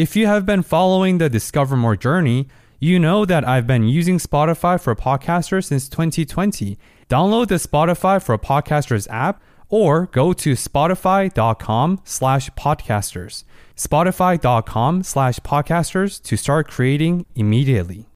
If 0.00 0.16
you 0.16 0.26
have 0.28 0.46
been 0.46 0.62
following 0.62 1.18
the 1.18 1.28
Discover 1.28 1.76
More 1.76 1.94
journey, 1.94 2.48
you 2.78 2.98
know 2.98 3.26
that 3.26 3.46
I've 3.46 3.66
been 3.66 3.86
using 3.86 4.16
Spotify 4.16 4.80
for 4.80 4.96
Podcasters 4.96 5.66
since 5.66 5.90
2020. 5.90 6.78
Download 7.10 7.46
the 7.46 7.56
Spotify 7.56 8.22
for 8.24 8.38
Podcasters 8.38 9.06
app 9.10 9.42
or 9.68 10.06
go 10.06 10.32
to 10.32 10.52
spotify.com 10.52 12.00
slash 12.04 12.48
podcasters. 12.52 13.44
Spotify.com 13.76 15.02
slash 15.02 15.38
podcasters 15.40 16.22
to 16.22 16.34
start 16.38 16.66
creating 16.66 17.26
immediately. 17.34 18.08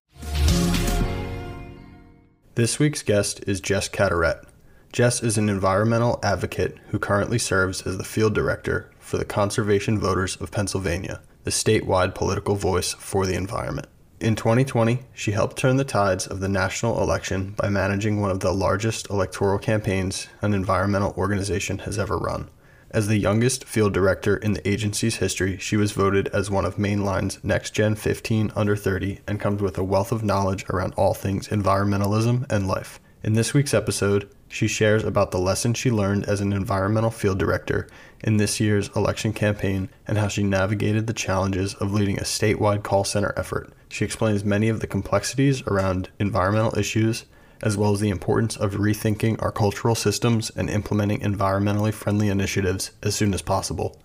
This 2.55 2.79
week's 2.79 3.03
guest 3.03 3.45
is 3.47 3.61
Jess 3.61 3.91
Cadorette. 3.91 4.47
Jess 4.91 5.23
is 5.23 5.37
an 5.37 5.51
environmental 5.51 6.19
advocate 6.23 6.79
who 6.89 6.99
currently 6.99 7.39
serves 7.39 7.83
as 7.83 7.99
the 7.99 8.05
field 8.05 8.35
director 8.35 8.91
for 8.99 9.19
the 9.19 9.27
Conservation 9.27 9.99
Voters 9.99 10.37
of 10.37 10.51
Pennsylvania, 10.51 11.21
the 11.45 11.51
statewide 11.51 12.15
political 12.15 12.57
voice 12.57 12.95
for 12.95 13.27
the 13.27 13.35
environment. 13.35 13.87
In 14.21 14.35
2020, 14.35 15.01
she 15.13 15.33
helped 15.33 15.59
turn 15.59 15.77
the 15.77 15.85
tides 15.85 16.27
of 16.27 16.41
the 16.41 16.49
national 16.49 17.01
election 17.03 17.55
by 17.59 17.69
managing 17.69 18.21
one 18.21 18.31
of 18.31 18.41
the 18.41 18.53
largest 18.53 19.11
electoral 19.11 19.59
campaigns 19.59 20.29
an 20.41 20.55
environmental 20.55 21.15
organization 21.17 21.81
has 21.81 21.99
ever 21.99 22.17
run. 22.17 22.49
As 22.91 23.09
the 23.09 23.19
youngest 23.19 23.65
field 23.65 23.93
director 23.93 24.37
in 24.37 24.53
the 24.53 24.67
agency's 24.67 25.17
history, 25.17 25.59
she 25.59 25.77
was 25.77 25.93
voted 25.93 26.29
as 26.29 26.49
one 26.49 26.65
of 26.65 26.79
Main 26.79 27.05
Line's 27.05 27.43
Next 27.43 27.73
Gen 27.73 27.97
15 27.97 28.53
under 28.55 28.77
30 28.77 29.21
and 29.27 29.41
comes 29.41 29.61
with 29.61 29.77
a 29.77 29.85
wealth 29.85 30.13
of 30.13 30.23
knowledge 30.23 30.65
around 30.71 30.95
all 30.97 31.13
things 31.13 31.49
environmentalism 31.49 32.51
and 32.51 32.69
life. 32.69 33.01
In 33.25 33.33
this 33.33 33.53
week's 33.53 33.75
episode, 33.75 34.31
she 34.49 34.69
shares 34.69 35.03
about 35.03 35.33
the 35.33 35.39
lessons 35.39 35.77
she 35.77 35.91
learned 35.91 36.25
as 36.27 36.41
an 36.41 36.53
environmental 36.53 37.11
field 37.11 37.39
director 37.39 37.89
in 38.23 38.37
this 38.37 38.61
year's 38.61 38.89
election 38.97 39.33
campaign 39.33 39.89
and 40.07 40.19
how 40.19 40.29
she 40.29 40.43
navigated 40.43 41.07
the 41.07 41.13
challenges 41.13 41.75
of 41.75 41.93
leading 41.93 42.19
a 42.19 42.23
statewide 42.25 42.83
call 42.83 43.05
center 43.05 43.35
effort. 43.37 43.73
She 43.89 44.05
explains 44.05 44.45
many 44.45 44.69
of 44.69 44.81
the 44.81 44.87
complexities 44.87 45.63
around 45.63 46.11
environmental 46.19 46.79
issues 46.79 47.25
as 47.63 47.77
well 47.77 47.93
as 47.93 48.01
the 48.01 48.11
importance 48.11 48.57
of 48.57 48.75
rethinking 48.75 49.41
our 49.43 49.51
cultural 49.51 49.95
systems 49.95 50.51
and 50.51 50.69
implementing 50.69 51.21
environmentally 51.21 51.93
friendly 51.93 52.29
initiatives 52.29 52.93
as 53.03 53.15
soon 53.15 53.33
as 53.33 53.43
possible. 53.43 54.01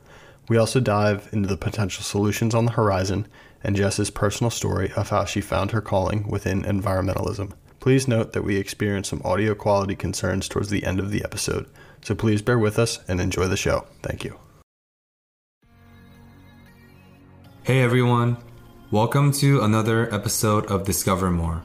We 0.47 0.57
also 0.57 0.79
dive 0.79 1.29
into 1.31 1.47
the 1.49 1.57
potential 1.57 2.03
solutions 2.03 2.55
on 2.55 2.65
the 2.65 2.71
horizon 2.71 3.27
and 3.63 3.75
Jess's 3.75 4.09
personal 4.09 4.49
story 4.49 4.91
of 4.95 5.09
how 5.09 5.25
she 5.25 5.41
found 5.41 5.71
her 5.71 5.81
calling 5.81 6.27
within 6.27 6.63
environmentalism. 6.63 7.51
Please 7.79 8.07
note 8.07 8.33
that 8.33 8.43
we 8.43 8.57
experienced 8.57 9.09
some 9.09 9.21
audio 9.23 9.53
quality 9.53 9.95
concerns 9.95 10.47
towards 10.47 10.69
the 10.69 10.85
end 10.85 10.99
of 10.99 11.11
the 11.11 11.23
episode, 11.23 11.69
so 12.01 12.15
please 12.15 12.41
bear 12.41 12.59
with 12.59 12.79
us 12.79 12.99
and 13.07 13.19
enjoy 13.21 13.47
the 13.47 13.57
show. 13.57 13.85
Thank 14.01 14.23
you. 14.23 14.37
Hey 17.63 17.81
everyone, 17.81 18.37
welcome 18.91 19.31
to 19.33 19.61
another 19.61 20.13
episode 20.13 20.65
of 20.67 20.85
Discover 20.85 21.31
More 21.31 21.63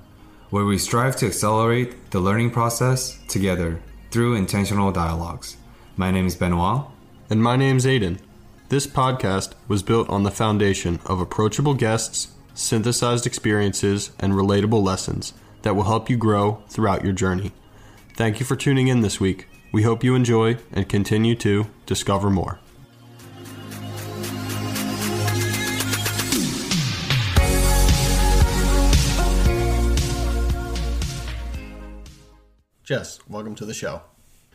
where 0.55 0.65
we 0.65 0.79
strive 0.79 1.17
to 1.17 1.27
accelerate 1.27 2.13
the 2.13 2.21
learning 2.21 2.49
process 2.49 3.19
together 3.27 3.81
through 4.13 4.37
intentional 4.37 4.93
dialogues. 4.93 5.57
My 5.97 6.13
name 6.13 6.29
is 6.29 6.37
Benoit. 6.37 6.85
And 7.29 7.43
my 7.43 7.57
name 7.57 7.79
is 7.79 7.87
Aiden. 7.87 8.21
This 8.69 8.87
podcast 8.87 9.55
was 9.67 9.83
built 9.83 10.09
on 10.09 10.23
the 10.23 10.31
foundation 10.31 11.01
of 11.07 11.19
approachable 11.19 11.75
guests, 11.75 12.29
synthesized 12.55 13.27
experiences, 13.27 14.13
and 14.21 14.35
relatable 14.35 14.81
lessons 14.81 15.33
that 15.63 15.75
will 15.75 15.83
help 15.83 16.09
you 16.09 16.17
grow 16.17 16.63
throughout 16.69 17.03
your 17.03 17.13
journey. 17.13 17.51
Thank 18.17 18.39
you 18.39 18.47
for 18.47 18.55
tuning 18.55 18.87
in 18.87 19.01
this 19.01 19.19
week. 19.19 19.49
We 19.75 19.83
hope 19.83 20.05
you 20.05 20.15
enjoy 20.15 20.59
and 20.71 20.89
continue 20.89 21.35
to 21.35 21.67
discover 21.85 22.31
more. 22.31 22.61
Jess, 32.85 33.19
welcome 33.29 33.57
to 33.57 33.65
the 33.65 33.75
show. 33.75 34.01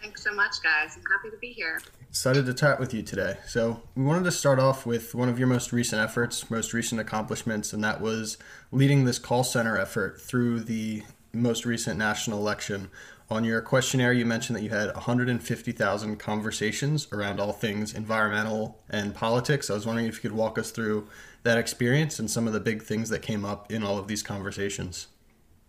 Thanks 0.02 0.24
so 0.24 0.34
much, 0.34 0.56
guys. 0.64 0.96
I'm 0.96 1.04
happy 1.12 1.30
to 1.32 1.38
be 1.42 1.52
here. 1.52 1.82
Excited 2.10 2.46
to 2.46 2.54
chat 2.54 2.80
with 2.80 2.94
you 2.94 3.04
today. 3.04 3.40
So, 3.46 3.82
we 3.96 4.06
wanted 4.06 4.24
to 4.24 4.32
start 4.32 4.58
off 4.58 4.86
with 4.86 5.14
one 5.14 5.28
of 5.28 5.38
your 5.38 5.50
most 5.50 5.74
recent 5.74 6.02
efforts, 6.02 6.50
most 6.50 6.72
recent 6.72 7.02
accomplishments, 7.02 7.74
and 7.74 7.84
that 7.84 8.00
was 8.00 8.38
leading 8.72 9.04
this 9.04 9.20
call 9.20 9.44
center 9.44 9.78
effort 9.78 10.22
through 10.22 10.62
the 10.62 11.04
most 11.34 11.66
recent 11.66 12.00
national 12.00 12.40
election. 12.40 12.90
On 13.32 13.44
your 13.44 13.62
questionnaire, 13.62 14.12
you 14.12 14.26
mentioned 14.26 14.56
that 14.58 14.64
you 14.64 14.72
had 14.72 14.92
150,000 14.96 16.18
conversations 16.18 17.08
around 17.12 17.40
all 17.40 17.54
things 17.54 17.94
environmental 17.94 18.82
and 18.90 19.14
politics. 19.14 19.70
I 19.70 19.76
was 19.76 19.86
wondering 19.86 20.08
if 20.08 20.16
you 20.16 20.22
could 20.22 20.32
walk 20.32 20.58
us 20.58 20.72
through 20.72 21.08
that 21.44 21.56
experience 21.56 22.18
and 22.18 22.30
some 22.30 22.48
of 22.48 22.54
the 22.54 22.60
big 22.60 22.82
things 22.82 23.08
that 23.10 23.22
came 23.22 23.46
up 23.46 23.72
in 23.72 23.84
all 23.84 24.00
of 24.00 24.08
these 24.08 24.24
conversations. 24.24 25.08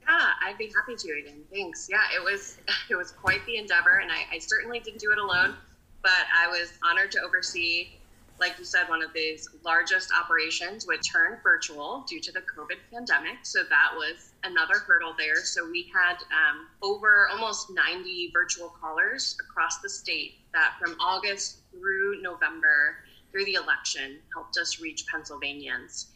Yeah, 0.09 0.27
I'd 0.43 0.57
be 0.57 0.73
happy 0.75 0.97
to, 0.97 1.09
Aiden. 1.09 1.43
Thanks. 1.53 1.87
Yeah, 1.91 2.01
it 2.15 2.25
was 2.25 2.57
it 2.91 2.97
was 2.97 3.11
quite 3.11 3.45
the 3.45 3.59
endeavor, 3.59 3.99
and 3.99 4.11
I, 4.11 4.25
I 4.33 4.39
certainly 4.39 4.81
didn't 4.81 5.01
do 5.01 5.13
it 5.13 5.19
alone, 5.19 5.55
but 6.03 6.13
I 6.35 6.49
was 6.49 6.73
honored 6.83 7.13
to 7.13 7.21
oversee, 7.21 7.91
like 8.41 8.59
you 8.59 8.65
said, 8.65 8.89
one 8.89 9.03
of 9.03 9.13
these 9.15 9.49
largest 9.65 10.11
operations, 10.19 10.87
would 10.87 11.01
turn 11.13 11.39
virtual 11.43 12.05
due 12.09 12.21
to 12.21 12.33
the 12.33 12.41
COVID 12.41 12.79
pandemic. 12.93 13.39
So 13.43 13.61
that 13.69 13.91
was 13.95 14.33
another 14.45 14.79
hurdle 14.79 15.15
there. 15.19 15.37
So 15.37 15.69
we 15.71 15.91
had 15.95 16.15
um, 16.15 16.67
over 16.83 17.29
almost 17.31 17.69
90 17.71 18.31
virtual 18.33 18.73
callers 18.81 19.37
across 19.41 19.81
the 19.81 19.91
state 19.91 20.33
that 20.55 20.75
from 20.81 20.97
August 21.01 21.61
through 21.71 22.23
November 22.23 22.97
through 23.31 23.45
the 23.45 23.55
election 23.55 24.19
helped 24.35 24.57
us 24.59 24.81
reach 24.81 25.05
Pennsylvanians. 25.07 26.09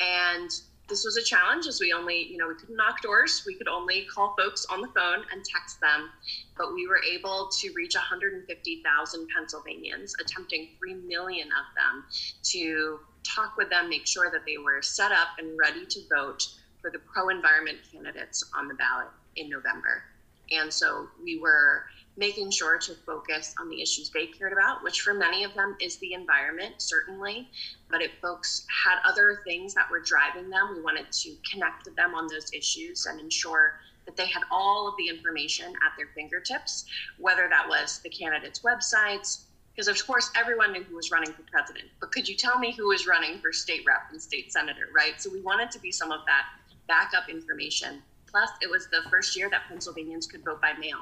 And 0.00 0.50
this 0.92 1.06
was 1.06 1.16
a 1.16 1.22
challenge 1.22 1.66
as 1.66 1.80
we 1.80 1.90
only, 1.90 2.28
you 2.30 2.36
know, 2.36 2.46
we 2.46 2.54
couldn't 2.54 2.76
knock 2.76 3.00
doors. 3.00 3.44
We 3.46 3.54
could 3.54 3.66
only 3.66 4.04
call 4.14 4.34
folks 4.38 4.66
on 4.70 4.82
the 4.82 4.88
phone 4.88 5.24
and 5.32 5.42
text 5.42 5.80
them. 5.80 6.10
But 6.58 6.74
we 6.74 6.86
were 6.86 7.00
able 7.02 7.48
to 7.60 7.72
reach 7.74 7.94
150,000 7.94 9.28
Pennsylvanians, 9.34 10.14
attempting 10.20 10.68
3 10.78 10.94
million 11.08 11.48
of 11.48 11.64
them 11.74 12.04
to 12.50 13.00
talk 13.24 13.56
with 13.56 13.70
them, 13.70 13.88
make 13.88 14.06
sure 14.06 14.30
that 14.30 14.44
they 14.46 14.58
were 14.58 14.82
set 14.82 15.12
up 15.12 15.28
and 15.38 15.58
ready 15.58 15.86
to 15.86 16.00
vote 16.14 16.42
for 16.82 16.90
the 16.90 16.98
pro 16.98 17.30
environment 17.30 17.78
candidates 17.90 18.44
on 18.54 18.68
the 18.68 18.74
ballot 18.74 19.08
in 19.36 19.48
November. 19.48 20.02
And 20.50 20.70
so 20.70 21.08
we 21.24 21.38
were 21.40 21.84
making 22.16 22.50
sure 22.50 22.78
to 22.78 22.94
focus 23.06 23.54
on 23.58 23.68
the 23.68 23.80
issues 23.80 24.10
they 24.10 24.26
cared 24.26 24.52
about, 24.52 24.82
which 24.82 25.00
for 25.00 25.14
many 25.14 25.44
of 25.44 25.54
them 25.54 25.76
is 25.80 25.96
the 25.96 26.12
environment, 26.12 26.74
certainly. 26.78 27.48
But 27.90 28.02
if 28.02 28.10
folks 28.20 28.66
had 28.84 28.98
other 29.04 29.40
things 29.46 29.74
that 29.74 29.90
were 29.90 30.00
driving 30.00 30.50
them, 30.50 30.74
we 30.74 30.82
wanted 30.82 31.10
to 31.10 31.34
connect 31.50 31.86
with 31.86 31.96
them 31.96 32.14
on 32.14 32.26
those 32.26 32.52
issues 32.52 33.06
and 33.06 33.18
ensure 33.18 33.80
that 34.04 34.16
they 34.16 34.26
had 34.26 34.42
all 34.50 34.88
of 34.88 34.94
the 34.98 35.08
information 35.08 35.66
at 35.66 35.92
their 35.96 36.08
fingertips, 36.14 36.84
whether 37.18 37.48
that 37.48 37.68
was 37.68 38.00
the 38.02 38.10
candidates' 38.10 38.60
websites, 38.60 39.44
because 39.74 39.88
of 39.88 40.06
course 40.06 40.30
everyone 40.36 40.72
knew 40.72 40.82
who 40.82 40.96
was 40.96 41.10
running 41.10 41.32
for 41.32 41.42
president, 41.50 41.86
but 42.00 42.12
could 42.12 42.28
you 42.28 42.36
tell 42.36 42.58
me 42.58 42.74
who 42.76 42.88
was 42.88 43.06
running 43.06 43.38
for 43.38 43.52
state 43.52 43.82
rep 43.86 44.02
and 44.10 44.20
state 44.20 44.52
senator, 44.52 44.88
right? 44.94 45.20
So 45.20 45.30
we 45.30 45.40
wanted 45.40 45.70
to 45.70 45.78
be 45.78 45.90
some 45.90 46.10
of 46.10 46.20
that 46.26 46.44
backup 46.88 47.28
information 47.28 48.02
Plus, 48.32 48.48
it 48.62 48.70
was 48.70 48.88
the 48.88 49.02
first 49.10 49.36
year 49.36 49.50
that 49.50 49.68
Pennsylvanians 49.68 50.26
could 50.26 50.42
vote 50.42 50.60
by 50.60 50.72
mail. 50.80 50.96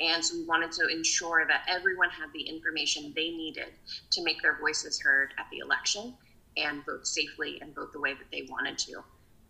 And 0.00 0.22
so 0.22 0.36
we 0.36 0.44
wanted 0.44 0.72
to 0.72 0.86
ensure 0.88 1.46
that 1.48 1.62
everyone 1.68 2.10
had 2.10 2.30
the 2.34 2.42
information 2.42 3.12
they 3.16 3.30
needed 3.30 3.72
to 4.10 4.22
make 4.22 4.42
their 4.42 4.58
voices 4.58 5.00
heard 5.00 5.32
at 5.38 5.46
the 5.50 5.58
election 5.58 6.14
and 6.58 6.84
vote 6.84 7.06
safely 7.06 7.58
and 7.62 7.74
vote 7.74 7.92
the 7.92 8.00
way 8.00 8.12
that 8.12 8.30
they 8.30 8.46
wanted 8.50 8.76
to. 8.78 9.02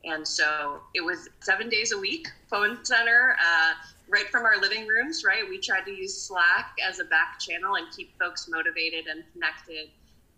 And 0.05 0.27
so 0.27 0.81
it 0.95 1.01
was 1.01 1.29
seven 1.41 1.69
days 1.69 1.91
a 1.93 1.99
week, 1.99 2.29
phone 2.49 2.85
center, 2.85 3.37
uh, 3.41 3.73
right 4.09 4.29
from 4.31 4.45
our 4.45 4.61
living 4.61 4.87
rooms, 4.87 5.25
right? 5.27 5.43
We 5.49 5.59
tried 5.59 5.85
to 5.87 5.91
use 5.91 6.17
Slack 6.17 6.77
as 6.87 7.01
a 7.01 7.05
back 7.05 7.41
channel 7.41 7.75
and 7.75 7.87
keep 7.95 8.17
folks 8.19 8.49
motivated 8.49 9.07
and 9.09 9.25
connected. 9.33 9.89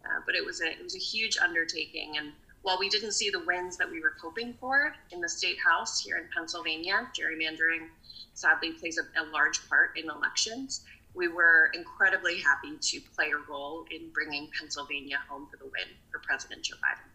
Uh, 0.04 0.20
but 0.24 0.34
it 0.34 0.44
was 0.44 0.62
a 0.62 0.70
it 0.70 0.82
was 0.82 0.94
a 0.94 0.98
huge 0.98 1.36
undertaking, 1.38 2.16
and 2.16 2.32
while 2.62 2.78
we 2.78 2.88
didn't 2.88 3.12
see 3.12 3.30
the 3.30 3.40
wins 3.46 3.76
that 3.76 3.90
we 3.90 4.00
were 4.00 4.14
hoping 4.20 4.54
for 4.60 4.94
in 5.10 5.20
the 5.20 5.28
state 5.28 5.56
house 5.58 6.00
here 6.00 6.16
in 6.16 6.24
Pennsylvania, 6.34 7.08
gerrymandering 7.18 7.88
sadly 8.34 8.72
plays 8.72 8.98
a, 8.98 9.22
a, 9.22 9.24
large 9.30 9.68
part 9.68 9.96
in 9.96 10.10
elections. 10.10 10.84
We 11.14 11.28
were 11.28 11.70
incredibly 11.74 12.40
happy 12.40 12.76
to 12.78 13.00
play 13.14 13.30
a 13.30 13.50
role 13.50 13.84
in 13.90 14.10
bringing 14.12 14.48
Pennsylvania 14.58 15.18
home 15.28 15.48
for 15.50 15.56
the 15.56 15.64
win 15.64 15.88
for 16.10 16.20
President 16.20 16.62
Joe 16.62 16.76
Biden. 16.76 17.10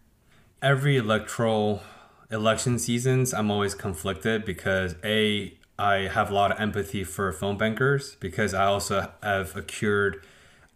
every 0.62 0.98
electoral 0.98 1.82
election 2.32 2.80
seasons, 2.80 3.34
I'm 3.34 3.52
always 3.52 3.76
conflicted 3.76 4.44
because 4.46 4.96
a 5.04 5.58
I 5.78 6.08
have 6.08 6.30
a 6.30 6.34
lot 6.34 6.52
of 6.52 6.60
empathy 6.60 7.04
for 7.04 7.32
phone 7.32 7.58
bankers 7.58 8.16
because 8.20 8.54
I 8.54 8.66
also 8.66 9.12
have 9.22 9.56
accrued 9.56 10.22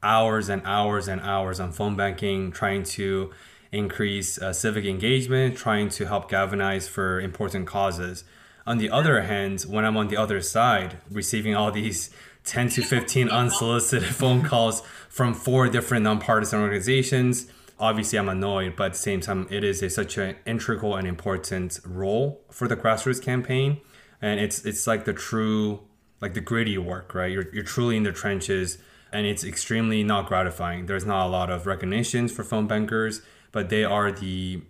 hours 0.02 0.50
and 0.50 0.62
hours 0.66 1.08
and 1.08 1.22
hours 1.22 1.60
on 1.60 1.72
phone 1.72 1.96
banking, 1.96 2.52
trying 2.52 2.84
to 2.84 3.32
increase 3.72 4.40
uh, 4.42 4.54
civic 4.54 4.86
engagement, 4.86 5.58
trying 5.58 5.90
to 5.90 6.08
help 6.08 6.30
galvanize 6.30 6.88
for 6.88 7.20
important 7.20 7.68
causes. 7.68 8.24
On 8.66 8.78
the 8.78 8.90
other 8.90 9.22
hand, 9.22 9.62
when 9.62 9.86
I'm 9.86 9.98
on 9.98 10.08
the 10.08 10.18
other 10.18 10.42
side, 10.42 10.98
receiving 11.10 11.56
all 11.56 11.72
these 11.72 12.10
10 12.44 12.70
to 12.70 12.82
15 12.82 13.30
unsolicited 13.30 14.08
phone 14.16 14.42
calls 14.42 14.82
from 15.10 15.34
four 15.34 15.68
different 15.68 16.04
nonpartisan 16.04 16.62
organizations, 16.62 17.48
obviously 17.80 18.18
I'm 18.18 18.30
annoyed, 18.30 18.76
but 18.76 18.86
at 18.86 18.94
the 18.94 19.00
same 19.00 19.20
time, 19.20 19.48
it 19.50 19.64
is 19.64 19.84
a, 19.84 19.90
such 19.90 20.18
an 20.18 20.36
integral 20.46 20.96
and 20.96 21.08
important 21.08 21.80
role 21.86 22.42
for 22.50 22.68
the 22.68 22.76
grassroots 22.76 23.22
campaign. 23.22 23.82
And 24.22 24.40
it's 24.40 24.66
it's 24.66 24.88
like 24.88 25.06
the 25.06 25.14
true, 25.14 25.82
like 26.22 26.34
the 26.34 26.42
gritty 26.42 26.78
work, 26.78 27.14
right? 27.14 27.32
You're, 27.32 27.54
you're 27.54 27.64
truly 27.64 27.98
in 27.98 28.04
the 28.04 28.12
trenches 28.12 28.78
and 29.12 29.26
it's 29.26 29.44
extremely 29.44 30.04
not 30.04 30.28
gratifying. 30.28 30.86
There's 30.86 31.06
not 31.06 31.28
a 31.28 31.30
lot 31.30 31.50
of 31.50 31.66
recognitions 31.66 32.32
for 32.32 32.44
phone 32.44 32.68
bankers, 32.68 33.22
but 33.58 33.70
they 33.70 33.84
are 33.84 34.12
the 34.12 34.62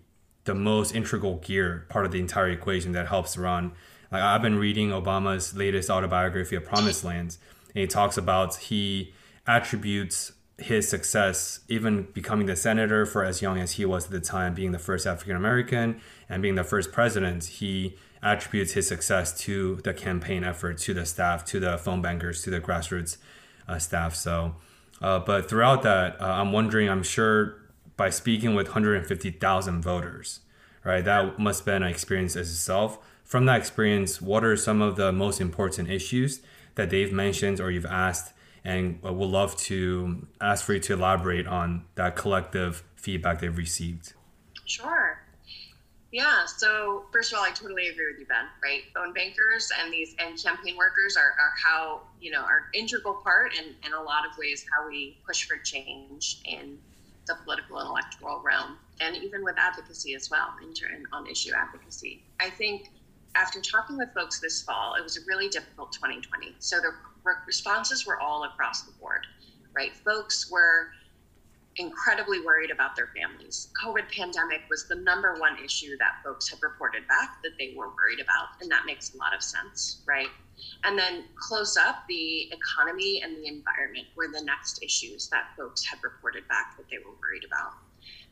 the 0.44 0.54
most 0.54 0.94
integral 0.94 1.36
gear 1.44 1.84
part 1.90 2.06
of 2.06 2.10
the 2.10 2.18
entire 2.18 2.48
equation 2.48 2.92
that 2.92 3.06
helps 3.06 3.36
run. 3.36 3.72
Like 4.10 4.22
I've 4.22 4.40
been 4.40 4.56
reading 4.56 4.88
Obama's 4.88 5.54
latest 5.54 5.90
autobiography 5.90 6.56
of 6.56 6.64
Promised 6.64 7.04
Lands, 7.04 7.38
and 7.74 7.82
he 7.82 7.86
talks 7.86 8.16
about 8.16 8.56
he 8.56 9.12
attributes 9.46 10.32
his 10.56 10.88
success, 10.88 11.60
even 11.68 12.04
becoming 12.14 12.46
the 12.46 12.56
senator 12.56 13.04
for 13.04 13.24
as 13.24 13.42
young 13.42 13.58
as 13.58 13.72
he 13.72 13.84
was 13.84 14.06
at 14.06 14.10
the 14.10 14.20
time, 14.20 14.54
being 14.54 14.72
the 14.72 14.78
first 14.78 15.06
African 15.06 15.36
American 15.36 16.00
and 16.26 16.40
being 16.40 16.54
the 16.54 16.64
first 16.64 16.90
president, 16.90 17.44
he 17.44 17.94
attributes 18.22 18.72
his 18.72 18.88
success 18.88 19.38
to 19.40 19.82
the 19.84 19.92
campaign 19.92 20.44
effort, 20.44 20.78
to 20.78 20.94
the 20.94 21.04
staff, 21.04 21.44
to 21.44 21.60
the 21.60 21.76
phone 21.76 22.00
bankers, 22.00 22.40
to 22.44 22.48
the 22.48 22.58
grassroots 22.58 23.18
uh, 23.68 23.78
staff. 23.78 24.14
So, 24.14 24.54
uh, 25.02 25.18
but 25.18 25.46
throughout 25.46 25.82
that, 25.82 26.18
uh, 26.22 26.24
I'm 26.24 26.52
wondering, 26.52 26.88
I'm 26.88 27.02
sure 27.02 27.67
by 27.98 28.08
speaking 28.08 28.54
with 28.54 28.68
150,000 28.68 29.82
voters, 29.82 30.40
right, 30.84 31.04
that 31.04 31.38
must 31.38 31.60
have 31.60 31.66
been 31.66 31.82
an 31.82 31.90
experience 31.90 32.36
as 32.36 32.50
itself. 32.50 32.98
From 33.24 33.44
that 33.44 33.58
experience, 33.58 34.22
what 34.22 34.42
are 34.44 34.56
some 34.56 34.80
of 34.80 34.96
the 34.96 35.12
most 35.12 35.40
important 35.40 35.90
issues 35.90 36.40
that 36.76 36.88
they've 36.88 37.12
mentioned 37.12 37.60
or 37.60 37.70
you've 37.70 37.84
asked? 37.84 38.32
And 38.64 39.00
uh, 39.04 39.12
we'll 39.12 39.28
love 39.28 39.56
to 39.56 40.26
ask 40.40 40.64
for 40.64 40.74
you 40.74 40.80
to 40.80 40.94
elaborate 40.94 41.46
on 41.46 41.84
that 41.96 42.16
collective 42.16 42.84
feedback 42.94 43.40
they've 43.40 43.56
received. 43.56 44.14
Sure. 44.64 45.18
Yeah. 46.12 46.46
So 46.46 47.04
first 47.12 47.32
of 47.32 47.38
all, 47.38 47.44
I 47.44 47.50
totally 47.50 47.88
agree 47.88 48.06
with 48.12 48.20
you, 48.20 48.26
Ben. 48.26 48.46
Right? 48.62 48.82
Phone 48.94 49.12
bankers 49.12 49.70
and 49.78 49.92
these 49.92 50.14
and 50.18 50.42
campaign 50.42 50.76
workers 50.76 51.16
are, 51.16 51.34
are 51.38 51.52
how 51.62 52.02
you 52.20 52.30
know 52.30 52.40
are 52.40 52.70
integral 52.72 53.14
part 53.14 53.52
and 53.58 53.74
in 53.84 53.92
a 53.92 54.02
lot 54.02 54.24
of 54.24 54.36
ways 54.38 54.64
how 54.74 54.88
we 54.88 55.18
push 55.26 55.46
for 55.46 55.56
change 55.58 56.40
in 56.46 56.78
the 57.28 57.36
political 57.44 57.78
and 57.78 57.88
electoral 57.88 58.42
realm, 58.42 58.76
and 59.00 59.16
even 59.16 59.44
with 59.44 59.54
advocacy 59.56 60.14
as 60.14 60.28
well, 60.30 60.48
in 60.60 61.04
on 61.12 61.26
issue 61.28 61.52
advocacy. 61.54 62.24
I 62.40 62.50
think 62.50 62.88
after 63.36 63.60
talking 63.60 63.96
with 63.96 64.12
folks 64.12 64.40
this 64.40 64.62
fall, 64.62 64.94
it 64.94 65.02
was 65.02 65.16
a 65.16 65.20
really 65.28 65.48
difficult 65.48 65.92
2020. 65.92 66.56
So 66.58 66.78
the 66.80 66.90
responses 67.46 68.06
were 68.06 68.18
all 68.18 68.44
across 68.44 68.82
the 68.82 68.92
board. 68.92 69.26
Right? 69.74 69.94
Folks 69.94 70.50
were 70.50 70.88
incredibly 71.76 72.40
worried 72.40 72.70
about 72.70 72.96
their 72.96 73.08
families. 73.16 73.68
COVID 73.82 74.10
pandemic 74.10 74.62
was 74.68 74.88
the 74.88 74.96
number 74.96 75.36
one 75.38 75.56
issue 75.64 75.96
that 75.98 76.16
folks 76.24 76.48
have 76.48 76.58
reported 76.62 77.06
back 77.06 77.40
that 77.42 77.52
they 77.58 77.74
were 77.76 77.88
worried 77.88 78.20
about, 78.20 78.60
and 78.60 78.70
that 78.70 78.84
makes 78.86 79.14
a 79.14 79.18
lot 79.18 79.34
of 79.34 79.42
sense, 79.42 80.02
right? 80.06 80.28
And 80.84 80.98
then 80.98 81.24
close 81.36 81.76
up, 81.76 82.04
the 82.08 82.50
economy 82.52 83.22
and 83.22 83.36
the 83.36 83.46
environment 83.46 84.06
were 84.16 84.28
the 84.28 84.42
next 84.42 84.82
issues 84.82 85.28
that 85.28 85.50
folks 85.56 85.84
had 85.84 85.98
reported 86.02 86.46
back 86.48 86.76
that 86.76 86.86
they 86.90 86.98
were 86.98 87.14
worried 87.20 87.44
about, 87.44 87.72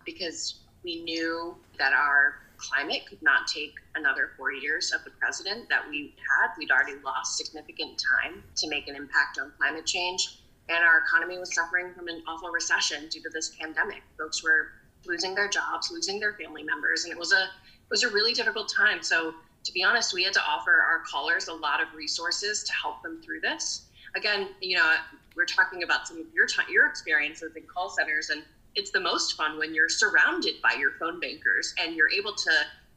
because 0.04 0.60
we 0.84 1.02
knew 1.02 1.56
that 1.78 1.92
our 1.92 2.34
climate 2.56 3.02
could 3.08 3.20
not 3.22 3.46
take 3.46 3.74
another 3.96 4.30
four 4.36 4.52
years 4.52 4.92
of 4.92 5.04
the 5.04 5.10
president 5.10 5.68
that 5.68 5.82
we 5.88 6.14
had. 6.16 6.48
We'd 6.58 6.70
already 6.70 6.94
lost 7.04 7.36
significant 7.36 8.00
time 8.00 8.42
to 8.56 8.68
make 8.68 8.88
an 8.88 8.96
impact 8.96 9.38
on 9.38 9.52
climate 9.58 9.84
change 9.84 10.40
and 10.68 10.84
our 10.84 10.98
economy 10.98 11.38
was 11.38 11.54
suffering 11.54 11.92
from 11.94 12.08
an 12.08 12.22
awful 12.26 12.50
recession 12.50 13.08
due 13.08 13.22
to 13.22 13.30
this 13.32 13.54
pandemic. 13.60 14.02
Folks 14.18 14.42
were 14.42 14.68
losing 15.06 15.34
their 15.34 15.48
jobs, 15.48 15.90
losing 15.92 16.18
their 16.18 16.34
family 16.34 16.62
members, 16.62 17.04
and 17.04 17.12
it 17.12 17.18
was 17.18 17.32
a 17.32 17.42
it 17.42 17.90
was 17.90 18.02
a 18.02 18.08
really 18.08 18.32
difficult 18.32 18.72
time. 18.74 19.02
So 19.02 19.34
to 19.66 19.72
be 19.72 19.82
honest, 19.82 20.14
we 20.14 20.22
had 20.22 20.32
to 20.32 20.42
offer 20.48 20.70
our 20.70 21.00
callers 21.10 21.48
a 21.48 21.52
lot 21.52 21.82
of 21.82 21.88
resources 21.94 22.62
to 22.62 22.72
help 22.72 23.02
them 23.02 23.20
through 23.22 23.40
this. 23.40 23.88
Again, 24.14 24.48
you 24.62 24.76
know, 24.76 24.94
we're 25.34 25.44
talking 25.44 25.82
about 25.82 26.06
some 26.06 26.18
of 26.18 26.26
your 26.32 26.46
t- 26.46 26.72
your 26.72 26.86
experiences 26.86 27.56
in 27.56 27.64
call 27.64 27.90
centers, 27.90 28.30
and 28.30 28.42
it's 28.76 28.92
the 28.92 29.00
most 29.00 29.36
fun 29.36 29.58
when 29.58 29.74
you're 29.74 29.88
surrounded 29.88 30.54
by 30.62 30.76
your 30.78 30.92
phone 31.00 31.18
bankers 31.18 31.74
and 31.82 31.96
you're 31.96 32.10
able 32.10 32.32
to 32.32 32.50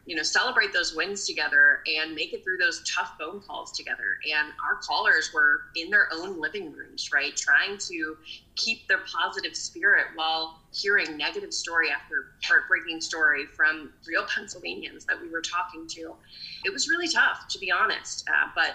you 0.09 0.15
know 0.15 0.23
celebrate 0.23 0.73
those 0.73 0.95
wins 0.95 1.27
together 1.27 1.81
and 1.85 2.15
make 2.15 2.33
it 2.33 2.43
through 2.43 2.57
those 2.57 2.81
tough 2.83 3.13
phone 3.19 3.39
calls 3.41 3.71
together. 3.71 4.17
And 4.25 4.51
our 4.67 4.77
callers 4.81 5.29
were 5.31 5.61
in 5.75 5.91
their 5.91 6.07
own 6.11 6.41
living 6.41 6.73
rooms 6.73 7.11
right 7.13 7.37
trying 7.37 7.77
to 7.77 8.17
keep 8.55 8.87
their 8.87 9.01
positive 9.05 9.55
spirit 9.55 10.07
while 10.15 10.61
hearing 10.73 11.15
negative 11.15 11.53
story 11.53 11.89
after 11.91 12.31
heartbreaking 12.43 13.01
story 13.01 13.45
from 13.55 13.93
real 14.07 14.25
pennsylvanians 14.33 15.05
that 15.05 15.21
we 15.21 15.29
were 15.29 15.41
talking 15.41 15.85
to. 15.89 16.15
It 16.65 16.73
was 16.73 16.89
really 16.89 17.07
tough 17.07 17.47
to 17.49 17.59
be 17.59 17.71
honest. 17.71 18.27
Uh, 18.27 18.47
but 18.55 18.73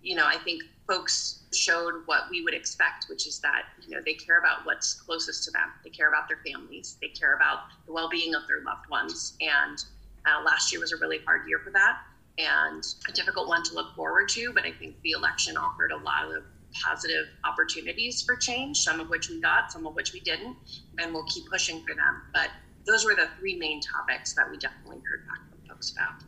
you 0.00 0.14
know 0.14 0.26
i 0.26 0.36
think 0.36 0.62
folks 0.86 1.42
showed 1.52 2.02
what 2.06 2.30
we 2.30 2.44
would 2.44 2.54
expect 2.54 3.06
which 3.10 3.26
is 3.26 3.40
that 3.40 3.62
you 3.82 3.90
know 3.90 4.00
they 4.04 4.14
care 4.14 4.38
about 4.38 4.64
what's 4.64 4.94
closest 4.94 5.42
to 5.44 5.50
them. 5.50 5.72
They 5.82 5.90
care 5.90 6.08
about 6.08 6.28
their 6.28 6.38
families. 6.46 6.98
They 7.00 7.08
care 7.08 7.34
about 7.34 7.64
the 7.86 7.92
well-being 7.92 8.34
of 8.34 8.46
their 8.46 8.62
loved 8.62 8.88
ones. 8.88 9.36
And 9.40 9.82
uh, 10.28 10.42
last 10.44 10.70
year 10.72 10.80
was 10.80 10.92
a 10.92 10.96
really 10.96 11.18
hard 11.26 11.48
year 11.48 11.60
for 11.64 11.70
that 11.70 11.98
and 12.38 12.84
a 13.08 13.12
difficult 13.12 13.48
one 13.48 13.62
to 13.64 13.74
look 13.74 13.94
forward 13.96 14.28
to. 14.30 14.52
But 14.52 14.64
I 14.64 14.72
think 14.72 15.00
the 15.02 15.12
election 15.12 15.56
offered 15.56 15.92
a 15.92 15.96
lot 15.96 16.26
of 16.34 16.44
positive 16.72 17.26
opportunities 17.44 18.22
for 18.22 18.36
change, 18.36 18.78
some 18.78 19.00
of 19.00 19.08
which 19.08 19.28
we 19.28 19.40
got, 19.40 19.72
some 19.72 19.86
of 19.86 19.94
which 19.94 20.12
we 20.12 20.20
didn't, 20.20 20.56
and 20.98 21.12
we'll 21.12 21.24
keep 21.24 21.48
pushing 21.50 21.80
for 21.80 21.94
them. 21.94 22.22
But 22.32 22.50
those 22.86 23.04
were 23.04 23.14
the 23.14 23.28
three 23.38 23.56
main 23.56 23.80
topics 23.80 24.34
that 24.34 24.50
we 24.50 24.58
definitely 24.58 25.02
heard 25.08 25.26
back 25.26 25.50
from 25.50 25.68
folks 25.68 25.92
about. 25.92 26.22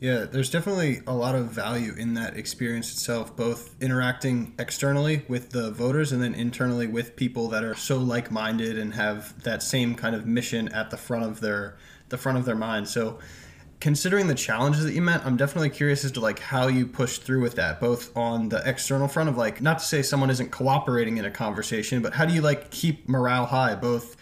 Yeah, 0.00 0.26
there's 0.26 0.48
definitely 0.48 1.00
a 1.08 1.12
lot 1.12 1.34
of 1.34 1.46
value 1.46 1.92
in 1.98 2.14
that 2.14 2.36
experience 2.36 2.92
itself, 2.92 3.36
both 3.36 3.74
interacting 3.82 4.54
externally 4.56 5.24
with 5.26 5.50
the 5.50 5.72
voters 5.72 6.12
and 6.12 6.22
then 6.22 6.34
internally 6.34 6.86
with 6.86 7.16
people 7.16 7.48
that 7.48 7.64
are 7.64 7.74
so 7.74 7.98
like 7.98 8.30
minded 8.30 8.78
and 8.78 8.94
have 8.94 9.42
that 9.42 9.60
same 9.60 9.96
kind 9.96 10.14
of 10.14 10.24
mission 10.24 10.68
at 10.68 10.90
the 10.90 10.96
front 10.96 11.24
of 11.24 11.40
their 11.40 11.76
the 12.08 12.18
front 12.18 12.38
of 12.38 12.44
their 12.44 12.56
mind. 12.56 12.88
So 12.88 13.18
considering 13.80 14.26
the 14.26 14.34
challenges 14.34 14.84
that 14.84 14.92
you 14.92 15.02
met, 15.02 15.24
I'm 15.24 15.36
definitely 15.36 15.70
curious 15.70 16.04
as 16.04 16.12
to 16.12 16.20
like 16.20 16.38
how 16.40 16.66
you 16.66 16.86
push 16.86 17.18
through 17.18 17.42
with 17.42 17.54
that, 17.56 17.80
both 17.80 18.16
on 18.16 18.48
the 18.48 18.62
external 18.68 19.08
front 19.08 19.28
of 19.28 19.36
like 19.36 19.60
not 19.60 19.78
to 19.78 19.84
say 19.84 20.02
someone 20.02 20.30
isn't 20.30 20.50
cooperating 20.50 21.16
in 21.16 21.24
a 21.24 21.30
conversation, 21.30 22.02
but 22.02 22.14
how 22.14 22.26
do 22.26 22.34
you 22.34 22.40
like 22.40 22.70
keep 22.70 23.08
morale 23.08 23.46
high 23.46 23.74
both 23.74 24.16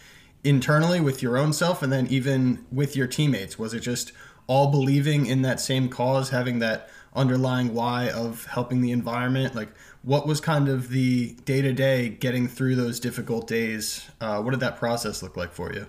internally 0.45 1.01
with 1.01 1.23
your 1.23 1.37
own 1.37 1.53
self 1.53 1.83
and 1.83 1.93
then 1.93 2.07
even 2.09 2.65
with 2.71 2.97
your 2.97 3.07
teammates? 3.07 3.59
Was 3.59 3.73
it 3.73 3.81
just 3.81 4.13
all 4.47 4.71
believing 4.71 5.27
in 5.27 5.43
that 5.43 5.61
same 5.61 5.89
cause, 5.89 6.31
having 6.31 6.59
that 6.61 6.89
underlying 7.15 7.73
why 7.73 8.11
of 8.11 8.45
helping 8.47 8.83
the 8.83 8.93
environment? 8.93 9.55
Like 9.55 9.71
what 10.03 10.27
was 10.27 10.41
kind 10.41 10.69
of 10.69 10.91
the 10.91 11.33
day 11.45 11.63
to 11.63 11.73
day 11.73 12.11
getting 12.11 12.47
through 12.47 12.77
those 12.77 13.01
difficult 13.01 13.49
days? 13.49 14.07
Uh, 14.21 14.43
what 14.43 14.51
did 14.51 14.61
that 14.61 14.77
process 14.77 15.23
look 15.23 15.37
like 15.37 15.53
for 15.53 15.73
you? 15.73 15.87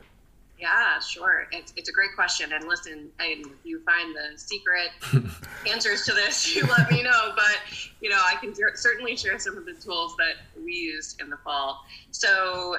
Yeah, 0.60 1.00
sure. 1.00 1.48
It's, 1.52 1.72
it's 1.76 1.88
a 1.88 1.92
great 1.92 2.16
question. 2.16 2.52
And 2.52 2.68
listen, 2.68 3.10
I, 3.20 3.36
if 3.40 3.48
you 3.64 3.80
find 3.82 4.16
the 4.16 4.38
secret 4.38 4.90
answers 5.72 6.04
to 6.06 6.14
this, 6.14 6.56
you 6.56 6.64
let 6.66 6.90
me 6.90 7.04
know. 7.04 7.34
But, 7.36 7.78
you 8.02 8.10
know, 8.10 8.20
I 8.20 8.36
can 8.36 8.56
certainly 8.76 9.16
share 9.16 9.38
some 9.38 9.56
of 9.56 9.66
the 9.66 9.74
tools 9.74 10.16
that 10.18 10.64
we 10.64 10.74
used 10.74 11.22
in 11.22 11.30
the 11.30 11.38
fall. 11.38 11.86
So 12.10 12.78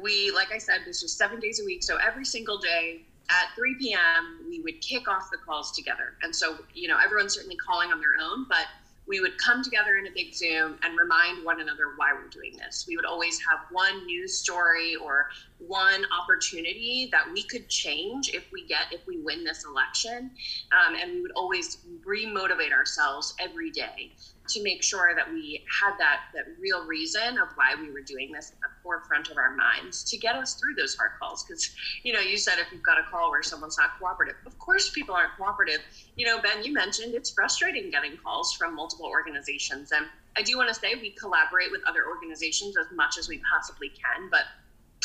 we, 0.00 0.30
like 0.30 0.52
I 0.52 0.58
said, 0.58 0.82
this 0.86 1.02
was 1.02 1.12
seven 1.12 1.40
days 1.40 1.60
a 1.60 1.64
week. 1.64 1.82
So 1.82 1.96
every 1.96 2.24
single 2.24 2.58
day 2.58 3.02
at 3.30 3.54
3 3.56 3.74
p.m., 3.80 4.46
we 4.48 4.60
would 4.60 4.80
kick 4.80 5.08
off 5.08 5.28
the 5.32 5.38
calls 5.38 5.72
together. 5.72 6.14
And 6.22 6.34
so, 6.34 6.58
you 6.72 6.88
know, 6.88 6.98
everyone's 7.04 7.34
certainly 7.34 7.56
calling 7.56 7.90
on 7.90 8.00
their 8.00 8.14
own, 8.22 8.46
but 8.48 8.66
we 9.08 9.20
would 9.20 9.38
come 9.38 9.62
together 9.62 9.96
in 9.96 10.06
a 10.06 10.10
big 10.14 10.34
Zoom 10.34 10.78
and 10.82 10.98
remind 10.98 11.44
one 11.44 11.60
another 11.60 11.94
why 11.96 12.12
we're 12.12 12.28
doing 12.28 12.52
this. 12.56 12.84
We 12.86 12.96
would 12.96 13.06
always 13.06 13.38
have 13.50 13.60
one 13.70 14.04
news 14.06 14.38
story 14.38 14.96
or 14.96 15.28
one 15.58 16.04
opportunity 16.22 17.08
that 17.10 17.24
we 17.32 17.42
could 17.42 17.68
change 17.68 18.30
if 18.34 18.44
we 18.52 18.66
get 18.66 18.92
if 18.92 19.00
we 19.06 19.20
win 19.22 19.44
this 19.44 19.64
election, 19.64 20.30
um, 20.72 20.94
and 20.94 21.12
we 21.12 21.22
would 21.22 21.32
always 21.34 21.78
remotivate 22.06 22.72
ourselves 22.72 23.34
every 23.40 23.70
day 23.70 24.12
to 24.48 24.62
make 24.62 24.82
sure 24.82 25.14
that 25.14 25.32
we 25.32 25.64
had 25.80 25.92
that 25.98 26.20
that 26.34 26.44
real 26.60 26.86
reason 26.86 27.38
of 27.38 27.48
why 27.54 27.74
we 27.80 27.90
were 27.90 28.00
doing 28.00 28.32
this 28.32 28.52
at 28.52 28.60
the 28.60 28.68
forefront 28.82 29.30
of 29.30 29.36
our 29.36 29.54
minds 29.54 30.04
to 30.04 30.16
get 30.16 30.34
us 30.34 30.54
through 30.54 30.74
those 30.74 30.96
hard 30.96 31.12
calls. 31.20 31.44
Because 31.44 31.70
you 32.02 32.12
know 32.12 32.20
you 32.20 32.36
said 32.36 32.58
if 32.58 32.72
you've 32.72 32.82
got 32.82 32.98
a 32.98 33.02
call 33.10 33.30
where 33.30 33.42
someone's 33.42 33.78
not 33.78 33.98
cooperative 33.98 34.36
of 34.46 34.58
course 34.58 34.90
people 34.90 35.14
aren't 35.14 35.36
cooperative. 35.36 35.80
You 36.16 36.26
know 36.26 36.40
ben 36.40 36.64
you 36.64 36.72
mentioned 36.72 37.14
it's 37.14 37.30
frustrating 37.30 37.90
getting 37.90 38.16
calls 38.16 38.52
from 38.54 38.74
multiple 38.74 39.06
organizations 39.06 39.92
and 39.92 40.06
i 40.36 40.42
do 40.42 40.56
want 40.56 40.68
to 40.68 40.74
say 40.74 40.94
we 40.94 41.10
collaborate 41.10 41.70
with 41.70 41.80
other 41.86 42.06
organizations 42.06 42.76
as 42.76 42.86
much 42.94 43.16
as 43.18 43.28
we 43.28 43.40
possibly 43.50 43.88
can 43.88 44.28
but 44.30 44.44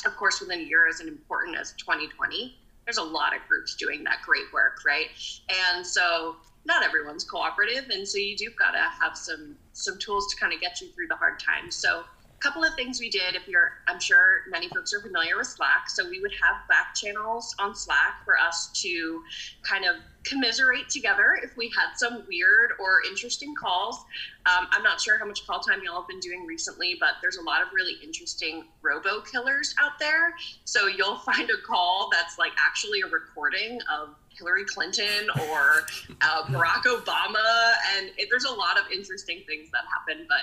of 0.05 0.15
course 0.17 0.39
within 0.39 0.59
a 0.59 0.63
year 0.63 0.87
as 0.87 0.99
important 0.99 1.57
as 1.57 1.73
2020 1.73 2.57
there's 2.85 2.97
a 2.97 3.03
lot 3.03 3.35
of 3.35 3.41
groups 3.47 3.75
doing 3.75 4.03
that 4.03 4.17
great 4.25 4.51
work 4.53 4.79
right? 4.85 5.07
And 5.49 5.85
so 5.85 6.37
not 6.65 6.83
everyone's 6.83 7.23
cooperative 7.23 7.85
and 7.89 8.07
so 8.07 8.17
you 8.17 8.35
do 8.37 8.49
got 8.57 8.71
to 8.71 8.77
have 9.01 9.17
some 9.17 9.57
some 9.73 9.97
tools 9.99 10.27
to 10.33 10.39
kind 10.39 10.53
of 10.53 10.61
get 10.61 10.79
you 10.81 10.87
through 10.93 11.07
the 11.07 11.15
hard 11.15 11.39
times. 11.39 11.75
So 11.75 11.99
a 11.99 12.41
couple 12.41 12.63
of 12.63 12.73
things 12.75 12.99
we 12.99 13.09
did 13.09 13.35
if 13.35 13.47
you're 13.47 13.71
i'm 13.87 14.01
sure 14.01 14.39
many 14.49 14.67
folks 14.67 14.93
are 14.93 14.99
familiar 14.99 15.37
with 15.37 15.47
slack 15.47 15.89
so 15.89 16.09
we 16.09 16.19
would 16.19 16.33
have 16.43 16.55
back 16.67 16.93
channels 16.93 17.55
on 17.57 17.73
slack 17.73 18.15
for 18.25 18.37
us 18.37 18.69
to 18.81 19.21
kind 19.63 19.85
of 19.85 19.95
commiserate 20.25 20.89
together 20.89 21.37
if 21.41 21.55
we 21.55 21.71
had 21.77 21.87
some 21.95 22.23
weird 22.29 22.71
or 22.79 23.01
interesting 23.07 23.53
calls. 23.59 23.95
Um, 24.45 24.67
i'm 24.71 24.83
not 24.83 24.99
sure 24.99 25.17
how 25.17 25.25
much 25.25 25.45
call 25.47 25.61
time 25.61 25.79
y'all 25.85 26.01
have 26.01 26.07
been 26.07 26.19
doing 26.19 26.45
recently 26.45 26.97
but 26.99 27.11
there's 27.21 27.37
a 27.37 27.41
lot 27.41 27.61
of 27.61 27.69
really 27.73 27.93
interesting 28.03 28.63
robo 28.81 29.21
callers 29.21 29.73
out 29.81 29.93
there. 29.99 30.33
So 30.65 30.87
you'll 30.87 31.17
find 31.31 31.49
a 31.49 31.61
call 31.65 32.09
that's 32.11 32.37
like 32.37 32.51
actually 32.59 33.01
a 33.01 33.07
recording 33.07 33.79
of 33.91 34.15
Hillary 34.37 34.65
Clinton 34.65 35.29
or 35.49 35.87
uh, 36.21 36.43
Barack 36.45 36.83
Obama. 36.85 37.73
And 37.95 38.09
it, 38.17 38.27
there's 38.29 38.45
a 38.45 38.53
lot 38.53 38.77
of 38.77 38.91
interesting 38.91 39.43
things 39.47 39.69
that 39.71 39.83
happen. 39.91 40.25
But, 40.27 40.41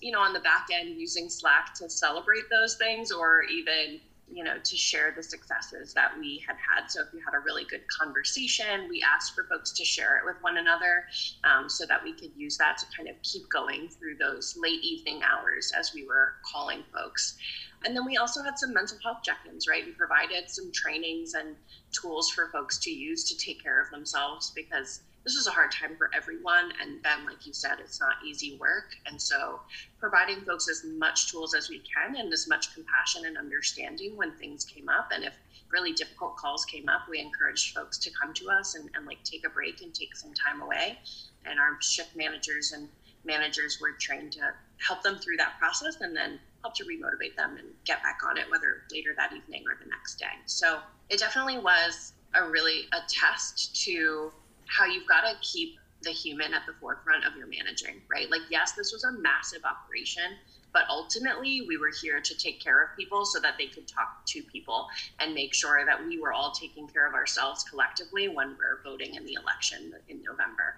you 0.00 0.12
know, 0.12 0.20
on 0.20 0.32
the 0.32 0.40
back 0.40 0.68
end, 0.72 1.00
using 1.00 1.28
Slack 1.28 1.74
to 1.74 1.88
celebrate 1.88 2.44
those 2.50 2.76
things 2.76 3.12
or 3.12 3.42
even, 3.44 4.00
you 4.32 4.42
know, 4.44 4.56
to 4.64 4.76
share 4.76 5.12
the 5.14 5.22
successes 5.22 5.92
that 5.94 6.12
we 6.18 6.42
had 6.46 6.56
had. 6.56 6.90
So 6.90 7.02
if 7.02 7.08
you 7.12 7.20
had 7.24 7.34
a 7.36 7.40
really 7.40 7.64
good 7.64 7.82
conversation, 7.88 8.88
we 8.88 9.02
asked 9.02 9.34
for 9.34 9.44
folks 9.44 9.72
to 9.72 9.84
share 9.84 10.16
it 10.16 10.24
with 10.24 10.36
one 10.40 10.56
another 10.56 11.04
um, 11.44 11.68
so 11.68 11.84
that 11.86 12.02
we 12.02 12.14
could 12.14 12.30
use 12.34 12.56
that 12.56 12.78
to 12.78 12.86
kind 12.96 13.08
of 13.08 13.16
keep 13.22 13.42
going 13.50 13.88
through 13.88 14.16
those 14.16 14.56
late 14.58 14.82
evening 14.82 15.20
hours 15.22 15.72
as 15.78 15.92
we 15.94 16.06
were 16.06 16.34
calling 16.50 16.82
folks. 16.94 17.36
And 17.84 17.96
then 17.96 18.04
we 18.04 18.16
also 18.16 18.42
had 18.42 18.58
some 18.58 18.72
mental 18.72 18.98
health 19.02 19.18
check 19.22 19.38
ins, 19.48 19.66
right? 19.68 19.84
We 19.84 19.92
provided 19.92 20.48
some 20.48 20.70
trainings 20.72 21.34
and 21.34 21.56
tools 21.92 22.30
for 22.30 22.48
folks 22.48 22.78
to 22.80 22.90
use 22.90 23.24
to 23.24 23.36
take 23.36 23.62
care 23.62 23.82
of 23.82 23.90
themselves 23.90 24.52
because 24.54 25.00
this 25.24 25.36
was 25.36 25.46
a 25.46 25.50
hard 25.50 25.70
time 25.70 25.96
for 25.96 26.10
everyone. 26.14 26.72
And 26.80 27.02
then, 27.02 27.24
like 27.26 27.46
you 27.46 27.52
said, 27.52 27.78
it's 27.78 28.00
not 28.00 28.14
easy 28.26 28.56
work. 28.58 28.94
And 29.06 29.20
so, 29.20 29.60
providing 29.98 30.40
folks 30.42 30.68
as 30.68 30.84
much 30.84 31.30
tools 31.30 31.54
as 31.54 31.68
we 31.68 31.80
can 31.80 32.16
and 32.16 32.32
as 32.32 32.48
much 32.48 32.74
compassion 32.74 33.26
and 33.26 33.38
understanding 33.38 34.16
when 34.16 34.32
things 34.32 34.64
came 34.64 34.88
up. 34.88 35.10
And 35.14 35.24
if 35.24 35.34
really 35.70 35.92
difficult 35.92 36.36
calls 36.36 36.64
came 36.64 36.88
up, 36.88 37.02
we 37.08 37.20
encouraged 37.20 37.74
folks 37.74 37.98
to 37.98 38.10
come 38.10 38.34
to 38.34 38.50
us 38.50 38.74
and, 38.74 38.90
and 38.94 39.06
like 39.06 39.22
take 39.24 39.46
a 39.46 39.50
break 39.50 39.80
and 39.82 39.94
take 39.94 40.14
some 40.16 40.34
time 40.34 40.60
away. 40.60 40.98
And 41.46 41.58
our 41.58 41.78
shift 41.80 42.16
managers 42.16 42.72
and 42.72 42.88
managers 43.24 43.78
were 43.80 43.92
trained 43.92 44.32
to 44.32 44.52
help 44.78 45.02
them 45.02 45.18
through 45.18 45.36
that 45.36 45.58
process 45.58 46.00
and 46.00 46.16
then 46.16 46.40
help 46.62 46.74
to 46.76 46.84
remotivate 46.84 47.36
them 47.36 47.56
and 47.58 47.68
get 47.84 48.02
back 48.02 48.20
on 48.28 48.38
it, 48.38 48.50
whether 48.50 48.82
later 48.92 49.10
that 49.16 49.32
evening 49.32 49.64
or 49.68 49.76
the 49.82 49.88
next 49.90 50.18
day. 50.18 50.34
So 50.46 50.78
it 51.10 51.18
definitely 51.18 51.58
was 51.58 52.12
a 52.34 52.48
really 52.48 52.86
a 52.92 53.00
test 53.08 53.84
to 53.84 54.32
how 54.66 54.86
you've 54.86 55.08
got 55.08 55.22
to 55.22 55.34
keep 55.42 55.78
the 56.02 56.10
human 56.10 56.54
at 56.54 56.62
the 56.66 56.72
forefront 56.80 57.24
of 57.24 57.36
your 57.36 57.46
managing, 57.46 58.02
right? 58.10 58.30
Like, 58.30 58.42
yes, 58.50 58.72
this 58.72 58.92
was 58.92 59.04
a 59.04 59.12
massive 59.12 59.62
operation, 59.64 60.36
but 60.72 60.82
ultimately 60.88 61.62
we 61.68 61.76
were 61.76 61.92
here 62.00 62.20
to 62.20 62.38
take 62.38 62.60
care 62.60 62.82
of 62.82 62.96
people 62.96 63.24
so 63.24 63.38
that 63.40 63.54
they 63.58 63.66
could 63.66 63.86
talk 63.86 64.24
to 64.26 64.42
people 64.42 64.88
and 65.20 65.34
make 65.34 65.54
sure 65.54 65.84
that 65.86 66.04
we 66.04 66.18
were 66.18 66.32
all 66.32 66.50
taking 66.50 66.88
care 66.88 67.06
of 67.06 67.14
ourselves 67.14 67.64
collectively 67.64 68.28
when 68.28 68.56
we're 68.58 68.80
voting 68.82 69.14
in 69.14 69.24
the 69.24 69.34
election 69.34 69.92
in 70.08 70.22
November. 70.22 70.74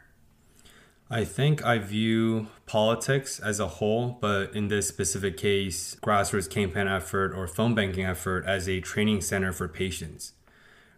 I 1.11 1.25
think 1.25 1.64
I 1.64 1.78
view 1.78 2.49
politics 2.66 3.38
as 3.38 3.61
a 3.61 3.68
whole, 3.68 4.16
but 4.20 4.54
in 4.54 4.68
this 4.68 4.88
specific 4.88 5.37
case, 5.37 5.96
grassroots 6.02 6.49
campaign 6.49 6.88
effort 6.88 7.34
or 7.34 7.46
phone 7.46 7.75
banking 7.75 8.04
effort 8.04 8.46
as 8.46 8.68
a 8.68 8.80
training 8.80 9.20
center 9.20 9.52
for 9.52 9.68
patience, 9.68 10.32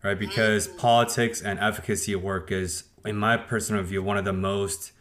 right? 0.05 0.19
Because 0.19 0.69
mm. 0.69 0.79
politics 0.79 1.43
and 1.43 1.59
advocacy 1.59 2.15
work 2.15 2.53
is, 2.53 2.85
in 3.05 3.17
my 3.17 3.37
personal 3.37 3.83
view, 3.83 4.03
one 4.03 4.17
of 4.17 4.25
the 4.25 4.33
most 4.33 4.93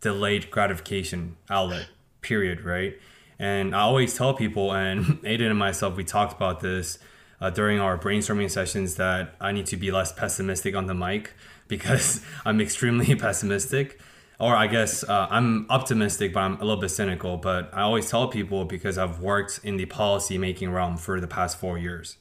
delayed 0.00 0.50
gratification 0.50 1.36
outlet, 1.50 1.88
period, 2.22 2.62
right? 2.62 2.98
And 3.38 3.76
I 3.76 3.80
always 3.80 4.16
tell 4.16 4.32
people, 4.32 4.72
and 4.72 5.04
Aiden 5.22 5.50
and 5.50 5.58
myself, 5.58 5.96
we 5.96 6.04
talked 6.04 6.34
about 6.34 6.60
this 6.60 6.98
uh, 7.42 7.50
during 7.50 7.78
our 7.78 7.98
brainstorming 7.98 8.50
sessions, 8.50 8.94
that 8.94 9.34
I 9.38 9.52
need 9.52 9.66
to 9.66 9.76
be 9.76 9.90
less 9.90 10.12
pessimistic 10.12 10.74
on 10.74 10.86
the 10.86 10.94
mic 10.94 11.34
because 11.68 12.24
I'm 12.46 12.60
extremely 12.60 13.14
pessimistic 13.16 14.00
or 14.38 14.54
I 14.54 14.66
guess 14.66 15.02
uh, 15.04 15.26
I'm 15.30 15.66
optimistic, 15.70 16.32
but 16.32 16.40
I'm 16.40 16.54
a 16.56 16.64
little 16.64 16.80
bit 16.80 16.90
cynical. 16.90 17.36
But 17.36 17.70
I 17.72 17.82
always 17.82 18.10
tell 18.10 18.28
people 18.28 18.64
because 18.64 18.98
I've 18.98 19.20
worked 19.20 19.60
in 19.62 19.76
the 19.76 19.86
policy 19.86 20.38
making 20.38 20.70
realm 20.70 20.96
for 20.96 21.20
the 21.20 21.26
past 21.26 21.58
four 21.58 21.78
years, 21.78 22.18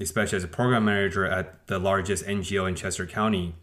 especially 0.00 0.36
as 0.36 0.44
a 0.44 0.48
program 0.48 0.84
manager 0.84 1.26
at 1.26 1.66
the 1.66 1.78
largest 1.78 2.24
NGO 2.24 2.68
in 2.68 2.74
Chester 2.74 3.06
County. 3.06 3.54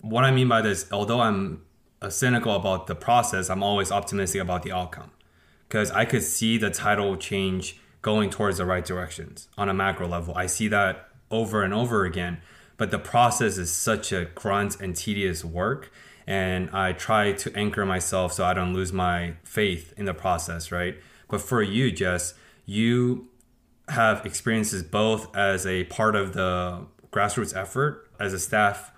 What 0.00 0.24
I 0.24 0.32
mean 0.32 0.48
by 0.48 0.62
this, 0.62 0.90
although 0.90 1.20
I'm 1.20 1.62
uh, 2.00 2.10
cynical 2.10 2.56
about 2.56 2.88
the 2.88 2.96
process, 2.96 3.48
I'm 3.48 3.62
always 3.62 3.92
optimistic 3.92 4.40
about 4.40 4.64
the 4.64 4.72
outcome 4.72 5.12
because 5.68 5.90
I 5.92 6.04
could 6.04 6.24
see 6.24 6.58
the 6.58 6.70
title 6.70 7.16
change 7.16 7.78
going 8.02 8.30
towards 8.30 8.58
the 8.58 8.66
right 8.66 8.84
directions 8.84 9.48
on 9.56 9.68
a 9.68 9.74
macro 9.74 10.08
level. 10.08 10.34
I 10.34 10.46
see 10.46 10.66
that 10.68 11.08
over 11.30 11.62
and 11.62 11.72
over 11.72 12.04
again, 12.04 12.42
but 12.76 12.90
the 12.90 12.98
process 12.98 13.56
is 13.56 13.72
such 13.72 14.12
a 14.12 14.24
grunt 14.34 14.80
and 14.80 14.96
tedious 14.96 15.44
work 15.44 15.92
and 16.26 16.70
I 16.70 16.92
try 16.92 17.32
to 17.32 17.56
anchor 17.56 17.84
myself 17.84 18.32
so 18.32 18.44
I 18.44 18.54
don't 18.54 18.72
lose 18.72 18.92
my 18.92 19.34
faith 19.44 19.92
in 19.96 20.04
the 20.04 20.14
process, 20.14 20.70
right? 20.70 20.96
But 21.28 21.40
for 21.40 21.62
you, 21.62 21.90
Jess, 21.90 22.34
you 22.66 23.28
have 23.88 24.24
experiences 24.24 24.82
both 24.82 25.34
as 25.36 25.66
a 25.66 25.84
part 25.84 26.14
of 26.14 26.32
the 26.32 26.86
grassroots 27.12 27.56
effort 27.56 28.08
as 28.18 28.32
a 28.32 28.38
staff 28.38 28.92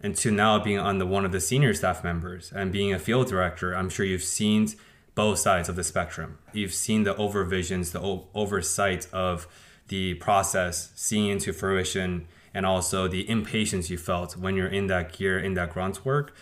and 0.00 0.16
to 0.16 0.30
now 0.30 0.58
being 0.58 0.78
on 0.78 0.98
the 0.98 1.06
one 1.06 1.24
of 1.24 1.32
the 1.32 1.40
senior 1.40 1.72
staff 1.72 2.04
members 2.04 2.52
and 2.54 2.72
being 2.72 2.92
a 2.92 2.98
field 2.98 3.28
director. 3.28 3.74
I'm 3.74 3.88
sure 3.88 4.04
you've 4.04 4.22
seen 4.22 4.68
both 5.14 5.38
sides 5.38 5.68
of 5.68 5.76
the 5.76 5.84
spectrum. 5.84 6.38
You've 6.52 6.74
seen 6.74 7.04
the 7.04 7.14
overvisions 7.14 7.92
the 7.92 8.00
o- 8.00 8.28
oversight 8.34 9.06
of 9.12 9.46
the 9.88 10.14
process 10.14 10.90
seeing 10.94 11.28
into 11.28 11.52
fruition 11.52 12.26
and 12.52 12.66
also 12.66 13.08
the 13.08 13.28
impatience 13.28 13.90
you 13.90 13.98
felt 13.98 14.36
when 14.36 14.56
you're 14.56 14.66
in 14.66 14.86
that 14.88 15.16
gear 15.16 15.38
in 15.38 15.54
that 15.54 15.72
grunt 15.72 16.04
work 16.04 16.34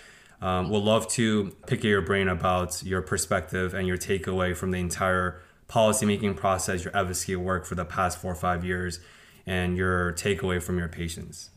um, 0.42 0.68
we'll 0.70 0.82
love 0.82 1.06
to 1.12 1.54
pick 1.68 1.84
your 1.84 2.02
brain 2.02 2.26
about 2.26 2.82
your 2.82 3.00
perspective 3.00 3.75
and 3.75 3.87
your 3.87 3.96
takeaway 3.96 4.56
from 4.56 4.72
the 4.72 4.80
entire 4.80 5.40
policymaking 5.68 6.37
process, 6.37 6.82
your 6.84 6.94
advocacy 6.96 7.37
work 7.37 7.64
for 7.64 7.76
the 7.76 7.84
past 7.84 8.18
four 8.18 8.32
or 8.32 8.34
five 8.34 8.64
years, 8.64 8.99
and 9.46 9.76
your 9.76 10.12
takeaway 10.14 10.61
from 10.61 10.78
your 10.78 10.88
patience. 10.88 11.50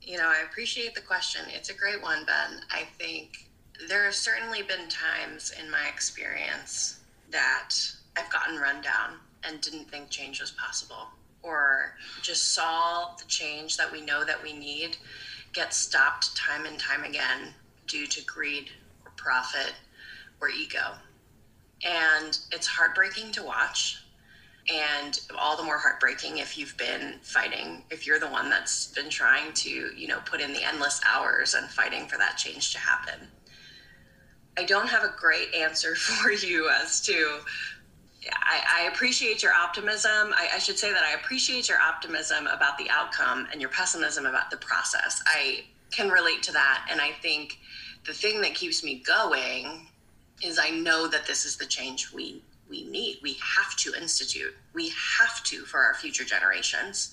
You 0.00 0.18
know, 0.18 0.28
I 0.28 0.44
appreciate 0.48 0.94
the 0.94 1.00
question. 1.00 1.42
It's 1.48 1.68
a 1.68 1.74
great 1.74 2.00
one, 2.00 2.24
Ben. 2.24 2.60
I 2.70 2.84
think 2.96 3.50
there 3.88 4.04
have 4.04 4.14
certainly 4.14 4.62
been 4.62 4.88
times 4.88 5.52
in 5.60 5.68
my 5.68 5.88
experience 5.92 7.00
that 7.30 7.74
I've 8.16 8.30
gotten 8.30 8.56
run 8.56 8.82
down 8.82 9.18
and 9.42 9.60
didn't 9.60 9.90
think 9.90 10.10
change 10.10 10.40
was 10.40 10.52
possible, 10.52 11.08
or 11.42 11.96
just 12.22 12.54
saw 12.54 13.16
the 13.18 13.24
change 13.26 13.76
that 13.78 13.90
we 13.90 14.00
know 14.00 14.24
that 14.24 14.40
we 14.40 14.52
need 14.52 14.96
get 15.52 15.74
stopped 15.74 16.34
time 16.36 16.64
and 16.64 16.78
time 16.78 17.04
again 17.04 17.52
due 17.86 18.06
to 18.06 18.24
greed 18.24 18.70
or 19.04 19.12
profit 19.16 19.74
or 20.40 20.48
ego. 20.48 20.94
And 21.84 22.38
it's 22.50 22.66
heartbreaking 22.66 23.32
to 23.32 23.42
watch. 23.42 23.98
And 24.72 25.18
all 25.36 25.56
the 25.56 25.64
more 25.64 25.78
heartbreaking 25.78 26.38
if 26.38 26.56
you've 26.56 26.76
been 26.76 27.18
fighting, 27.22 27.82
if 27.90 28.06
you're 28.06 28.20
the 28.20 28.28
one 28.28 28.48
that's 28.48 28.86
been 28.88 29.10
trying 29.10 29.52
to, 29.54 29.70
you 29.70 30.06
know, 30.06 30.20
put 30.24 30.40
in 30.40 30.52
the 30.52 30.62
endless 30.62 31.00
hours 31.04 31.54
and 31.54 31.68
fighting 31.68 32.06
for 32.06 32.16
that 32.18 32.36
change 32.36 32.72
to 32.72 32.78
happen. 32.78 33.26
I 34.56 34.64
don't 34.64 34.88
have 34.88 35.02
a 35.02 35.14
great 35.18 35.52
answer 35.54 35.94
for 35.96 36.30
you 36.30 36.68
as 36.68 37.00
to 37.06 37.40
I, 38.30 38.82
I, 38.84 38.88
appreciate 38.92 39.42
your 39.42 39.52
optimism. 39.52 40.32
I, 40.36 40.50
I, 40.54 40.58
should 40.58 40.78
say 40.78 40.92
that 40.92 41.02
I 41.02 41.14
appreciate 41.14 41.68
your 41.68 41.80
optimism 41.80 42.46
about 42.46 42.78
the 42.78 42.88
outcome 42.88 43.48
and 43.50 43.60
your 43.60 43.70
pessimism 43.70 44.26
about 44.26 44.50
the 44.50 44.58
process. 44.58 45.20
I 45.26 45.64
can 45.92 46.08
relate 46.10 46.42
to 46.44 46.52
that. 46.52 46.88
And 46.90 47.00
I 47.00 47.10
think 47.10 47.58
the 48.04 48.12
thing 48.12 48.40
that 48.42 48.54
keeps 48.54 48.82
me 48.82 49.02
going 49.06 49.86
is 50.42 50.58
I 50.58 50.70
know 50.70 51.06
that 51.08 51.26
this 51.26 51.44
is 51.44 51.56
the 51.56 51.66
change 51.66 52.12
we 52.12 52.42
we 52.68 52.84
need. 52.84 53.18
We 53.22 53.34
have 53.34 53.76
to 53.76 53.92
institute. 53.94 54.54
We 54.72 54.88
have 55.18 55.44
to 55.44 55.64
for 55.66 55.80
our 55.80 55.94
future 55.94 56.24
generations. 56.24 57.12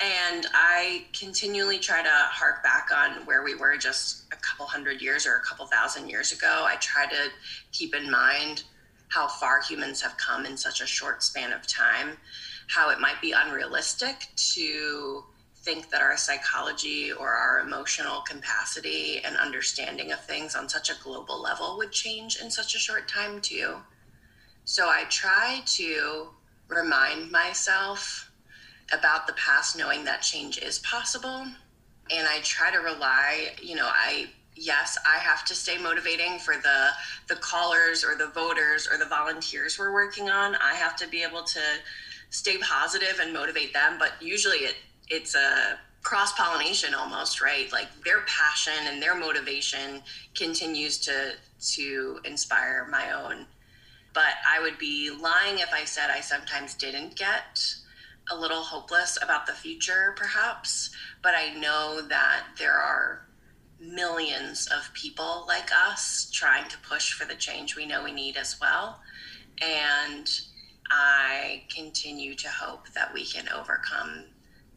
And 0.00 0.46
I 0.52 1.04
continually 1.12 1.78
try 1.78 2.02
to 2.02 2.08
hark 2.10 2.64
back 2.64 2.88
on 2.92 3.24
where 3.26 3.42
we 3.44 3.54
were 3.54 3.76
just 3.76 4.24
a 4.32 4.36
couple 4.36 4.66
hundred 4.66 5.00
years 5.00 5.26
or 5.26 5.36
a 5.36 5.40
couple 5.40 5.66
thousand 5.66 6.08
years 6.08 6.32
ago. 6.32 6.64
I 6.66 6.76
try 6.76 7.06
to 7.06 7.28
keep 7.70 7.94
in 7.94 8.10
mind 8.10 8.64
how 9.08 9.28
far 9.28 9.60
humans 9.60 10.00
have 10.00 10.16
come 10.16 10.46
in 10.46 10.56
such 10.56 10.80
a 10.80 10.86
short 10.86 11.22
span 11.22 11.52
of 11.52 11.66
time, 11.66 12.16
how 12.68 12.90
it 12.90 12.98
might 12.98 13.20
be 13.20 13.32
unrealistic 13.32 14.28
to 14.54 15.24
think 15.62 15.90
that 15.90 16.00
our 16.00 16.16
psychology 16.16 17.12
or 17.12 17.28
our 17.28 17.60
emotional 17.60 18.22
capacity 18.22 19.20
and 19.24 19.36
understanding 19.36 20.10
of 20.12 20.20
things 20.24 20.54
on 20.54 20.68
such 20.68 20.90
a 20.90 20.94
global 21.02 21.40
level 21.40 21.76
would 21.76 21.92
change 21.92 22.40
in 22.40 22.50
such 22.50 22.74
a 22.74 22.78
short 22.78 23.08
time, 23.08 23.40
too. 23.40 23.76
So 24.64 24.88
I 24.88 25.04
try 25.10 25.62
to 25.64 26.28
remind 26.68 27.30
myself 27.30 28.30
about 28.92 29.26
the 29.26 29.32
past, 29.34 29.76
knowing 29.76 30.04
that 30.04 30.22
change 30.22 30.58
is 30.58 30.78
possible. 30.80 31.46
And 32.10 32.26
I 32.26 32.40
try 32.42 32.70
to 32.70 32.78
rely, 32.78 33.50
you 33.62 33.76
know, 33.76 33.88
I 33.88 34.30
yes, 34.56 34.98
I 35.06 35.18
have 35.18 35.44
to 35.46 35.54
stay 35.54 35.78
motivating 35.78 36.38
for 36.38 36.54
the 36.54 36.88
the 37.28 37.36
callers 37.36 38.04
or 38.04 38.16
the 38.16 38.28
voters 38.28 38.88
or 38.90 38.98
the 38.98 39.06
volunteers 39.06 39.78
we're 39.78 39.92
working 39.92 40.28
on. 40.28 40.54
I 40.56 40.74
have 40.74 40.96
to 40.96 41.08
be 41.08 41.22
able 41.22 41.42
to 41.42 41.60
stay 42.30 42.58
positive 42.58 43.20
and 43.20 43.32
motivate 43.32 43.72
them, 43.72 43.96
but 43.98 44.12
usually 44.20 44.58
it 44.58 44.76
it's 45.10 45.34
a 45.34 45.78
cross 46.02 46.32
pollination 46.32 46.94
almost, 46.94 47.42
right? 47.42 47.70
Like 47.72 47.88
their 48.04 48.20
passion 48.22 48.86
and 48.86 49.02
their 49.02 49.14
motivation 49.14 50.02
continues 50.34 50.98
to 51.00 51.32
to 51.74 52.20
inspire 52.24 52.88
my 52.90 53.12
own. 53.12 53.46
But 54.14 54.34
I 54.48 54.60
would 54.60 54.78
be 54.78 55.10
lying 55.10 55.58
if 55.58 55.72
I 55.72 55.84
said 55.84 56.10
I 56.10 56.20
sometimes 56.20 56.74
didn't 56.74 57.16
get 57.16 57.62
a 58.30 58.36
little 58.36 58.62
hopeless 58.62 59.18
about 59.22 59.46
the 59.46 59.52
future, 59.52 60.14
perhaps. 60.16 60.90
But 61.22 61.34
I 61.34 61.54
know 61.54 62.00
that 62.08 62.44
there 62.58 62.74
are 62.74 63.26
millions 63.78 64.68
of 64.68 64.92
people 64.94 65.44
like 65.48 65.70
us 65.72 66.30
trying 66.32 66.68
to 66.68 66.78
push 66.78 67.12
for 67.12 67.24
the 67.24 67.34
change 67.34 67.76
we 67.76 67.86
know 67.86 68.04
we 68.04 68.12
need 68.12 68.36
as 68.36 68.56
well. 68.60 69.00
And 69.62 70.28
I 70.90 71.64
continue 71.74 72.34
to 72.36 72.48
hope 72.48 72.88
that 72.90 73.12
we 73.14 73.24
can 73.24 73.48
overcome 73.48 74.24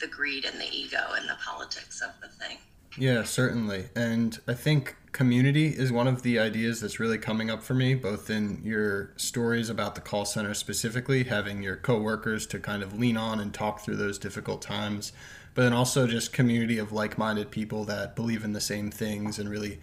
the 0.03 0.09
greed 0.09 0.43
and 0.43 0.59
the 0.59 0.69
ego 0.69 0.99
and 1.15 1.29
the 1.29 1.37
politics 1.43 2.01
of 2.01 2.11
the 2.21 2.27
thing. 2.27 2.57
Yeah, 2.97 3.23
certainly. 3.23 3.85
And 3.95 4.39
I 4.47 4.53
think 4.53 4.97
community 5.13 5.67
is 5.67 5.91
one 5.91 6.07
of 6.07 6.23
the 6.23 6.37
ideas 6.37 6.81
that's 6.81 6.99
really 6.99 7.17
coming 7.17 7.49
up 7.49 7.63
for 7.63 7.73
me, 7.73 7.95
both 7.95 8.29
in 8.29 8.61
your 8.63 9.13
stories 9.15 9.69
about 9.69 9.95
the 9.95 10.01
call 10.01 10.25
center 10.25 10.53
specifically, 10.53 11.23
having 11.23 11.63
your 11.63 11.77
coworkers 11.77 12.45
to 12.47 12.59
kind 12.59 12.83
of 12.83 12.99
lean 12.99 13.17
on 13.17 13.39
and 13.39 13.53
talk 13.53 13.79
through 13.79 13.95
those 13.95 14.19
difficult 14.19 14.61
times, 14.61 15.13
but 15.55 15.63
then 15.63 15.73
also 15.73 16.05
just 16.05 16.33
community 16.33 16.77
of 16.77 16.91
like-minded 16.91 17.49
people 17.49 17.85
that 17.85 18.15
believe 18.15 18.43
in 18.43 18.53
the 18.53 18.61
same 18.61 18.91
things 18.91 19.39
and 19.39 19.49
really 19.49 19.79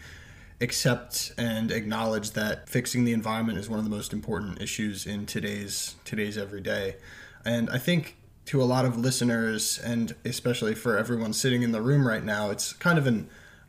accept 0.60 1.32
and 1.38 1.72
acknowledge 1.72 2.32
that 2.32 2.68
fixing 2.68 3.04
the 3.04 3.12
environment 3.12 3.58
is 3.58 3.70
one 3.70 3.78
of 3.78 3.84
the 3.84 3.90
most 3.90 4.12
important 4.12 4.60
issues 4.60 5.06
in 5.06 5.24
today's 5.24 5.96
today's 6.04 6.36
everyday. 6.36 6.96
And 7.44 7.70
I 7.70 7.78
think 7.78 8.16
to 8.50 8.60
a 8.60 8.64
lot 8.64 8.84
of 8.84 8.96
listeners 8.96 9.78
and 9.78 10.12
especially 10.24 10.74
for 10.74 10.98
everyone 10.98 11.32
sitting 11.32 11.62
in 11.62 11.70
the 11.70 11.80
room 11.80 12.04
right 12.04 12.24
now, 12.24 12.50
it's 12.50 12.72
kind 12.72 12.98
of 12.98 13.06
an 13.06 13.28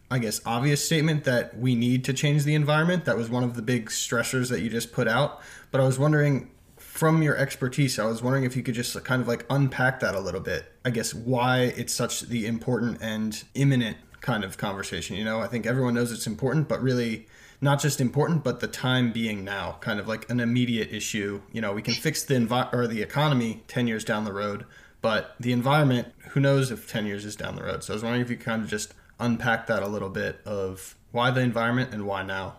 I 0.09 0.17
guess 0.17 0.41
obvious 0.43 0.83
statement 0.83 1.23
that 1.25 1.55
we 1.55 1.75
need 1.75 2.03
to 2.05 2.13
change 2.13 2.45
the 2.45 2.55
environment. 2.55 3.05
That 3.05 3.15
was 3.15 3.29
one 3.29 3.43
of 3.43 3.55
the 3.55 3.61
big 3.61 3.89
stressors 3.89 4.49
that 4.49 4.61
you 4.61 4.71
just 4.71 4.91
put 4.91 5.07
out. 5.07 5.39
But 5.69 5.81
I 5.81 5.85
was 5.85 5.99
wondering 5.99 6.49
from 6.77 7.21
your 7.21 7.37
expertise, 7.37 7.99
I 7.99 8.05
was 8.05 8.23
wondering 8.23 8.43
if 8.43 8.55
you 8.57 8.63
could 8.63 8.73
just 8.73 9.01
kind 9.03 9.21
of 9.21 9.27
like 9.27 9.45
unpack 9.51 9.99
that 9.99 10.15
a 10.15 10.19
little 10.19 10.41
bit. 10.41 10.65
I 10.83 10.89
guess 10.89 11.13
why 11.13 11.73
it's 11.77 11.93
such 11.93 12.21
the 12.21 12.47
important 12.47 12.97
and 13.01 13.41
imminent 13.53 13.97
kind 14.19 14.43
of 14.43 14.57
conversation. 14.57 15.15
You 15.15 15.25
know, 15.25 15.41
I 15.41 15.47
think 15.47 15.67
everyone 15.67 15.93
knows 15.93 16.11
it's 16.11 16.27
important, 16.27 16.67
but 16.67 16.81
really 16.81 17.27
not 17.61 17.79
just 17.79 18.01
important, 18.01 18.43
but 18.43 18.59
the 18.59 18.67
time 18.67 19.11
being 19.11 19.43
now, 19.43 19.77
kind 19.81 19.99
of 19.99 20.07
like 20.07 20.29
an 20.29 20.39
immediate 20.39 20.91
issue. 20.91 21.41
You 21.51 21.61
know, 21.61 21.73
we 21.73 21.83
can 21.83 21.93
fix 21.93 22.23
the 22.23 22.33
envi- 22.33 22.73
or 22.73 22.87
the 22.87 23.01
economy 23.01 23.63
ten 23.67 23.87
years 23.87 24.03
down 24.03 24.25
the 24.25 24.33
road, 24.33 24.65
but 25.01 25.35
the 25.39 25.53
environment, 25.53 26.07
who 26.29 26.39
knows 26.39 26.71
if 26.71 26.89
ten 26.89 27.05
years 27.05 27.23
is 27.23 27.35
down 27.35 27.55
the 27.55 27.63
road. 27.63 27.83
So 27.83 27.93
I 27.93 27.95
was 27.95 28.03
wondering 28.03 28.21
if 28.21 28.29
you 28.31 28.35
could 28.35 28.45
kind 28.45 28.63
of 28.63 28.69
just 28.69 28.93
unpack 29.19 29.67
that 29.67 29.83
a 29.83 29.87
little 29.87 30.09
bit 30.09 30.41
of 30.45 30.95
why 31.11 31.29
the 31.29 31.41
environment 31.41 31.93
and 31.93 32.05
why 32.07 32.23
now. 32.23 32.55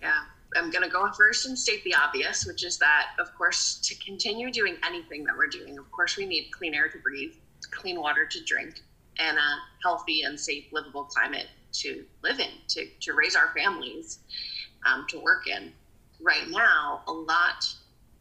Yeah. 0.00 0.22
I'm 0.56 0.70
going 0.70 0.84
to 0.84 0.90
go 0.90 1.10
first 1.12 1.46
and 1.46 1.58
state 1.58 1.82
the 1.84 1.94
obvious, 1.94 2.44
which 2.44 2.62
is 2.62 2.76
that, 2.78 3.10
of 3.18 3.34
course, 3.34 3.76
to 3.84 3.94
continue 4.04 4.50
doing 4.50 4.76
anything 4.84 5.24
that 5.24 5.34
we're 5.34 5.46
doing, 5.46 5.78
of 5.78 5.90
course, 5.90 6.18
we 6.18 6.26
need 6.26 6.50
clean 6.50 6.74
air 6.74 6.88
to 6.88 6.98
breathe, 6.98 7.32
clean 7.70 7.98
water 7.98 8.26
to 8.26 8.44
drink, 8.44 8.82
and 9.18 9.38
a 9.38 9.56
healthy 9.82 10.22
and 10.22 10.38
safe, 10.38 10.64
livable 10.70 11.04
climate 11.04 11.46
to 11.72 12.04
live 12.22 12.40
in, 12.40 12.50
to, 12.68 12.86
to 13.00 13.14
raise 13.14 13.36
our 13.36 13.52
families, 13.56 14.18
um, 14.86 15.06
to 15.08 15.18
work 15.18 15.46
in. 15.46 15.72
Right 16.20 16.48
now, 16.48 17.02
a 17.06 17.12
lot, 17.12 17.64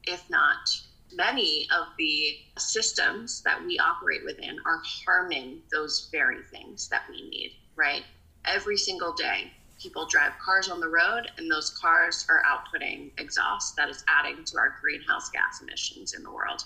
if 0.06 0.28
not 0.30 0.70
many, 1.14 1.68
of 1.76 1.88
the 1.98 2.38
systems 2.58 3.42
that 3.44 3.64
we 3.66 3.78
operate 3.80 4.24
within 4.26 4.58
are 4.66 4.82
harming 5.06 5.62
those 5.72 6.10
very 6.12 6.42
things 6.52 6.88
that 6.90 7.04
we 7.10 7.30
need, 7.30 7.52
right? 7.76 8.04
Every 8.46 8.78
single 8.78 9.14
day, 9.14 9.52
people 9.82 10.06
drive 10.06 10.34
cars 10.44 10.70
on 10.70 10.80
the 10.80 10.88
road, 10.88 11.32
and 11.38 11.52
those 11.52 11.78
cars 11.82 12.26
are 12.30 12.44
outputting 12.44 13.12
exhaust 13.20 13.76
that 13.76 13.90
is 13.90 14.04
adding 14.08 14.44
to 14.46 14.58
our 14.58 14.78
greenhouse 14.82 15.30
gas 15.30 15.62
emissions 15.62 16.14
in 16.14 16.24
the 16.24 16.32
world. 16.32 16.64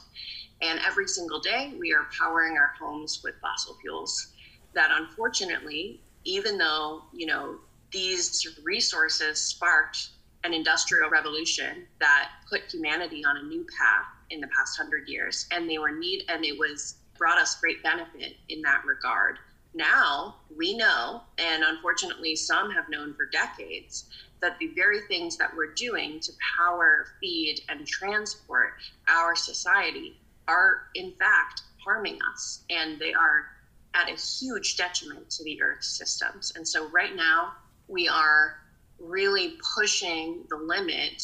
And 0.62 0.80
every 0.86 1.08
single 1.08 1.40
day, 1.40 1.74
we 1.80 1.94
are 1.94 2.08
powering 2.18 2.58
our 2.58 2.74
homes 2.80 3.22
with 3.24 3.36
fossil 3.42 3.76
fuels 3.82 4.34
that 4.74 4.92
unfortunately 4.92 6.02
even 6.26 6.58
though 6.58 7.04
you 7.14 7.26
know 7.26 7.56
these 7.92 8.46
resources 8.64 9.40
sparked 9.40 10.10
an 10.44 10.54
industrial 10.54 11.10
revolution 11.10 11.88
that 12.00 12.30
put 12.50 12.72
humanity 12.72 13.24
on 13.26 13.38
a 13.38 13.44
new 13.44 13.66
path 13.80 14.06
in 14.30 14.40
the 14.42 14.48
past 14.48 14.78
hundred 14.78 15.08
years, 15.08 15.48
and 15.52 15.70
they 15.70 15.78
were 15.78 15.92
need 15.92 16.24
and 16.30 16.44
it 16.44 16.58
was 16.58 16.96
brought 17.18 17.38
us 17.38 17.60
great 17.60 17.82
benefit 17.82 18.36
in 18.50 18.62
that 18.62 18.84
regard. 18.86 19.38
Now 19.74 20.36
we 20.56 20.76
know, 20.78 21.22
and 21.38 21.64
unfortunately 21.64 22.36
some 22.36 22.72
have 22.72 22.90
known 22.90 23.14
for 23.14 23.26
decades, 23.26 24.06
that 24.42 24.58
the 24.60 24.68
very 24.76 25.02
things 25.08 25.38
that 25.38 25.56
we're 25.56 25.74
doing 25.74 26.20
to 26.22 26.32
power, 26.58 27.08
feed, 27.20 27.62
and 27.70 27.86
transport 27.86 28.74
our 29.08 29.36
society 29.36 30.18
are 30.48 30.82
in 30.96 31.12
fact 31.14 31.64
harming 31.84 32.20
us, 32.32 32.64
and 32.70 33.00
they 33.00 33.14
are 33.14 33.48
at 33.96 34.10
a 34.10 34.16
huge 34.16 34.78
detriment 34.78 35.30
to 35.32 35.44
the 35.44 35.62
Earth's 35.62 35.98
systems. 35.98 36.52
And 36.56 36.68
so 36.68 36.90
right 36.90 37.16
now, 37.16 37.54
we 37.88 38.08
are 38.08 38.56
really 39.00 39.58
pushing 39.76 40.44
the 40.50 40.58
limit 40.58 41.24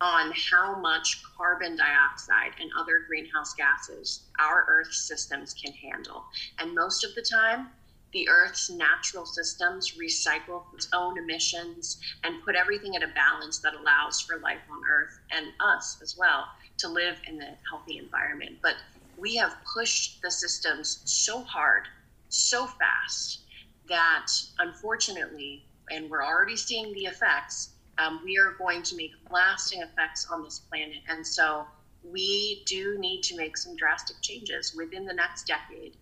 on 0.00 0.32
how 0.50 0.78
much 0.80 1.22
carbon 1.36 1.76
dioxide 1.76 2.52
and 2.60 2.70
other 2.78 3.04
greenhouse 3.06 3.54
gases 3.54 4.28
our 4.38 4.66
Earth 4.68 4.92
systems 4.92 5.54
can 5.54 5.72
handle. 5.72 6.24
And 6.58 6.74
most 6.74 7.04
of 7.04 7.14
the 7.14 7.22
time, 7.22 7.68
the 8.12 8.28
Earth's 8.28 8.70
natural 8.70 9.26
systems 9.26 9.94
recycle 10.00 10.62
its 10.74 10.88
own 10.94 11.18
emissions 11.18 11.98
and 12.24 12.42
put 12.44 12.54
everything 12.54 12.96
at 12.96 13.02
a 13.02 13.12
balance 13.14 13.60
that 13.60 13.74
allows 13.74 14.20
for 14.20 14.38
life 14.38 14.62
on 14.70 14.80
Earth 14.90 15.18
and 15.32 15.46
us 15.60 15.98
as 16.02 16.14
well 16.18 16.46
to 16.78 16.88
live 16.88 17.16
in 17.26 17.40
a 17.42 17.58
healthy 17.70 17.98
environment. 17.98 18.52
But 18.62 18.74
we 19.16 19.36
have 19.36 19.56
pushed 19.74 20.22
the 20.22 20.30
systems 20.30 21.02
so 21.04 21.42
hard 21.42 21.88
so 22.28 22.66
fast 22.66 23.40
that 23.88 24.26
unfortunately, 24.58 25.64
and 25.90 26.10
we're 26.10 26.24
already 26.24 26.56
seeing 26.56 26.92
the 26.92 27.04
effects, 27.04 27.70
um, 27.98 28.20
we 28.24 28.38
are 28.38 28.52
going 28.58 28.82
to 28.82 28.96
make 28.96 29.12
lasting 29.30 29.82
effects 29.82 30.26
on 30.30 30.42
this 30.42 30.58
planet. 30.58 30.98
And 31.08 31.26
so 31.26 31.66
we 32.02 32.62
do 32.66 32.98
need 32.98 33.22
to 33.22 33.36
make 33.36 33.56
some 33.56 33.76
drastic 33.76 34.16
changes 34.20 34.74
within 34.74 35.04
the 35.04 35.14
next 35.14 35.46
decade 35.46 35.96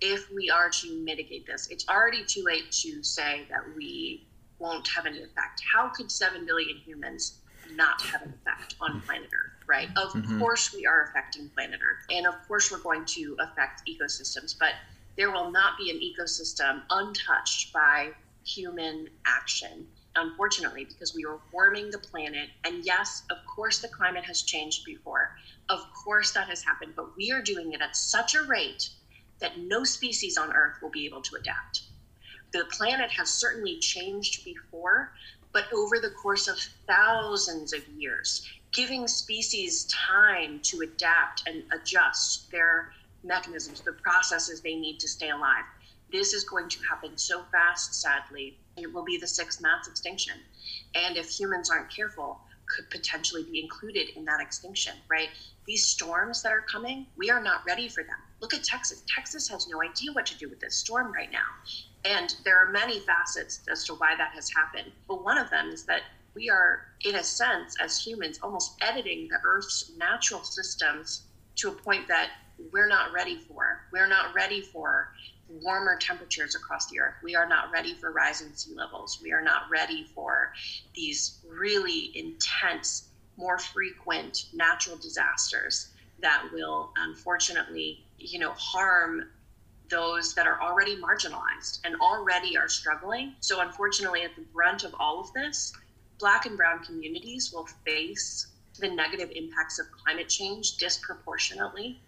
if 0.00 0.30
we 0.30 0.50
are 0.50 0.68
to 0.68 1.04
mitigate 1.04 1.46
this. 1.46 1.68
It's 1.68 1.88
already 1.88 2.24
too 2.24 2.42
late 2.44 2.70
to 2.82 3.02
say 3.02 3.46
that 3.50 3.62
we 3.76 4.26
won't 4.58 4.86
have 4.88 5.06
any 5.06 5.18
effect. 5.18 5.62
How 5.74 5.88
could 5.88 6.10
7 6.10 6.44
billion 6.46 6.76
humans 6.78 7.38
not 7.74 8.00
have 8.02 8.22
an 8.22 8.32
effect 8.40 8.74
on 8.80 9.00
planet 9.02 9.28
Earth, 9.28 9.64
right? 9.66 9.88
Of 9.96 10.12
mm-hmm. 10.12 10.38
course, 10.38 10.72
we 10.74 10.86
are 10.86 11.04
affecting 11.10 11.48
planet 11.50 11.80
Earth. 11.82 12.04
And 12.10 12.26
of 12.26 12.34
course, 12.46 12.70
we're 12.70 12.78
going 12.78 13.04
to 13.06 13.36
affect 13.40 13.82
ecosystems. 13.88 14.56
But 14.58 14.72
there 15.16 15.30
will 15.30 15.50
not 15.50 15.78
be 15.78 15.90
an 15.90 16.00
ecosystem 16.00 16.82
untouched 16.90 17.72
by 17.72 18.10
human 18.44 19.08
action, 19.26 19.86
unfortunately, 20.14 20.84
because 20.84 21.14
we 21.14 21.24
are 21.24 21.40
warming 21.52 21.90
the 21.90 21.98
planet. 21.98 22.48
And 22.64 22.84
yes, 22.84 23.22
of 23.30 23.38
course, 23.54 23.80
the 23.80 23.88
climate 23.88 24.24
has 24.24 24.42
changed 24.42 24.84
before. 24.84 25.30
Of 25.68 25.80
course, 26.04 26.32
that 26.32 26.48
has 26.48 26.62
happened, 26.62 26.92
but 26.94 27.16
we 27.16 27.32
are 27.32 27.42
doing 27.42 27.72
it 27.72 27.80
at 27.80 27.96
such 27.96 28.34
a 28.34 28.42
rate 28.42 28.90
that 29.40 29.58
no 29.58 29.84
species 29.84 30.38
on 30.38 30.52
Earth 30.52 30.76
will 30.80 30.90
be 30.90 31.06
able 31.06 31.22
to 31.22 31.36
adapt. 31.36 31.82
The 32.52 32.64
planet 32.70 33.10
has 33.10 33.30
certainly 33.30 33.78
changed 33.80 34.44
before, 34.44 35.12
but 35.52 35.72
over 35.72 35.98
the 35.98 36.10
course 36.10 36.48
of 36.48 36.58
thousands 36.86 37.72
of 37.72 37.86
years, 37.88 38.46
giving 38.72 39.08
species 39.08 39.84
time 39.86 40.60
to 40.62 40.80
adapt 40.80 41.42
and 41.46 41.64
adjust 41.72 42.50
their 42.50 42.92
mechanisms, 43.26 43.80
the 43.80 43.92
processes 43.92 44.60
they 44.60 44.74
need 44.74 44.98
to 45.00 45.08
stay 45.08 45.30
alive. 45.30 45.64
This 46.12 46.32
is 46.32 46.44
going 46.44 46.68
to 46.68 46.78
happen 46.88 47.18
so 47.18 47.42
fast, 47.50 48.00
sadly. 48.00 48.58
It 48.76 48.92
will 48.92 49.04
be 49.04 49.18
the 49.18 49.26
sixth 49.26 49.60
mass 49.60 49.88
extinction. 49.88 50.34
And 50.94 51.16
if 51.16 51.28
humans 51.28 51.70
aren't 51.70 51.94
careful, 51.94 52.40
could 52.68 52.90
potentially 52.90 53.44
be 53.44 53.60
included 53.60 54.08
in 54.16 54.24
that 54.24 54.40
extinction, 54.40 54.94
right? 55.08 55.28
These 55.66 55.86
storms 55.86 56.42
that 56.42 56.52
are 56.52 56.62
coming, 56.62 57.06
we 57.16 57.30
are 57.30 57.42
not 57.42 57.64
ready 57.66 57.88
for 57.88 58.02
them. 58.02 58.16
Look 58.40 58.54
at 58.54 58.64
Texas. 58.64 59.02
Texas 59.12 59.48
has 59.48 59.68
no 59.68 59.82
idea 59.82 60.12
what 60.12 60.26
to 60.26 60.38
do 60.38 60.48
with 60.48 60.60
this 60.60 60.76
storm 60.76 61.12
right 61.12 61.30
now. 61.30 61.46
And 62.04 62.34
there 62.44 62.56
are 62.56 62.70
many 62.70 63.00
facets 63.00 63.60
as 63.70 63.84
to 63.84 63.94
why 63.94 64.14
that 64.16 64.32
has 64.34 64.50
happened. 64.50 64.92
But 65.08 65.24
one 65.24 65.38
of 65.38 65.50
them 65.50 65.68
is 65.68 65.84
that 65.86 66.02
we 66.34 66.50
are, 66.50 66.82
in 67.04 67.16
a 67.16 67.22
sense, 67.22 67.74
as 67.82 67.98
humans, 67.98 68.38
almost 68.42 68.76
editing 68.82 69.28
the 69.28 69.38
Earth's 69.44 69.92
natural 69.96 70.44
systems 70.44 71.22
to 71.56 71.70
a 71.70 71.72
point 71.72 72.06
that 72.08 72.30
we're 72.72 72.88
not 72.88 73.12
ready 73.12 73.36
for. 73.36 73.82
We're 73.92 74.08
not 74.08 74.34
ready 74.34 74.60
for 74.60 75.12
warmer 75.48 75.96
temperatures 75.98 76.54
across 76.54 76.86
the 76.88 77.00
earth. 77.00 77.14
We 77.22 77.34
are 77.34 77.48
not 77.48 77.70
ready 77.70 77.94
for 77.94 78.12
rising 78.12 78.52
sea 78.54 78.74
levels. 78.74 79.20
We 79.22 79.32
are 79.32 79.42
not 79.42 79.62
ready 79.70 80.06
for 80.14 80.52
these 80.94 81.38
really 81.48 82.12
intense, 82.14 83.08
more 83.36 83.58
frequent 83.58 84.46
natural 84.52 84.96
disasters 84.96 85.88
that 86.20 86.44
will 86.52 86.92
unfortunately, 86.96 88.04
you 88.18 88.38
know, 88.38 88.52
harm 88.52 89.28
those 89.88 90.34
that 90.34 90.46
are 90.46 90.60
already 90.60 90.96
marginalized 90.96 91.80
and 91.84 91.94
already 92.00 92.56
are 92.56 92.68
struggling. 92.68 93.34
So 93.40 93.60
unfortunately 93.60 94.22
at 94.22 94.34
the 94.34 94.42
brunt 94.52 94.82
of 94.82 94.94
all 94.98 95.20
of 95.20 95.32
this, 95.32 95.72
black 96.18 96.46
and 96.46 96.56
brown 96.56 96.82
communities 96.82 97.52
will 97.52 97.66
face 97.84 98.48
the 98.78 98.88
negative 98.88 99.30
impacts 99.34 99.78
of 99.78 99.86
climate 99.92 100.28
change 100.28 100.76
disproportionately. 100.76 102.00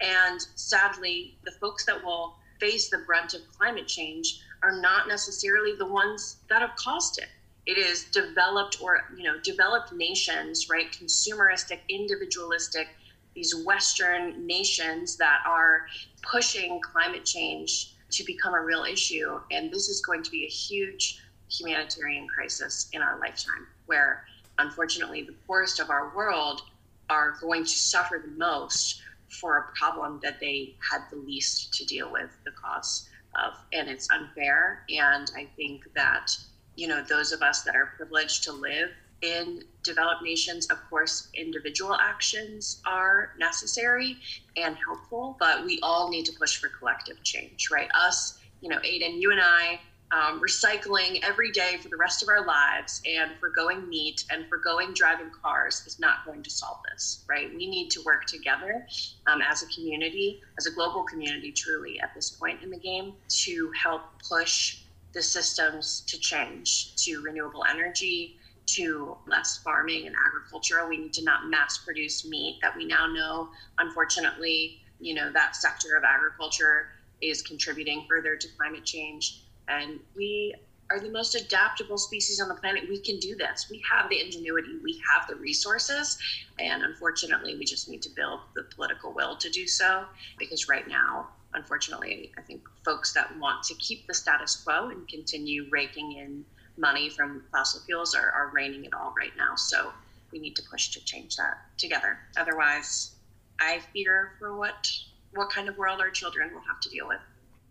And 0.00 0.40
sadly, 0.54 1.38
the 1.44 1.52
folks 1.52 1.84
that 1.86 2.02
will 2.04 2.36
face 2.60 2.88
the 2.88 2.98
brunt 2.98 3.34
of 3.34 3.40
climate 3.56 3.86
change 3.86 4.40
are 4.62 4.80
not 4.80 5.08
necessarily 5.08 5.74
the 5.76 5.86
ones 5.86 6.36
that 6.48 6.62
have 6.62 6.76
caused 6.76 7.18
it. 7.18 7.28
It 7.66 7.78
is 7.78 8.04
developed 8.04 8.78
or, 8.80 9.04
you 9.16 9.24
know, 9.24 9.38
developed 9.40 9.92
nations, 9.92 10.68
right? 10.70 10.90
Consumeristic, 10.92 11.80
individualistic, 11.88 12.88
these 13.34 13.54
Western 13.64 14.46
nations 14.46 15.16
that 15.16 15.40
are 15.46 15.86
pushing 16.22 16.80
climate 16.80 17.24
change 17.24 17.92
to 18.10 18.24
become 18.24 18.54
a 18.54 18.60
real 18.60 18.84
issue. 18.84 19.40
And 19.50 19.70
this 19.70 19.88
is 19.88 20.00
going 20.00 20.22
to 20.22 20.30
be 20.30 20.44
a 20.44 20.48
huge 20.48 21.20
humanitarian 21.50 22.28
crisis 22.28 22.88
in 22.92 23.02
our 23.02 23.18
lifetime, 23.18 23.66
where 23.86 24.24
unfortunately 24.58 25.22
the 25.22 25.34
poorest 25.46 25.80
of 25.80 25.90
our 25.90 26.14
world 26.16 26.62
are 27.10 27.36
going 27.40 27.62
to 27.64 27.70
suffer 27.70 28.22
the 28.24 28.30
most 28.32 29.02
for 29.28 29.58
a 29.58 29.78
problem 29.78 30.20
that 30.22 30.40
they 30.40 30.76
had 30.90 31.02
the 31.10 31.16
least 31.16 31.74
to 31.74 31.84
deal 31.84 32.10
with 32.10 32.30
the 32.44 32.52
cause 32.52 33.08
of. 33.44 33.54
And 33.72 33.88
it's 33.88 34.08
unfair. 34.10 34.84
And 34.88 35.30
I 35.36 35.46
think 35.56 35.84
that, 35.94 36.36
you 36.74 36.88
know, 36.88 37.02
those 37.02 37.32
of 37.32 37.42
us 37.42 37.62
that 37.62 37.74
are 37.76 37.92
privileged 37.96 38.44
to 38.44 38.52
live 38.52 38.90
in 39.22 39.62
developed 39.82 40.22
nations, 40.22 40.66
of 40.66 40.78
course, 40.90 41.28
individual 41.34 41.94
actions 41.94 42.82
are 42.84 43.32
necessary 43.38 44.18
and 44.56 44.76
helpful, 44.76 45.36
but 45.40 45.64
we 45.64 45.80
all 45.82 46.08
need 46.10 46.26
to 46.26 46.32
push 46.32 46.58
for 46.58 46.68
collective 46.68 47.22
change, 47.22 47.70
right? 47.70 47.88
Us, 47.94 48.38
you 48.60 48.68
know, 48.68 48.78
Aiden, 48.78 49.20
you 49.20 49.30
and 49.32 49.40
I, 49.40 49.80
um, 50.12 50.40
recycling 50.40 51.20
every 51.24 51.50
day 51.50 51.76
for 51.82 51.88
the 51.88 51.96
rest 51.96 52.22
of 52.22 52.28
our 52.28 52.46
lives 52.46 53.02
and 53.06 53.32
forgoing 53.40 53.88
meat 53.88 54.24
and 54.30 54.46
forgoing 54.48 54.94
driving 54.94 55.30
cars 55.42 55.82
is 55.86 55.98
not 55.98 56.24
going 56.24 56.42
to 56.42 56.50
solve 56.50 56.78
this, 56.90 57.24
right? 57.28 57.50
We 57.50 57.68
need 57.68 57.90
to 57.90 58.02
work 58.04 58.26
together 58.26 58.86
um, 59.26 59.40
as 59.42 59.62
a 59.62 59.66
community, 59.66 60.40
as 60.58 60.66
a 60.66 60.70
global 60.70 61.02
community, 61.04 61.52
truly, 61.52 61.98
at 62.00 62.14
this 62.14 62.30
point 62.30 62.62
in 62.62 62.70
the 62.70 62.78
game 62.78 63.14
to 63.44 63.70
help 63.82 64.02
push 64.28 64.82
the 65.12 65.22
systems 65.22 66.04
to 66.06 66.18
change 66.18 66.94
to 66.96 67.20
renewable 67.22 67.64
energy, 67.68 68.36
to 68.66 69.16
less 69.26 69.58
farming 69.58 70.06
and 70.06 70.14
agriculture. 70.26 70.86
We 70.88 70.98
need 70.98 71.12
to 71.14 71.24
not 71.24 71.48
mass 71.48 71.78
produce 71.84 72.26
meat 72.26 72.58
that 72.62 72.76
we 72.76 72.84
now 72.84 73.06
know, 73.06 73.48
unfortunately, 73.78 74.78
you 75.00 75.14
know, 75.14 75.32
that 75.32 75.56
sector 75.56 75.96
of 75.96 76.04
agriculture 76.04 76.88
is 77.22 77.42
contributing 77.42 78.04
further 78.08 78.36
to 78.36 78.48
climate 78.58 78.84
change 78.84 79.45
and 79.68 80.00
we 80.14 80.54
are 80.90 81.00
the 81.00 81.10
most 81.10 81.34
adaptable 81.34 81.98
species 81.98 82.40
on 82.40 82.48
the 82.48 82.54
planet. 82.54 82.84
We 82.88 83.00
can 83.00 83.18
do 83.18 83.34
this. 83.34 83.66
We 83.70 83.82
have 83.90 84.08
the 84.08 84.20
ingenuity, 84.20 84.78
we 84.82 85.02
have 85.12 85.26
the 85.28 85.34
resources, 85.34 86.16
and 86.58 86.82
unfortunately, 86.82 87.56
we 87.56 87.64
just 87.64 87.88
need 87.88 88.02
to 88.02 88.10
build 88.10 88.40
the 88.54 88.62
political 88.74 89.12
will 89.12 89.36
to 89.36 89.50
do 89.50 89.66
so. 89.66 90.04
Because 90.38 90.68
right 90.68 90.86
now, 90.86 91.28
unfortunately, 91.54 92.32
I 92.38 92.42
think 92.42 92.62
folks 92.84 93.12
that 93.14 93.36
want 93.38 93.64
to 93.64 93.74
keep 93.74 94.06
the 94.06 94.14
status 94.14 94.62
quo 94.62 94.90
and 94.90 95.08
continue 95.08 95.66
raking 95.70 96.12
in 96.12 96.44
money 96.78 97.10
from 97.10 97.42
fossil 97.50 97.80
fuels 97.80 98.14
are, 98.14 98.30
are 98.30 98.50
reigning 98.54 98.84
it 98.84 98.94
all 98.94 99.14
right 99.18 99.32
now. 99.36 99.56
So 99.56 99.92
we 100.32 100.38
need 100.38 100.54
to 100.56 100.62
push 100.70 100.90
to 100.90 101.04
change 101.04 101.36
that 101.36 101.58
together. 101.78 102.18
Otherwise, 102.36 103.16
I 103.58 103.80
fear 103.92 104.32
for 104.38 104.56
what 104.56 104.88
what 105.34 105.50
kind 105.50 105.68
of 105.68 105.76
world 105.76 106.00
our 106.00 106.10
children 106.10 106.52
will 106.54 106.62
have 106.62 106.80
to 106.80 106.88
deal 106.88 107.06
with. 107.06 107.20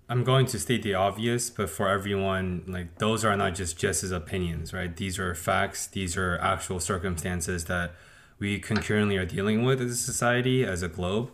I'm 0.07 0.23
going 0.23 0.45
to 0.47 0.59
state 0.59 0.83
the 0.83 0.93
obvious, 0.93 1.49
but 1.49 1.67
for 1.69 1.89
everyone, 1.89 2.63
like 2.67 2.99
those 2.99 3.25
are 3.25 3.35
not 3.35 3.55
just 3.55 3.77
Jess's 3.77 4.11
opinions, 4.11 4.71
right? 4.71 4.95
These 4.95 5.17
are 5.17 5.33
facts. 5.33 5.87
These 5.87 6.15
are 6.15 6.37
actual 6.37 6.79
circumstances 6.79 7.65
that 7.65 7.93
we 8.37 8.59
concurrently 8.59 9.17
are 9.17 9.25
dealing 9.25 9.63
with 9.63 9.81
as 9.81 9.91
a 9.91 9.95
society, 9.95 10.63
as 10.63 10.83
a 10.83 10.87
globe. 10.87 11.31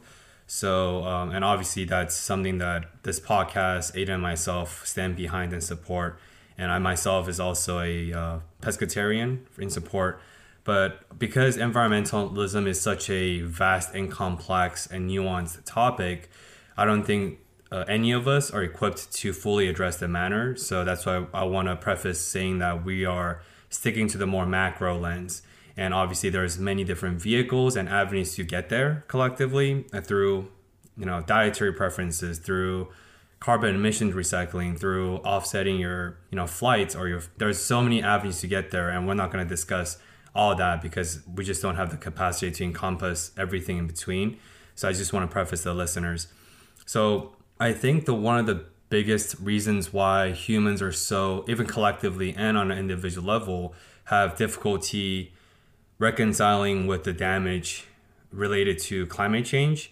So, 0.48 1.04
um, 1.04 1.32
and 1.32 1.44
obviously, 1.44 1.84
that's 1.84 2.16
something 2.16 2.60
that 2.60 2.86
this 3.04 3.20
podcast, 3.20 3.94
Aiden 3.94 4.14
and 4.14 4.22
myself, 4.22 4.86
stand 4.86 5.18
behind 5.18 5.52
and 5.52 5.64
support. 5.64 6.18
And 6.58 6.72
I 6.72 6.80
myself 6.80 7.28
is 7.28 7.40
also 7.40 7.80
a 7.80 8.14
uh, 8.14 8.40
pescatarian 8.62 9.40
in 9.58 9.70
support. 9.70 10.22
But 10.64 11.18
because 11.20 11.58
environmentalism 11.58 12.68
is 12.68 12.80
such 12.80 13.10
a 13.10 13.42
vast 13.42 13.94
and 13.94 14.10
complex 14.10 14.88
and 14.88 15.10
nuanced 15.10 15.66
topic, 15.66 16.30
I 16.78 16.86
don't 16.86 17.04
think 17.04 17.40
uh, 17.72 17.86
any 17.88 18.12
of 18.12 18.28
us 18.28 18.52
are 18.52 18.64
equipped 18.64 19.14
to 19.14 19.32
fully 19.32 19.68
address 19.68 19.98
the 19.98 20.08
matter. 20.08 20.56
So 20.58 20.84
that's 20.84 21.06
why 21.06 21.26
I 21.34 21.44
want 21.46 21.70
to 21.70 21.76
preface 21.76 22.20
saying 22.20 22.60
that 22.60 22.84
we 22.84 23.06
are 23.06 23.42
sticking 23.70 24.08
to 24.10 24.18
the 24.18 24.28
more 24.28 24.46
macro 24.46 24.98
lens. 24.98 25.42
And 25.78 25.94
obviously, 25.94 26.30
there's 26.30 26.60
many 26.60 26.84
different 26.84 27.22
vehicles 27.22 27.78
and 27.78 27.88
avenues 27.88 28.36
to 28.36 28.44
get 28.44 28.68
there 28.68 29.06
collectively 29.08 29.86
uh, 29.94 30.02
through, 30.02 30.50
you 30.98 31.06
know, 31.06 31.22
dietary 31.22 31.72
preferences, 31.72 32.40
through 32.40 32.90
carbon 33.40 33.76
emissions 33.76 34.14
recycling, 34.14 34.78
through 34.78 35.18
offsetting 35.18 35.80
your, 35.80 36.18
you 36.30 36.36
know, 36.36 36.46
flights 36.46 36.94
or 36.94 37.08
your. 37.08 37.24
There's 37.38 37.58
so 37.58 37.82
many 37.82 38.04
avenues 38.04 38.42
to 38.42 38.48
get 38.48 38.72
there, 38.72 38.90
and 38.90 39.08
we're 39.08 39.14
not 39.14 39.32
going 39.32 39.46
to 39.46 39.50
discuss 39.50 39.98
all 40.36 40.56
that 40.56 40.82
because 40.82 41.22
we 41.34 41.46
just 41.46 41.62
don't 41.62 41.76
have 41.76 41.90
the 41.90 41.98
capacity 41.98 42.52
to 42.52 42.64
encompass 42.66 43.32
everything 43.38 43.78
in 43.78 43.88
between. 43.88 44.38
So 44.76 44.90
I 44.90 44.92
just 44.92 45.14
want 45.14 45.30
to 45.30 45.32
preface 45.32 45.64
the 45.64 45.74
listeners. 45.74 46.28
So 46.86 47.36
I 47.62 47.74
think 47.74 48.06
the 48.06 48.16
one 48.16 48.40
of 48.40 48.48
the 48.48 48.66
biggest 48.90 49.36
reasons 49.40 49.94
why 49.94 50.32
humans 50.32 50.82
are 50.82 50.92
so, 50.92 51.46
even 51.48 51.68
collectively 51.68 52.34
and 52.36 52.58
on 52.58 52.72
an 52.72 52.80
individual 52.80 53.28
level, 53.28 53.76
have 54.06 54.36
difficulty 54.36 55.32
reconciling 56.00 56.88
with 56.88 57.04
the 57.04 57.14
damage 57.14 57.86
related 58.32 58.80
to 58.80 59.06
climate 59.06 59.46
change. 59.46 59.92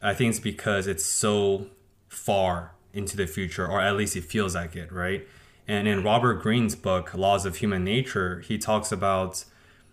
I 0.00 0.14
think 0.14 0.30
it's 0.30 0.38
because 0.38 0.86
it's 0.86 1.04
so 1.04 1.66
far 2.06 2.76
into 2.94 3.16
the 3.16 3.26
future, 3.26 3.66
or 3.66 3.80
at 3.80 3.96
least 3.96 4.14
it 4.14 4.22
feels 4.22 4.54
like 4.54 4.76
it, 4.76 4.92
right? 4.92 5.26
And 5.66 5.88
in 5.88 6.04
Robert 6.04 6.40
Greene's 6.40 6.76
book, 6.76 7.12
Laws 7.12 7.44
of 7.44 7.56
Human 7.56 7.82
Nature, 7.82 8.38
he 8.38 8.56
talks 8.56 8.92
about 8.92 9.44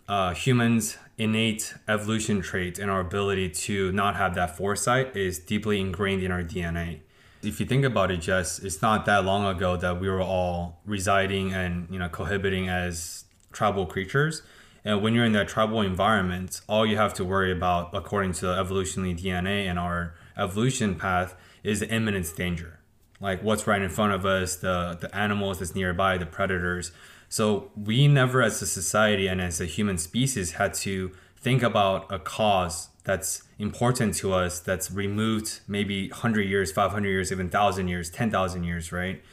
uh, 0.08 0.36
humans' 0.36 1.00
innate 1.18 1.74
evolution 1.88 2.44
trait 2.44 2.78
and 2.78 2.92
our 2.92 3.00
ability 3.00 3.50
to 3.50 3.92
not 3.92 4.18
have 4.18 4.36
that 4.36 4.56
foresight 4.56 5.18
is 5.18 5.40
deeply 5.40 5.80
ingrained 5.80 6.22
in 6.22 6.32
our 6.32 6.44
DNA 6.44 7.00
if 7.48 7.60
you 7.60 7.66
think 7.66 7.86
about 7.86 8.12
it, 8.12 8.18
Jess, 8.18 8.60
it's 8.60 8.82
not 8.82 9.06
that 9.06 9.24
long 9.24 9.46
ago 9.46 9.78
that 9.78 10.00
we 10.00 10.10
were 10.10 10.22
all 10.22 10.82
residing 10.86 11.54
and 11.54 11.88
you 11.90 11.98
know 11.98 12.10
cohabiting 12.10 12.68
as 12.68 13.26
tribal 13.52 13.86
creatures. 13.86 14.42
And 14.84 15.02
when 15.02 15.14
you're 15.14 15.26
in 15.26 15.34
that 15.34 15.48
tribal 15.48 15.82
environment, 15.82 16.62
all 16.68 16.86
you 16.86 16.98
have 16.98 17.14
to 17.16 17.26
worry 17.26 17.52
about, 17.52 17.90
according 17.94 18.34
to 18.34 18.52
evolutionary 18.52 19.14
DNA 19.14 19.66
and 19.66 19.78
our 19.78 20.16
evolution 20.38 20.96
path, 20.96 21.36
is 21.64 21.82
the 21.82 21.90
imminent 21.90 22.34
danger, 22.36 22.80
like 23.20 23.44
what's 23.44 23.68
right 23.68 23.82
in 23.82 23.90
front 23.90 24.14
of 24.14 24.26
us, 24.26 24.58
the 24.58 24.98
the 25.00 25.14
animals 25.16 25.60
that's 25.60 25.74
nearby, 25.74 26.18
the 26.18 26.26
predators. 26.26 26.92
So 27.30 27.72
we 27.76 28.08
never, 28.08 28.42
as 28.42 28.62
a 28.62 28.68
society 28.68 29.28
and 29.28 29.42
as 29.42 29.60
a 29.60 29.66
human 29.66 29.98
species, 29.98 30.54
had 30.54 30.74
to 30.76 31.12
think 31.48 31.64
about 31.64 32.12
a 32.12 32.20
cause 32.20 32.90
that's 33.06 33.44
important 33.58 34.14
to 34.14 34.34
us 34.34 34.60
that's 34.60 34.92
removed 34.92 35.62
maybe 35.66 36.10
100 36.10 36.42
years 36.42 36.74
500 36.74 37.08
years 37.08 37.32
even 37.32 37.46
1000 37.46 37.88
years 37.88 38.10
10000 38.10 38.66
years 38.66 38.92
right? 38.92 39.24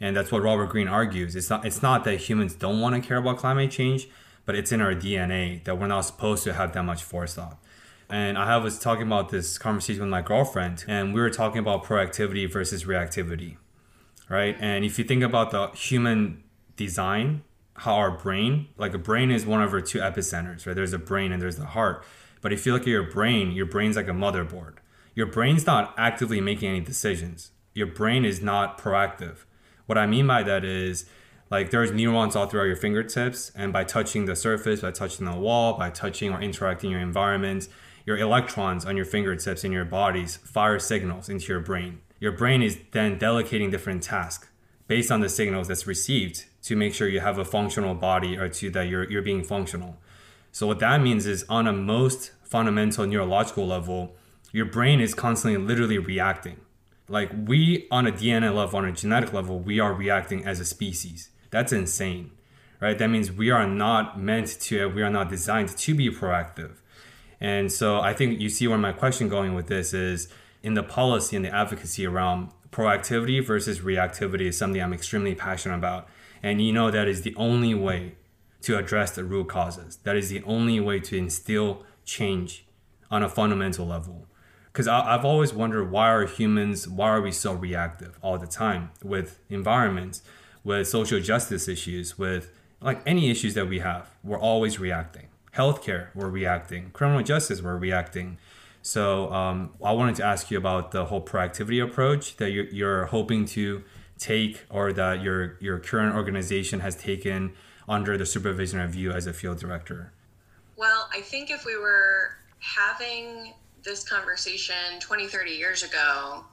And 0.00 0.16
that's 0.16 0.32
what 0.32 0.42
robert 0.42 0.70
greene 0.70 0.88
argues. 0.88 1.36
It's 1.36 1.48
not 1.48 1.64
it's 1.64 1.80
not 1.80 2.02
that 2.06 2.16
humans 2.28 2.54
don't 2.54 2.80
want 2.80 2.96
to 2.96 3.00
care 3.08 3.18
about 3.18 3.36
climate 3.36 3.70
change 3.70 4.08
but 4.46 4.56
it's 4.56 4.72
in 4.72 4.80
our 4.80 4.94
dna 4.94 5.62
that 5.62 5.78
we're 5.78 5.86
not 5.86 6.00
supposed 6.00 6.42
to 6.42 6.54
have 6.54 6.72
that 6.72 6.82
much 6.82 7.04
forethought 7.04 7.56
and 8.08 8.36
I 8.36 8.56
was 8.56 8.76
talking 8.80 9.06
about 9.06 9.28
this 9.28 9.56
conversation 9.56 10.00
with 10.00 10.10
my 10.10 10.20
girlfriend, 10.20 10.84
and 10.88 11.14
we 11.14 11.20
were 11.20 11.30
talking 11.30 11.60
about 11.60 11.84
proactivity 11.84 12.50
versus 12.50 12.82
reactivity, 12.82 13.56
right? 14.28 14.56
And 14.58 14.84
if 14.84 14.98
you 14.98 15.04
think 15.04 15.22
about 15.22 15.52
the 15.52 15.68
human 15.68 16.42
design, 16.74 17.44
how 17.80 17.94
our 17.94 18.10
brain, 18.10 18.68
like 18.76 18.92
a 18.92 18.98
brain 18.98 19.30
is 19.30 19.46
one 19.46 19.62
of 19.62 19.72
our 19.72 19.80
two 19.80 20.00
epicenters, 20.00 20.66
right? 20.66 20.76
There's 20.76 20.92
a 20.92 20.98
brain 20.98 21.32
and 21.32 21.40
there's 21.40 21.56
the 21.56 21.64
heart. 21.64 22.04
But 22.42 22.52
if 22.52 22.66
you 22.66 22.74
look 22.74 22.82
at 22.82 22.88
your 22.88 23.10
brain, 23.10 23.52
your 23.52 23.64
brain's 23.64 23.96
like 23.96 24.06
a 24.06 24.12
motherboard. 24.12 24.74
Your 25.14 25.24
brain's 25.24 25.64
not 25.64 25.94
actively 25.96 26.42
making 26.42 26.68
any 26.68 26.80
decisions. 26.80 27.52
Your 27.72 27.86
brain 27.86 28.26
is 28.26 28.42
not 28.42 28.76
proactive. 28.76 29.44
What 29.86 29.96
I 29.96 30.06
mean 30.06 30.26
by 30.26 30.42
that 30.42 30.62
is, 30.62 31.06
like 31.50 31.70
there's 31.70 31.90
neurons 31.90 32.36
all 32.36 32.46
throughout 32.46 32.64
your 32.64 32.76
fingertips, 32.76 33.50
and 33.56 33.72
by 33.72 33.84
touching 33.84 34.26
the 34.26 34.36
surface, 34.36 34.82
by 34.82 34.90
touching 34.90 35.24
the 35.24 35.34
wall, 35.34 35.78
by 35.78 35.88
touching 35.88 36.34
or 36.34 36.40
interacting 36.40 36.90
your 36.90 37.00
environment, 37.00 37.66
your 38.04 38.18
electrons 38.18 38.84
on 38.84 38.94
your 38.94 39.06
fingertips 39.06 39.64
in 39.64 39.72
your 39.72 39.86
bodies 39.86 40.36
fire 40.36 40.78
signals 40.78 41.30
into 41.30 41.46
your 41.46 41.60
brain. 41.60 42.02
Your 42.18 42.32
brain 42.32 42.60
is 42.60 42.78
then 42.92 43.16
delegating 43.16 43.70
different 43.70 44.02
tasks 44.02 44.48
based 44.86 45.10
on 45.10 45.20
the 45.20 45.30
signals 45.30 45.68
that's 45.68 45.86
received 45.86 46.44
to 46.62 46.76
make 46.76 46.94
sure 46.94 47.08
you 47.08 47.20
have 47.20 47.38
a 47.38 47.44
functional 47.44 47.94
body 47.94 48.36
or 48.36 48.48
to 48.48 48.70
that 48.70 48.88
you're, 48.88 49.10
you're 49.10 49.22
being 49.22 49.44
functional. 49.44 49.96
So 50.52 50.66
what 50.66 50.78
that 50.80 51.00
means 51.00 51.26
is 51.26 51.44
on 51.48 51.66
a 51.66 51.72
most 51.72 52.32
fundamental 52.42 53.06
neurological 53.06 53.66
level, 53.66 54.16
your 54.52 54.66
brain 54.66 55.00
is 55.00 55.14
constantly 55.14 55.60
literally 55.60 55.98
reacting. 55.98 56.60
Like 57.08 57.30
we 57.46 57.86
on 57.90 58.06
a 58.06 58.12
DNA 58.12 58.54
level, 58.54 58.78
on 58.78 58.84
a 58.84 58.92
genetic 58.92 59.32
level, 59.32 59.58
we 59.58 59.80
are 59.80 59.92
reacting 59.92 60.44
as 60.44 60.60
a 60.60 60.64
species. 60.64 61.30
That's 61.50 61.72
insane, 61.72 62.32
right? 62.80 62.98
That 62.98 63.08
means 63.08 63.32
we 63.32 63.50
are 63.50 63.66
not 63.66 64.20
meant 64.20 64.60
to, 64.62 64.88
we 64.88 65.02
are 65.02 65.10
not 65.10 65.28
designed 65.28 65.76
to 65.76 65.94
be 65.94 66.10
proactive. 66.10 66.72
And 67.40 67.72
so 67.72 68.00
I 68.00 68.12
think 68.12 68.40
you 68.40 68.48
see 68.48 68.68
where 68.68 68.78
my 68.78 68.92
question 68.92 69.28
going 69.28 69.54
with 69.54 69.68
this 69.68 69.94
is 69.94 70.28
in 70.62 70.74
the 70.74 70.82
policy 70.82 71.36
and 71.36 71.44
the 71.44 71.54
advocacy 71.54 72.06
around 72.06 72.50
proactivity 72.70 73.44
versus 73.44 73.80
reactivity 73.80 74.42
is 74.42 74.58
something 74.58 74.80
I'm 74.80 74.92
extremely 74.92 75.34
passionate 75.34 75.76
about. 75.76 76.08
And 76.42 76.62
you 76.62 76.72
know 76.72 76.90
that 76.90 77.08
is 77.08 77.22
the 77.22 77.34
only 77.36 77.74
way 77.74 78.14
to 78.62 78.76
address 78.76 79.12
the 79.12 79.24
root 79.24 79.48
causes. 79.48 79.98
That 80.04 80.16
is 80.16 80.30
the 80.30 80.42
only 80.44 80.80
way 80.80 81.00
to 81.00 81.16
instill 81.16 81.84
change 82.04 82.66
on 83.10 83.22
a 83.22 83.28
fundamental 83.28 83.86
level. 83.86 84.26
Because 84.72 84.86
I've 84.86 85.24
always 85.24 85.52
wondered 85.52 85.90
why 85.90 86.10
are 86.10 86.26
humans 86.26 86.86
why 86.86 87.08
are 87.08 87.20
we 87.20 87.32
so 87.32 87.52
reactive 87.52 88.18
all 88.22 88.38
the 88.38 88.46
time 88.46 88.90
with 89.02 89.40
environments 89.48 90.22
with 90.62 90.86
social 90.86 91.20
justice 91.20 91.66
issues 91.66 92.18
with 92.18 92.52
like 92.80 93.02
any 93.04 93.30
issues 93.30 93.54
that 93.54 93.68
we 93.68 93.80
have? 93.80 94.10
We're 94.22 94.38
always 94.38 94.78
reacting. 94.78 95.26
Healthcare 95.56 96.08
we're 96.14 96.28
reacting. 96.28 96.90
Criminal 96.92 97.22
justice 97.22 97.60
we're 97.60 97.76
reacting. 97.76 98.38
So 98.82 99.30
um, 99.32 99.70
i 99.84 99.92
wanted 99.92 100.14
to 100.16 100.24
ask 100.24 100.50
you 100.50 100.56
about 100.56 100.92
the 100.92 101.06
whole 101.06 101.20
proactivity 101.20 101.82
approach 101.82 102.36
that 102.36 102.50
you're, 102.50 102.66
you're 102.66 103.06
hoping 103.06 103.44
to 103.46 103.82
take 104.20 104.64
or 104.70 104.92
that 104.92 105.22
your 105.22 105.56
your 105.60 105.78
current 105.78 106.14
organization 106.14 106.80
has 106.80 106.94
taken 106.94 107.52
under 107.88 108.16
the 108.16 108.26
supervision 108.26 108.78
of 108.78 108.94
you 108.94 109.10
as 109.10 109.26
a 109.26 109.32
field 109.32 109.58
director 109.58 110.12
well 110.76 111.08
i 111.12 111.20
think 111.20 111.50
if 111.50 111.64
we 111.64 111.76
were 111.76 112.36
having 112.60 113.54
this 113.82 114.04
conversation 114.08 115.00
20, 115.00 115.26
30 115.26 115.50
years 115.50 115.82
ago, 115.82 116.44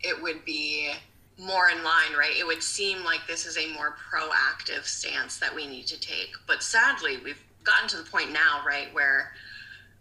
it 0.00 0.20
would 0.22 0.44
be 0.44 0.90
more 1.38 1.68
in 1.70 1.82
line, 1.82 2.16
right? 2.16 2.36
It 2.36 2.46
would 2.46 2.62
seem 2.62 3.04
like 3.04 3.20
this 3.26 3.46
is 3.46 3.58
a 3.58 3.72
more 3.72 3.96
proactive 4.10 4.84
stance 4.84 5.38
that 5.38 5.54
we 5.54 5.66
need 5.66 5.86
to 5.88 5.98
take. 5.98 6.32
But 6.46 6.62
sadly, 6.62 7.18
we've 7.22 7.42
gotten 7.64 7.88
to 7.88 7.96
the 7.96 8.04
point 8.04 8.32
now, 8.32 8.62
right, 8.66 8.92
where 8.94 9.32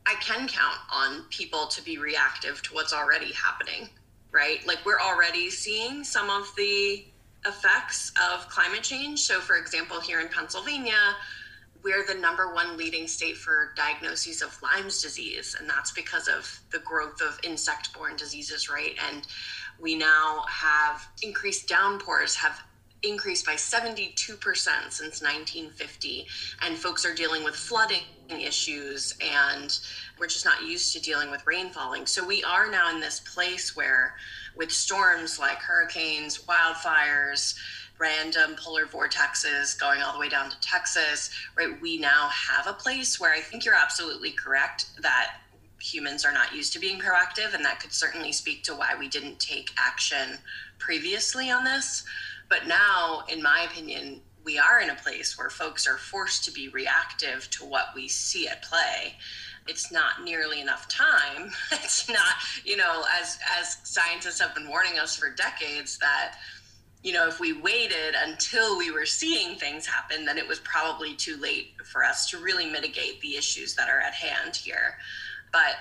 I 0.05 0.15
can 0.15 0.47
count 0.47 0.77
on 0.91 1.23
people 1.29 1.67
to 1.67 1.83
be 1.83 1.97
reactive 1.97 2.61
to 2.63 2.73
what's 2.73 2.93
already 2.93 3.31
happening, 3.33 3.89
right? 4.33 4.65
Like 4.67 4.79
we're 4.85 4.99
already 4.99 5.49
seeing 5.49 6.03
some 6.03 6.29
of 6.29 6.51
the 6.57 7.05
effects 7.45 8.11
of 8.31 8.47
climate 8.49 8.83
change. 8.83 9.19
So, 9.21 9.39
for 9.39 9.55
example, 9.57 9.99
here 9.99 10.19
in 10.19 10.27
Pennsylvania, 10.29 11.15
we're 11.83 12.05
the 12.05 12.15
number 12.15 12.53
one 12.53 12.77
leading 12.77 13.07
state 13.07 13.37
for 13.37 13.73
diagnoses 13.75 14.41
of 14.41 14.57
Lyme's 14.61 15.01
disease, 15.01 15.55
and 15.59 15.69
that's 15.69 15.91
because 15.91 16.29
of 16.29 16.59
the 16.71 16.79
growth 16.79 17.21
of 17.21 17.39
insect 17.43 17.93
borne 17.93 18.15
diseases, 18.15 18.69
right? 18.69 18.95
And 19.11 19.27
we 19.79 19.95
now 19.95 20.45
have 20.47 21.05
increased 21.21 21.67
downpours, 21.67 22.35
have 22.35 22.61
increased 23.03 23.45
by 23.45 23.53
72% 23.53 24.15
since 24.17 25.21
1950 25.21 26.25
and 26.61 26.77
folks 26.77 27.05
are 27.05 27.13
dealing 27.13 27.43
with 27.43 27.55
flooding 27.55 28.03
issues 28.29 29.13
and 29.21 29.79
we're 30.17 30.27
just 30.27 30.45
not 30.45 30.63
used 30.63 30.93
to 30.93 31.01
dealing 31.01 31.29
with 31.29 31.45
rain 31.45 31.69
falling 31.69 32.05
so 32.05 32.25
we 32.25 32.43
are 32.43 32.71
now 32.71 32.89
in 32.89 32.99
this 32.99 33.19
place 33.19 33.75
where 33.75 34.15
with 34.55 34.71
storms 34.71 35.37
like 35.37 35.57
hurricanes 35.57 36.39
wildfires 36.45 37.55
random 37.99 38.55
polar 38.57 38.85
vortexes 38.85 39.79
going 39.79 40.01
all 40.01 40.13
the 40.13 40.19
way 40.19 40.29
down 40.29 40.49
to 40.49 40.59
Texas, 40.59 41.29
right? 41.55 41.79
We 41.81 41.97
now 41.97 42.29
have 42.29 42.67
a 42.67 42.73
place 42.73 43.19
where 43.19 43.33
I 43.33 43.39
think 43.39 43.65
you're 43.65 43.75
absolutely 43.75 44.31
correct 44.31 44.87
that 45.01 45.37
humans 45.79 46.25
are 46.25 46.31
not 46.31 46.55
used 46.55 46.73
to 46.73 46.79
being 46.79 46.99
proactive, 46.99 47.53
and 47.53 47.63
that 47.65 47.79
could 47.79 47.93
certainly 47.93 48.31
speak 48.31 48.63
to 48.63 48.73
why 48.73 48.95
we 48.97 49.07
didn't 49.07 49.39
take 49.39 49.71
action 49.77 50.37
previously 50.79 51.51
on 51.51 51.63
this. 51.63 52.03
But 52.53 52.67
now, 52.67 53.23
in 53.27 53.41
my 53.41 53.67
opinion, 53.71 54.21
we 54.43 54.59
are 54.59 54.79
in 54.79 54.91
a 54.91 54.95
place 54.95 55.37
where 55.37 55.49
folks 55.49 55.87
are 55.87 55.97
forced 55.97 56.43
to 56.45 56.51
be 56.51 56.69
reactive 56.69 57.49
to 57.51 57.65
what 57.65 57.87
we 57.95 58.07
see 58.07 58.47
at 58.47 58.61
play 58.61 59.15
it's 59.65 59.93
not 59.93 60.21
nearly 60.25 60.59
enough 60.59 60.89
time 60.89 61.49
it's 61.71 62.09
not 62.09 62.33
you 62.65 62.75
know 62.75 63.05
as 63.21 63.39
as 63.57 63.77
scientists 63.85 64.41
have 64.41 64.53
been 64.53 64.67
warning 64.67 64.99
us 64.99 65.15
for 65.15 65.29
decades 65.29 65.97
that 65.99 66.35
you 67.03 67.11
know, 67.11 67.27
if 67.27 67.39
we 67.39 67.51
waited 67.51 68.15
until 68.25 68.77
we 68.77 68.89
were 68.89 69.05
seeing 69.05 69.57
things 69.57 69.85
happen, 69.85 70.23
then 70.23 70.37
it 70.37 70.47
was 70.47 70.59
probably 70.59 71.13
too 71.13 71.35
late 71.37 71.73
for 71.83 72.03
us 72.03 72.29
to 72.29 72.37
really 72.37 72.65
mitigate 72.65 73.19
the 73.19 73.35
issues 73.35 73.75
that 73.75 73.89
are 73.89 73.99
at 73.99 74.13
hand 74.13 74.55
here. 74.55 74.95
But 75.51 75.75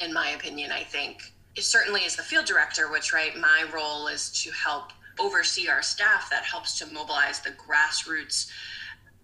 in 0.00 0.14
my 0.14 0.30
opinion, 0.30 0.70
I 0.70 0.84
think 0.84 1.32
it 1.56 1.64
certainly 1.64 2.04
as 2.06 2.14
the 2.14 2.22
field 2.22 2.44
director, 2.44 2.92
which, 2.92 3.12
right, 3.12 3.36
my 3.36 3.64
role 3.74 4.06
is 4.06 4.30
to 4.44 4.52
help 4.52 4.92
oversee 5.18 5.68
our 5.68 5.82
staff 5.82 6.28
that 6.30 6.44
helps 6.44 6.78
to 6.78 6.86
mobilize 6.92 7.40
the 7.40 7.50
grassroots 7.50 8.50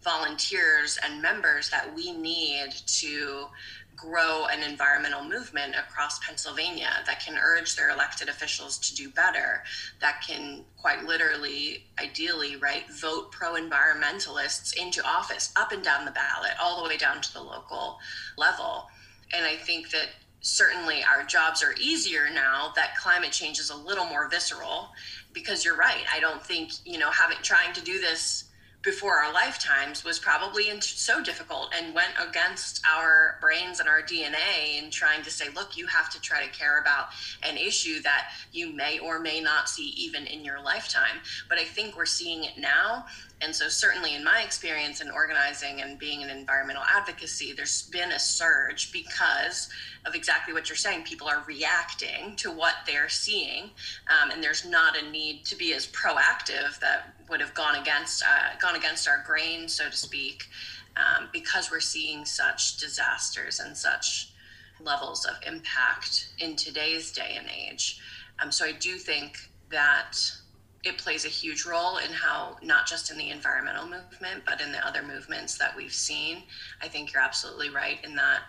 volunteers 0.02 0.98
and 1.04 1.22
members 1.22 1.70
that 1.70 1.94
we 1.94 2.12
need 2.12 2.70
to 2.86 3.46
grow 3.94 4.46
an 4.46 4.68
environmental 4.68 5.24
movement 5.24 5.74
across 5.76 6.18
Pennsylvania 6.26 6.90
that 7.06 7.20
can 7.20 7.38
urge 7.40 7.76
their 7.76 7.90
elected 7.90 8.28
officials 8.28 8.78
to 8.78 8.94
do 8.94 9.10
better, 9.10 9.62
that 10.00 10.24
can 10.26 10.64
quite 10.76 11.04
literally, 11.04 11.84
ideally, 12.00 12.56
right, 12.56 12.84
vote 12.90 13.30
pro 13.30 13.52
environmentalists 13.54 14.76
into 14.76 15.06
office 15.06 15.52
up 15.56 15.72
and 15.72 15.84
down 15.84 16.04
the 16.04 16.10
ballot, 16.10 16.52
all 16.60 16.82
the 16.82 16.88
way 16.88 16.96
down 16.96 17.20
to 17.20 17.32
the 17.32 17.40
local 17.40 17.98
level. 18.36 18.88
And 19.32 19.44
I 19.44 19.56
think 19.56 19.90
that 19.90 20.08
certainly 20.40 21.04
our 21.04 21.24
jobs 21.24 21.62
are 21.62 21.74
easier 21.80 22.28
now 22.32 22.72
that 22.74 22.96
climate 22.96 23.30
change 23.30 23.60
is 23.60 23.70
a 23.70 23.76
little 23.76 24.06
more 24.06 24.28
visceral 24.28 24.88
because 25.32 25.64
you're 25.64 25.76
right. 25.76 26.04
I 26.12 26.20
don't 26.20 26.42
think, 26.42 26.72
you 26.84 26.98
know, 26.98 27.10
having 27.10 27.38
trying 27.42 27.72
to 27.74 27.80
do 27.80 28.00
this 28.00 28.44
before 28.82 29.14
our 29.18 29.32
lifetimes 29.32 30.04
was 30.04 30.18
probably 30.18 30.68
so 30.80 31.22
difficult 31.22 31.72
and 31.76 31.94
went 31.94 32.12
against 32.20 32.84
our 32.84 33.38
brains 33.40 33.78
and 33.78 33.88
our 33.88 34.02
DNA 34.02 34.82
in 34.82 34.90
trying 34.90 35.22
to 35.22 35.30
say, 35.30 35.48
look, 35.54 35.76
you 35.76 35.86
have 35.86 36.10
to 36.10 36.20
try 36.20 36.44
to 36.44 36.50
care 36.50 36.80
about 36.80 37.06
an 37.44 37.56
issue 37.56 38.02
that 38.02 38.30
you 38.52 38.72
may 38.74 38.98
or 38.98 39.20
may 39.20 39.40
not 39.40 39.68
see 39.68 39.90
even 39.90 40.26
in 40.26 40.44
your 40.44 40.60
lifetime. 40.60 41.20
But 41.48 41.58
I 41.58 41.64
think 41.64 41.96
we're 41.96 42.06
seeing 42.06 42.44
it 42.44 42.58
now. 42.58 43.06
And 43.42 43.54
so, 43.54 43.68
certainly 43.68 44.14
in 44.14 44.22
my 44.22 44.42
experience 44.42 45.00
in 45.00 45.10
organizing 45.10 45.80
and 45.82 45.98
being 45.98 46.20
in 46.20 46.30
environmental 46.30 46.84
advocacy, 46.84 47.52
there's 47.52 47.82
been 47.88 48.12
a 48.12 48.18
surge 48.18 48.92
because 48.92 49.68
of 50.06 50.14
exactly 50.14 50.54
what 50.54 50.68
you're 50.68 50.76
saying. 50.76 51.02
People 51.02 51.28
are 51.28 51.42
reacting 51.46 52.36
to 52.36 52.52
what 52.52 52.74
they're 52.86 53.08
seeing, 53.08 53.64
um, 54.08 54.30
and 54.30 54.42
there's 54.42 54.64
not 54.64 54.96
a 54.96 55.10
need 55.10 55.44
to 55.46 55.56
be 55.56 55.74
as 55.74 55.88
proactive 55.88 56.78
that 56.78 57.14
would 57.28 57.40
have 57.40 57.52
gone 57.54 57.74
against 57.74 58.22
uh, 58.22 58.56
gone 58.60 58.76
against 58.76 59.08
our 59.08 59.24
grain, 59.26 59.68
so 59.68 59.90
to 59.90 59.96
speak, 59.96 60.44
um, 60.96 61.28
because 61.32 61.68
we're 61.70 61.80
seeing 61.80 62.24
such 62.24 62.76
disasters 62.76 63.58
and 63.58 63.76
such 63.76 64.32
levels 64.80 65.24
of 65.24 65.34
impact 65.46 66.28
in 66.38 66.54
today's 66.54 67.10
day 67.12 67.36
and 67.36 67.48
age. 67.48 68.00
Um, 68.40 68.52
so 68.52 68.64
I 68.64 68.72
do 68.72 68.96
think 68.96 69.36
that 69.70 70.16
it 70.84 70.98
plays 70.98 71.24
a 71.24 71.28
huge 71.28 71.64
role 71.64 71.98
in 71.98 72.12
how 72.12 72.56
not 72.62 72.86
just 72.86 73.10
in 73.10 73.18
the 73.18 73.30
environmental 73.30 73.84
movement 73.84 74.42
but 74.44 74.60
in 74.60 74.72
the 74.72 74.86
other 74.86 75.02
movements 75.02 75.56
that 75.58 75.76
we've 75.76 75.94
seen 75.94 76.42
i 76.80 76.88
think 76.88 77.12
you're 77.12 77.22
absolutely 77.22 77.70
right 77.70 77.98
in 78.04 78.14
that 78.16 78.42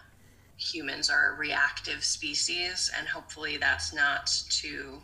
humans 0.57 1.09
are 1.09 1.33
a 1.33 1.37
reactive 1.37 2.03
species 2.03 2.91
and 2.97 3.07
hopefully 3.07 3.57
that's 3.57 3.93
not 3.93 4.27
to 4.49 4.99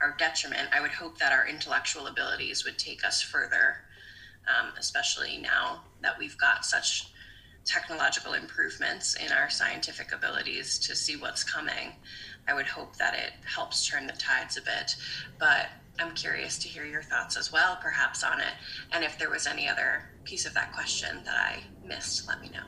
our 0.00 0.14
detriment. 0.18 0.68
I 0.72 0.80
would 0.80 0.90
hope 0.90 1.18
that 1.18 1.32
our 1.32 1.46
intellectual 1.46 2.06
abilities 2.06 2.64
would 2.64 2.78
take 2.78 3.04
us 3.04 3.22
further, 3.22 3.76
um, 4.46 4.72
especially 4.78 5.38
now 5.38 5.82
that 6.02 6.18
we've 6.18 6.36
got 6.38 6.64
such 6.64 7.08
technological 7.64 8.34
improvements 8.34 9.16
in 9.16 9.32
our 9.32 9.50
scientific 9.50 10.12
abilities 10.12 10.78
to 10.78 10.94
see 10.94 11.16
what's 11.16 11.42
coming. 11.42 11.92
I 12.46 12.54
would 12.54 12.66
hope 12.66 12.96
that 12.96 13.14
it 13.14 13.32
helps 13.44 13.86
turn 13.86 14.06
the 14.06 14.12
tides 14.12 14.56
a 14.56 14.62
bit. 14.62 14.94
But 15.38 15.66
I'm 15.98 16.14
curious 16.14 16.58
to 16.58 16.68
hear 16.68 16.84
your 16.84 17.02
thoughts 17.02 17.36
as 17.36 17.52
well, 17.52 17.78
perhaps, 17.80 18.22
on 18.22 18.40
it. 18.40 18.52
And 18.92 19.04
if 19.04 19.18
there 19.18 19.30
was 19.30 19.46
any 19.46 19.68
other 19.68 20.10
piece 20.24 20.46
of 20.46 20.54
that 20.54 20.72
question 20.72 21.20
that 21.24 21.36
I 21.36 21.62
missed, 21.86 22.28
let 22.28 22.40
me 22.40 22.48
know. 22.50 22.64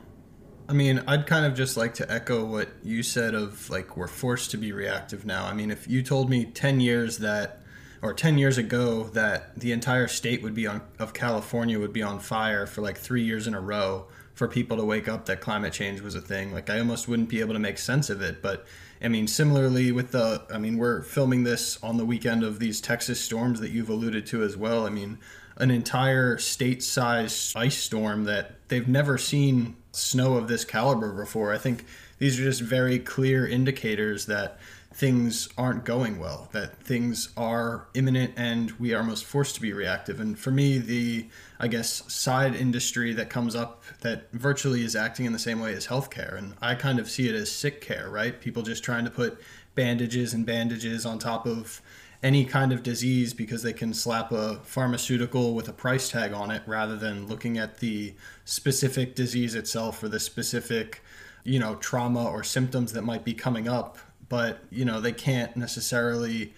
I 0.67 0.73
mean, 0.73 1.03
I'd 1.07 1.25
kind 1.25 1.45
of 1.45 1.55
just 1.55 1.77
like 1.77 1.95
to 1.95 2.11
echo 2.11 2.45
what 2.45 2.69
you 2.83 3.01
said 3.01 3.33
of 3.33 3.69
like, 3.69 3.97
we're 3.97 4.07
forced 4.07 4.51
to 4.51 4.57
be 4.57 4.71
reactive 4.71 5.25
now. 5.25 5.45
I 5.45 5.53
mean, 5.53 5.71
if 5.71 5.87
you 5.87 6.03
told 6.03 6.29
me 6.29 6.45
10 6.45 6.79
years 6.79 7.17
that, 7.19 7.63
or 8.01 8.13
10 8.13 8.37
years 8.37 8.57
ago, 8.57 9.03
that 9.03 9.59
the 9.59 9.71
entire 9.71 10.07
state 10.07 10.41
would 10.43 10.53
be 10.53 10.67
on, 10.67 10.81
of 10.99 11.13
California 11.13 11.79
would 11.79 11.93
be 11.93 12.03
on 12.03 12.19
fire 12.19 12.65
for 12.65 12.81
like 12.81 12.97
three 12.97 13.23
years 13.23 13.47
in 13.47 13.53
a 13.53 13.59
row 13.59 14.07
for 14.35 14.47
people 14.47 14.77
to 14.77 14.85
wake 14.85 15.09
up 15.09 15.25
that 15.25 15.41
climate 15.41 15.73
change 15.73 15.99
was 15.99 16.15
a 16.15 16.21
thing, 16.21 16.53
like, 16.53 16.69
I 16.69 16.79
almost 16.79 17.09
wouldn't 17.09 17.27
be 17.27 17.41
able 17.41 17.53
to 17.53 17.59
make 17.59 17.77
sense 17.77 18.09
of 18.09 18.21
it. 18.21 18.41
But 18.41 18.65
I 19.01 19.07
mean, 19.07 19.27
similarly 19.27 19.91
with 19.91 20.11
the, 20.11 20.43
I 20.51 20.57
mean, 20.57 20.77
we're 20.77 21.01
filming 21.01 21.43
this 21.43 21.81
on 21.81 21.97
the 21.97 22.05
weekend 22.05 22.43
of 22.43 22.59
these 22.59 22.81
Texas 22.81 23.19
storms 23.21 23.59
that 23.61 23.71
you've 23.71 23.89
alluded 23.89 24.25
to 24.27 24.43
as 24.43 24.57
well. 24.57 24.85
I 24.85 24.89
mean, 24.89 25.19
an 25.57 25.71
entire 25.71 26.37
state 26.37 26.83
sized 26.83 27.55
ice 27.55 27.77
storm 27.77 28.25
that 28.25 28.55
they've 28.67 28.87
never 28.87 29.17
seen 29.17 29.75
snow 29.91 30.35
of 30.35 30.47
this 30.47 30.65
caliber 30.65 31.13
before. 31.13 31.53
I 31.53 31.57
think 31.57 31.85
these 32.17 32.39
are 32.39 32.43
just 32.43 32.61
very 32.61 32.99
clear 32.99 33.47
indicators 33.47 34.25
that 34.25 34.59
things 34.99 35.47
aren't 35.57 35.85
going 35.85 36.19
well, 36.19 36.49
that 36.51 36.83
things 36.83 37.29
are 37.37 37.87
imminent 37.93 38.33
and 38.35 38.71
we 38.71 38.93
are 38.93 39.01
most 39.01 39.23
forced 39.23 39.55
to 39.55 39.61
be 39.61 39.71
reactive. 39.71 40.19
And 40.19 40.37
for 40.37 40.51
me, 40.51 40.77
the, 40.77 41.29
I 41.57 41.69
guess, 41.69 42.03
side 42.11 42.53
industry 42.53 43.13
that 43.13 43.29
comes 43.29 43.55
up 43.55 43.81
that 44.01 44.29
virtually 44.33 44.83
is 44.83 44.97
acting 44.97 45.25
in 45.25 45.31
the 45.31 45.39
same 45.39 45.61
way 45.61 45.73
as 45.73 45.87
healthcare. 45.87 46.37
And 46.37 46.53
I 46.61 46.75
kind 46.75 46.99
of 46.99 47.09
see 47.09 47.29
it 47.29 47.33
as 47.33 47.49
sick 47.49 47.79
care, 47.79 48.09
right? 48.09 48.41
People 48.41 48.61
just 48.61 48.83
trying 48.83 49.05
to 49.05 49.09
put 49.09 49.41
bandages 49.73 50.33
and 50.33 50.45
bandages 50.45 51.05
on 51.05 51.17
top 51.17 51.47
of 51.47 51.81
any 52.21 52.43
kind 52.43 52.73
of 52.73 52.83
disease 52.83 53.33
because 53.33 53.63
they 53.63 53.71
can 53.71 53.93
slap 53.93 54.33
a 54.33 54.55
pharmaceutical 54.63 55.55
with 55.55 55.69
a 55.69 55.73
price 55.73 56.09
tag 56.09 56.33
on 56.33 56.51
it 56.51 56.61
rather 56.65 56.97
than 56.97 57.25
looking 57.25 57.57
at 57.57 57.77
the 57.77 58.13
specific 58.43 59.15
disease 59.15 59.55
itself 59.55 60.03
or 60.03 60.09
the 60.09 60.19
specific 60.19 61.01
you 61.45 61.57
know 61.57 61.75
trauma 61.75 62.25
or 62.25 62.43
symptoms 62.43 62.91
that 62.91 63.03
might 63.03 63.23
be 63.23 63.33
coming 63.33 63.69
up 63.69 63.97
but 64.29 64.59
you 64.69 64.85
know 64.85 65.01
they 65.01 65.11
can't 65.11 65.57
necessarily 65.57 66.53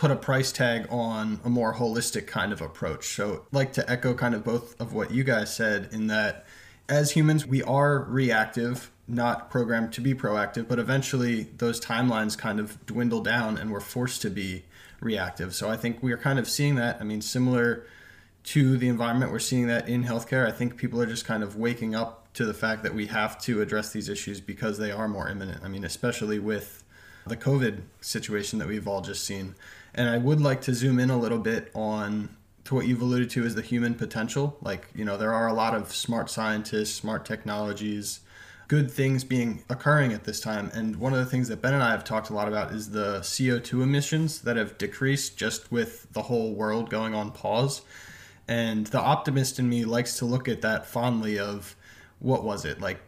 put 0.00 0.10
a 0.10 0.16
price 0.16 0.50
tag 0.50 0.86
on 0.88 1.38
a 1.44 1.50
more 1.50 1.74
holistic 1.74 2.26
kind 2.26 2.54
of 2.54 2.62
approach. 2.62 3.14
So, 3.14 3.44
like 3.52 3.74
to 3.74 3.88
echo 3.88 4.14
kind 4.14 4.34
of 4.34 4.42
both 4.42 4.80
of 4.80 4.94
what 4.94 5.10
you 5.10 5.24
guys 5.24 5.54
said 5.54 5.90
in 5.92 6.06
that 6.06 6.46
as 6.88 7.10
humans, 7.10 7.46
we 7.46 7.62
are 7.62 8.04
reactive, 8.04 8.90
not 9.06 9.50
programmed 9.50 9.92
to 9.92 10.00
be 10.00 10.14
proactive, 10.14 10.66
but 10.66 10.78
eventually 10.78 11.48
those 11.58 11.78
timelines 11.78 12.36
kind 12.36 12.58
of 12.58 12.84
dwindle 12.86 13.20
down 13.20 13.58
and 13.58 13.70
we're 13.70 13.78
forced 13.78 14.22
to 14.22 14.30
be 14.30 14.64
reactive. 15.00 15.54
So, 15.54 15.68
I 15.68 15.76
think 15.76 16.02
we 16.02 16.12
are 16.12 16.18
kind 16.18 16.38
of 16.38 16.48
seeing 16.48 16.76
that. 16.76 16.96
I 16.98 17.04
mean, 17.04 17.20
similar 17.20 17.84
to 18.44 18.78
the 18.78 18.88
environment, 18.88 19.32
we're 19.32 19.38
seeing 19.38 19.66
that 19.66 19.86
in 19.86 20.04
healthcare. 20.04 20.46
I 20.46 20.52
think 20.52 20.78
people 20.78 20.98
are 21.02 21.06
just 21.06 21.26
kind 21.26 21.42
of 21.42 21.56
waking 21.56 21.94
up 21.94 22.32
to 22.32 22.46
the 22.46 22.54
fact 22.54 22.84
that 22.84 22.94
we 22.94 23.08
have 23.08 23.38
to 23.42 23.60
address 23.60 23.92
these 23.92 24.08
issues 24.08 24.40
because 24.40 24.78
they 24.78 24.92
are 24.92 25.08
more 25.08 25.28
imminent. 25.28 25.62
I 25.62 25.68
mean, 25.68 25.84
especially 25.84 26.38
with 26.38 26.84
the 27.30 27.36
COVID 27.36 27.80
situation 28.02 28.58
that 28.58 28.68
we've 28.68 28.86
all 28.86 29.00
just 29.00 29.24
seen. 29.24 29.54
And 29.94 30.10
I 30.10 30.18
would 30.18 30.40
like 30.40 30.60
to 30.62 30.74
zoom 30.74 31.00
in 31.00 31.08
a 31.08 31.18
little 31.18 31.38
bit 31.38 31.70
on 31.74 32.36
to 32.64 32.74
what 32.74 32.86
you've 32.86 33.00
alluded 33.00 33.30
to 33.30 33.44
as 33.44 33.54
the 33.54 33.62
human 33.62 33.94
potential. 33.94 34.58
Like, 34.60 34.88
you 34.94 35.04
know, 35.04 35.16
there 35.16 35.32
are 35.32 35.48
a 35.48 35.54
lot 35.54 35.74
of 35.74 35.94
smart 35.94 36.28
scientists, 36.30 36.94
smart 36.94 37.24
technologies, 37.24 38.20
good 38.68 38.90
things 38.90 39.24
being 39.24 39.64
occurring 39.68 40.12
at 40.12 40.24
this 40.24 40.40
time. 40.40 40.70
And 40.74 40.96
one 40.96 41.12
of 41.12 41.18
the 41.18 41.24
things 41.24 41.48
that 41.48 41.60
Ben 41.60 41.74
and 41.74 41.82
I 41.82 41.90
have 41.90 42.04
talked 42.04 42.30
a 42.30 42.34
lot 42.34 42.46
about 42.46 42.72
is 42.72 42.90
the 42.90 43.20
CO2 43.20 43.82
emissions 43.82 44.42
that 44.42 44.56
have 44.56 44.78
decreased 44.78 45.36
just 45.36 45.72
with 45.72 46.12
the 46.12 46.22
whole 46.22 46.54
world 46.54 46.90
going 46.90 47.14
on 47.14 47.32
pause. 47.32 47.82
And 48.46 48.86
the 48.88 49.00
optimist 49.00 49.58
in 49.58 49.68
me 49.68 49.84
likes 49.84 50.18
to 50.18 50.24
look 50.24 50.48
at 50.48 50.60
that 50.60 50.86
fondly 50.86 51.38
of 51.38 51.74
what 52.20 52.44
was 52.44 52.64
it, 52.64 52.80
like 52.80 53.00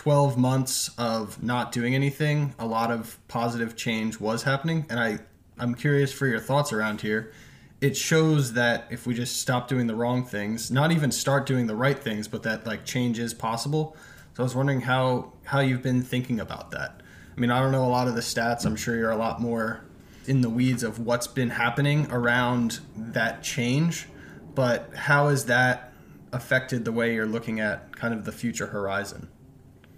12 0.00 0.38
months 0.38 0.90
of 0.96 1.42
not 1.42 1.72
doing 1.72 1.94
anything, 1.94 2.54
a 2.58 2.64
lot 2.64 2.90
of 2.90 3.18
positive 3.28 3.76
change 3.76 4.18
was 4.18 4.44
happening. 4.44 4.86
And 4.88 4.98
I, 4.98 5.18
I'm 5.58 5.74
curious 5.74 6.10
for 6.10 6.26
your 6.26 6.40
thoughts 6.40 6.72
around 6.72 7.02
here. 7.02 7.34
It 7.82 7.98
shows 7.98 8.54
that 8.54 8.86
if 8.90 9.06
we 9.06 9.12
just 9.12 9.42
stop 9.42 9.68
doing 9.68 9.88
the 9.88 9.94
wrong 9.94 10.24
things, 10.24 10.70
not 10.70 10.90
even 10.90 11.12
start 11.12 11.44
doing 11.44 11.66
the 11.66 11.76
right 11.76 11.98
things, 11.98 12.28
but 12.28 12.44
that 12.44 12.66
like 12.66 12.86
change 12.86 13.18
is 13.18 13.34
possible. 13.34 13.94
So 14.32 14.42
I 14.42 14.44
was 14.44 14.54
wondering 14.54 14.80
how 14.80 15.34
how 15.44 15.60
you've 15.60 15.82
been 15.82 16.00
thinking 16.00 16.40
about 16.40 16.70
that. 16.70 17.02
I 17.36 17.38
mean, 17.38 17.50
I 17.50 17.60
don't 17.60 17.70
know 17.70 17.84
a 17.84 17.92
lot 17.92 18.08
of 18.08 18.14
the 18.14 18.22
stats. 18.22 18.64
I'm 18.64 18.76
sure 18.76 18.96
you're 18.96 19.10
a 19.10 19.16
lot 19.16 19.38
more 19.38 19.84
in 20.26 20.40
the 20.40 20.48
weeds 20.48 20.82
of 20.82 20.98
what's 20.98 21.26
been 21.26 21.50
happening 21.50 22.10
around 22.10 22.80
that 22.96 23.42
change, 23.42 24.06
but 24.54 24.94
how 24.94 25.28
has 25.28 25.44
that 25.44 25.92
affected 26.32 26.86
the 26.86 26.92
way 26.92 27.12
you're 27.12 27.26
looking 27.26 27.60
at 27.60 27.94
kind 27.94 28.14
of 28.14 28.24
the 28.24 28.32
future 28.32 28.68
horizon? 28.68 29.28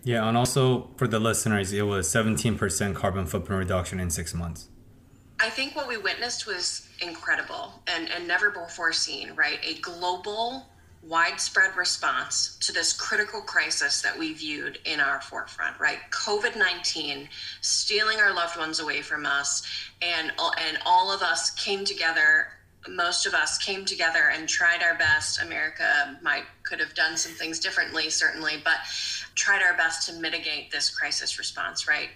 Yeah, 0.05 0.29
and 0.29 0.37
also 0.37 0.91
for 0.97 1.07
the 1.07 1.21
listeners, 1.21 1.73
it 1.73 1.83
was 1.83 2.09
17% 2.09 2.95
carbon 2.95 3.27
footprint 3.27 3.59
reduction 3.59 4.01
in 4.01 4.11
six 4.11 4.35
months. 4.35 4.69
I 5.39 5.49
think 5.49 5.75
what 5.75 5.89
we 5.89 5.97
witnessed 5.97 6.47
was 6.47 6.89
incredible 7.01 7.83
and, 7.87 8.09
and 8.11 8.27
never 8.27 8.51
before 8.51 8.93
seen, 8.93 9.35
right? 9.35 9.59
A 9.65 9.75
global, 9.81 10.67
widespread 11.03 11.77
response 11.77 12.57
to 12.59 12.73
this 12.73 12.93
critical 12.93 13.41
crisis 13.41 14.03
that 14.03 14.17
we 14.17 14.33
viewed 14.35 14.79
in 14.85 15.01
our 15.01 15.21
forefront, 15.21 15.79
right? 15.81 15.99
COVID 16.11 16.57
19 16.57 17.29
stealing 17.61 18.21
our 18.21 18.33
loved 18.33 18.57
ones 18.57 18.79
away 18.81 19.03
from 19.03 19.27
us, 19.27 19.63
and, 20.01 20.33
and 20.61 20.79
all 20.87 21.13
of 21.13 21.23
us 21.23 21.51
came 21.51 21.85
together 21.85 22.49
most 22.89 23.27
of 23.27 23.35
us 23.35 23.59
came 23.59 23.85
together 23.85 24.31
and 24.35 24.49
tried 24.49 24.83
our 24.83 24.97
best. 24.97 25.41
America 25.41 26.19
might 26.23 26.45
could 26.65 26.81
have 26.81 26.95
done 26.95 27.17
some 27.17 27.33
things 27.33 27.59
differently, 27.59 28.11
certainly, 28.11 28.61
but 28.65 28.77
tried 29.35 29.63
our 29.63 29.77
best 29.77 30.09
to 30.09 30.15
mitigate 30.15 30.71
this 30.71 30.91
crisis 30.91 31.39
response. 31.39 31.89
Right? 31.89 32.11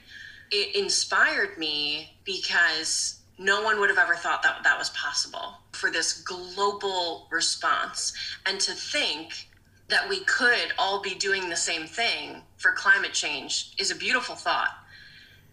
It 0.51 0.77
inspired 0.77 1.59
me 1.59 2.17
because 2.25 3.21
no 3.39 3.63
one 3.63 3.81
would 3.81 3.91
have 3.91 3.99
ever 3.99 4.15
thought 4.15 4.43
that 4.43 4.63
that 4.63 4.79
was 4.79 4.91
possible 4.91 5.59
for 5.73 5.91
this 5.91 6.23
global 6.23 7.29
response, 7.31 8.15
and 8.47 8.59
to 8.61 8.73
think 8.73 9.49
that 9.89 10.09
we 10.09 10.21
could 10.21 10.73
all 10.79 11.01
be 11.01 11.15
doing 11.15 11.49
the 11.49 11.57
same 11.57 11.87
thing 11.87 12.43
for 12.57 12.73
climate 12.73 13.13
change 13.13 13.75
is 13.79 13.91
a 13.91 13.95
beautiful 13.95 14.35
thought. 14.35 14.71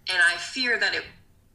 And 0.10 0.18
I 0.22 0.38
fear 0.38 0.80
that 0.80 0.96
it 0.96 1.04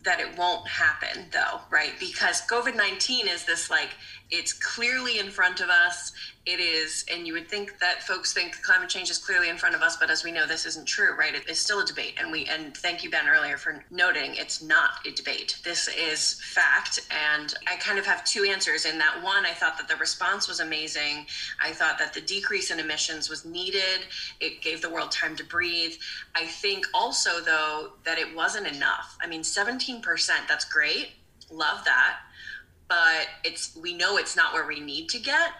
that 0.05 0.21
it 0.21 0.38
won't 0.38 0.66
happen 0.68 1.27
though, 1.33 1.61
right? 1.71 1.92
Because 1.99 2.42
COVID 2.42 2.77
19 2.77 3.27
is 3.27 3.44
this 3.44 3.68
like, 3.68 3.90
it's 4.31 4.53
clearly 4.53 5.19
in 5.19 5.31
front 5.31 5.61
of 5.61 5.71
us. 5.71 6.12
It 6.45 6.61
is, 6.61 7.05
and 7.12 7.27
you 7.27 7.35
would 7.35 7.49
think 7.49 7.79
that 7.79 8.03
folks 8.03 8.33
think 8.33 8.62
climate 8.62 8.88
change 8.88 9.11
is 9.11 9.19
clearly 9.19 9.51
in 9.51 9.59
front 9.59 9.75
of 9.75 9.83
us, 9.83 9.99
but 9.99 10.11
as 10.11 10.25
we 10.25 10.33
know, 10.33 10.47
this 10.47 10.64
isn't 10.64 10.87
true, 10.87 11.14
right? 11.14 11.35
It 11.35 11.49
is 11.49 11.59
still 11.59 11.81
a 11.81 11.85
debate. 11.85 12.14
And 12.19 12.33
we, 12.33 12.47
and 12.47 12.75
thank 12.75 13.05
you, 13.05 13.11
Ben, 13.11 13.29
earlier 13.29 13.59
for 13.59 13.85
noting 13.91 14.35
it's 14.35 14.62
not 14.62 15.07
a 15.07 15.11
debate. 15.11 15.59
This 15.62 15.88
is 15.88 16.41
fact. 16.43 17.01
And 17.11 17.55
I 17.67 17.77
kind 17.77 17.99
of 17.99 18.07
have 18.07 18.25
two 18.25 18.45
answers 18.45 18.87
in 18.87 18.99
that 18.99 19.23
one, 19.23 19.45
I 19.45 19.53
thought 19.53 19.77
that 19.77 19.88
the 19.88 19.97
response 19.97 20.49
was 20.49 20.61
amazing. 20.61 21.27
I 21.62 21.73
thought 21.73 21.99
that 21.99 22.14
the 22.14 22.23
decrease 22.23 22.71
in 22.71 22.81
emissions 22.81 23.29
was 23.29 23.45
needed. 23.45 24.07
It 24.41 24.62
gave 24.62 24.81
the 24.81 24.91
world 24.91 25.11
time 25.11 25.37
to 25.37 25.45
breathe. 25.45 25.95
I 26.35 26.47
think 26.47 26.87
also, 26.95 27.41
though, 27.41 27.93
that 28.05 28.19
it 28.19 28.35
wasn't 28.35 28.67
enough. 28.67 29.19
I 29.23 29.27
mean, 29.27 29.43
17%, 29.43 30.03
that's 30.49 30.64
great. 30.64 31.11
Love 31.51 31.85
that 31.85 32.19
but 32.88 33.27
it's 33.44 33.77
we 33.81 33.94
know 33.94 34.16
it's 34.16 34.37
not 34.37 34.53
where 34.55 34.66
we 34.66 34.81
need 34.81 35.09
to 35.11 35.18
get. 35.18 35.53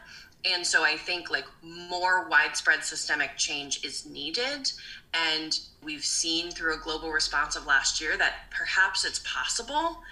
And 0.45 0.65
so 0.65 0.85
i 0.85 0.97
think 0.97 1.31
like 1.31 1.47
more 1.63 2.29
widespread 2.29 2.85
systemic 2.85 3.37
change 3.37 3.85
is 3.85 4.07
needed. 4.07 4.71
And 5.15 5.59
we've 5.83 6.05
seen 6.05 6.51
through 6.51 6.75
a 6.75 6.79
global 6.79 7.11
response 7.11 7.57
of 7.57 7.67
last 7.67 8.01
year 8.01 8.17
that 8.19 8.51
perhaps 8.51 9.05
it's 9.05 9.21
possible. 9.25 10.03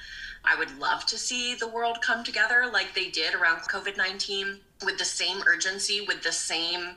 I 0.44 0.56
would 0.56 0.78
love 0.78 1.04
to 1.06 1.18
see 1.18 1.54
the 1.54 1.68
world 1.68 1.98
come 2.02 2.22
together 2.22 2.70
like 2.72 2.94
they 2.94 3.08
did 3.08 3.34
around 3.34 3.60
covid-19 3.60 4.58
with 4.84 4.98
the 4.98 5.04
same 5.04 5.42
urgency 5.46 6.02
with 6.06 6.22
the 6.22 6.32
same 6.32 6.96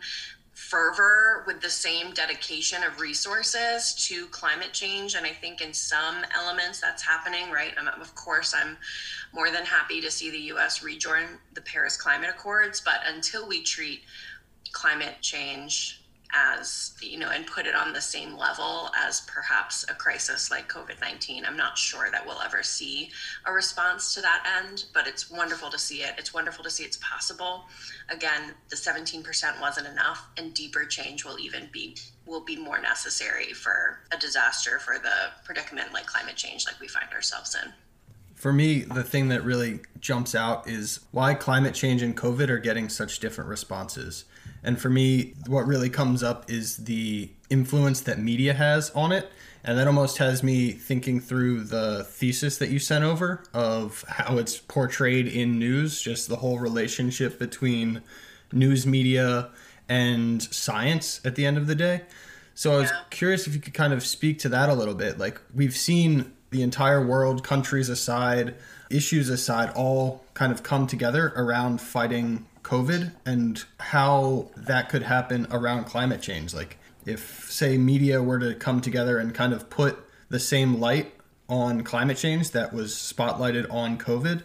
fervor 0.54 1.44
with 1.48 1.62
the 1.62 1.70
same 1.70 2.12
dedication 2.14 2.84
of 2.84 3.00
resources 3.00 3.96
to 4.08 4.28
climate 4.28 4.74
change. 4.74 5.16
And 5.16 5.26
i 5.26 5.30
think 5.30 5.62
in 5.62 5.74
some 5.74 6.18
elements 6.36 6.80
that's 6.80 7.02
happening 7.02 7.50
right? 7.52 7.74
And 7.78 7.88
of 7.90 8.14
course 8.16 8.54
i'm 8.54 8.78
more 9.34 9.52
than 9.52 9.66
happy 9.66 10.02
to 10.02 10.12
see 10.12 10.30
the 10.32 10.38
us 10.38 10.84
rejoin 10.84 11.26
the 11.54 11.62
paris 11.62 11.98
climate 11.98 12.30
accords 12.30 12.82
but 12.82 13.00
until 13.08 13.48
we 13.48 13.62
treat 13.64 14.02
climate 14.72 15.16
change 15.22 16.02
as 16.32 16.94
you 17.02 17.18
know 17.18 17.30
and 17.30 17.48
put 17.48 17.66
it 17.66 17.74
on 17.74 17.92
the 17.92 18.02
same 18.02 18.38
level 18.38 18.92
as 18.96 19.22
perhaps 19.22 19.84
a 19.90 19.94
crisis 19.96 20.52
like 20.52 20.70
covid-19 20.70 21.42
i'm 21.48 21.58
not 21.58 21.76
sure 21.76 22.10
that 22.12 22.24
we'll 22.26 22.42
ever 22.42 22.62
see 22.62 23.10
a 23.46 23.52
response 23.52 24.14
to 24.14 24.22
that 24.22 24.44
end 24.64 24.86
but 24.94 25.08
it's 25.08 25.32
wonderful 25.32 25.70
to 25.70 25.80
see 25.80 26.04
it. 26.04 26.14
It's 26.18 26.34
wonderful 26.34 26.64
to 26.64 26.70
see 26.70 26.84
it's 26.84 26.98
possible. 26.98 27.66
Again 28.10 28.54
the 28.70 28.76
17% 28.76 29.24
wasn't 29.62 29.88
enough 29.88 30.28
and 30.38 30.54
deeper 30.54 30.86
change 30.86 31.26
will 31.26 31.40
even 31.40 31.70
be 31.72 31.98
will 32.26 32.44
be 32.44 32.56
more 32.56 32.80
necessary 32.80 33.54
for 33.54 34.00
a 34.12 34.18
disaster 34.18 34.80
for 34.80 35.00
the 35.00 35.32
predicament 35.44 35.94
like 35.94 36.06
climate 36.06 36.36
change 36.36 36.66
like 36.66 36.80
we 36.80 36.88
find 36.88 37.12
ourselves 37.14 37.56
in 37.56 37.72
for 38.40 38.54
me, 38.54 38.84
the 38.84 39.04
thing 39.04 39.28
that 39.28 39.44
really 39.44 39.82
jumps 40.00 40.34
out 40.34 40.66
is 40.66 41.02
why 41.12 41.34
climate 41.34 41.76
change 41.76 42.02
and 42.02 42.16
COVID 42.16 42.48
are 42.48 42.58
getting 42.58 42.88
such 42.88 43.20
different 43.20 43.50
responses. 43.50 44.24
And 44.64 44.80
for 44.80 44.90
me, 44.90 45.34
what 45.46 45.68
really 45.68 45.90
comes 45.90 46.24
up 46.24 46.50
is 46.50 46.78
the 46.78 47.32
influence 47.50 48.00
that 48.02 48.18
media 48.18 48.54
has 48.54 48.92
on 48.92 49.12
it. 49.12 49.30
And 49.62 49.78
that 49.78 49.88
almost 49.88 50.20
has 50.20 50.42
me 50.42 50.72
thinking 50.72 51.20
through 51.20 51.66
the 51.66 52.06
thesis 52.06 52.58
that 52.60 52.70
you 52.70 52.80
sent 52.80 53.04
over 53.04 53.44
of 53.54 54.06
how 54.08 54.38
it's 54.38 54.58
portrayed 54.58 55.28
in 55.28 55.60
news, 55.60 56.02
just 56.02 56.30
the 56.30 56.38
whole 56.38 56.60
relationship 56.60 57.40
between 57.40 58.02
news 58.54 58.88
media 58.88 59.50
and 59.90 60.42
science 60.42 61.20
at 61.26 61.36
the 61.36 61.46
end 61.46 61.58
of 61.58 61.68
the 61.68 61.76
day. 61.76 62.04
So 62.56 62.72
I 62.72 62.78
was 62.78 62.90
yeah. 62.90 63.02
curious 63.10 63.48
if 63.48 63.54
you 63.54 63.60
could 63.60 63.74
kind 63.74 63.92
of 63.92 64.06
speak 64.06 64.40
to 64.40 64.50
that 64.50 64.70
a 64.70 64.74
little 64.74 64.96
bit. 64.96 65.18
Like, 65.18 65.42
we've 65.54 65.76
seen 65.76 66.32
the 66.52 66.62
entire 66.62 67.06
world, 67.06 67.44
countries 67.44 67.90
aside, 67.90 68.56
issues 68.90 69.30
aside, 69.30 69.72
all 69.76 70.24
kind 70.34 70.52
of 70.52 70.64
come 70.64 70.88
together 70.88 71.32
around 71.36 71.80
fighting 71.82 72.46
COVID 72.64 73.12
and 73.26 73.64
how 73.80 74.50
that 74.56 74.90
could 74.90 75.04
happen 75.04 75.48
around 75.52 75.86
climate 75.86 76.22
change. 76.22 76.54
Like, 76.54 76.78
if, 77.06 77.52
say, 77.52 77.78
media 77.78 78.22
were 78.22 78.40
to 78.40 78.56
come 78.56 78.82
together 78.82 79.18
and 79.18 79.34
kind 79.34 79.54
of 79.54 79.70
put 79.70 80.00
the 80.30 80.40
same 80.40 80.80
light 80.80 81.14
on 81.48 81.84
climate 81.84 82.18
change 82.18 82.52
that 82.52 82.74
was 82.74 82.94
spotlighted 82.94 83.72
on 83.74 83.98
COVID, 83.98 84.44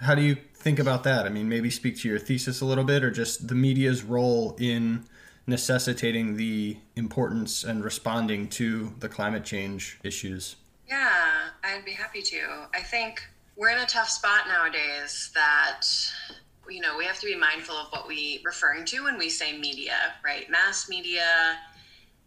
how 0.00 0.14
do 0.14 0.22
you 0.22 0.36
think 0.54 0.78
about 0.78 1.04
that? 1.04 1.26
I 1.26 1.28
mean, 1.28 1.48
maybe 1.48 1.70
speak 1.70 1.98
to 1.98 2.08
your 2.08 2.18
thesis 2.18 2.60
a 2.60 2.64
little 2.64 2.84
bit 2.84 3.04
or 3.04 3.10
just 3.10 3.48
the 3.48 3.54
media's 3.54 4.02
role 4.02 4.56
in 4.58 5.04
necessitating 5.46 6.36
the 6.36 6.76
importance 6.96 7.64
and 7.64 7.84
responding 7.84 8.48
to 8.48 8.92
the 8.98 9.08
climate 9.08 9.44
change 9.44 9.98
issues. 10.02 10.56
Yeah, 10.90 11.50
I'd 11.62 11.84
be 11.84 11.92
happy 11.92 12.20
to. 12.20 12.66
I 12.74 12.80
think 12.80 13.22
we're 13.56 13.70
in 13.70 13.78
a 13.78 13.86
tough 13.86 14.08
spot 14.08 14.48
nowadays 14.48 15.30
that 15.34 15.82
you 16.68 16.80
know, 16.80 16.96
we 16.96 17.04
have 17.04 17.18
to 17.18 17.26
be 17.26 17.36
mindful 17.36 17.74
of 17.74 17.88
what 17.90 18.06
we're 18.06 18.38
referring 18.44 18.84
to 18.86 19.04
when 19.04 19.18
we 19.18 19.28
say 19.28 19.58
media, 19.58 20.14
right? 20.24 20.48
Mass 20.50 20.88
media 20.88 21.58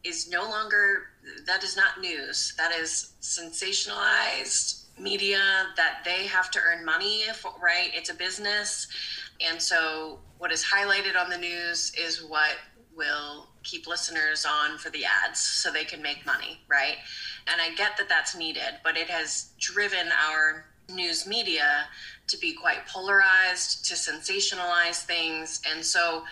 is 0.03 0.29
no 0.29 0.43
longer 0.43 1.03
that 1.45 1.63
is 1.63 1.77
not 1.77 2.01
news. 2.01 2.53
That 2.57 2.73
is 2.73 3.13
sensationalized 3.21 4.81
media 4.99 5.39
that 5.77 6.01
they 6.03 6.27
have 6.27 6.51
to 6.51 6.59
earn 6.59 6.83
money, 6.85 7.21
if, 7.21 7.45
right? 7.61 7.89
It's 7.93 8.09
a 8.09 8.13
business. 8.13 8.87
And 9.39 9.61
so 9.61 10.19
what 10.37 10.51
is 10.51 10.63
highlighted 10.63 11.17
on 11.17 11.29
the 11.29 11.37
news 11.37 11.93
is 11.97 12.23
what 12.23 12.57
will 12.95 13.47
keep 13.63 13.87
listeners 13.87 14.45
on 14.45 14.77
for 14.77 14.89
the 14.89 15.05
ads 15.05 15.39
so 15.39 15.71
they 15.71 15.85
can 15.85 16.01
make 16.01 16.25
money, 16.25 16.59
right? 16.67 16.97
And 17.47 17.61
I 17.61 17.73
get 17.75 17.97
that 17.97 18.09
that's 18.09 18.35
needed, 18.35 18.79
but 18.83 18.97
it 18.97 19.09
has 19.09 19.49
driven 19.59 20.07
our 20.29 20.65
news 20.89 21.25
media 21.25 21.85
to 22.27 22.37
be 22.37 22.53
quite 22.53 22.85
polarized, 22.87 23.85
to 23.85 23.95
sensationalize 23.95 25.03
things. 25.03 25.61
And 25.71 25.83
so 25.83 26.23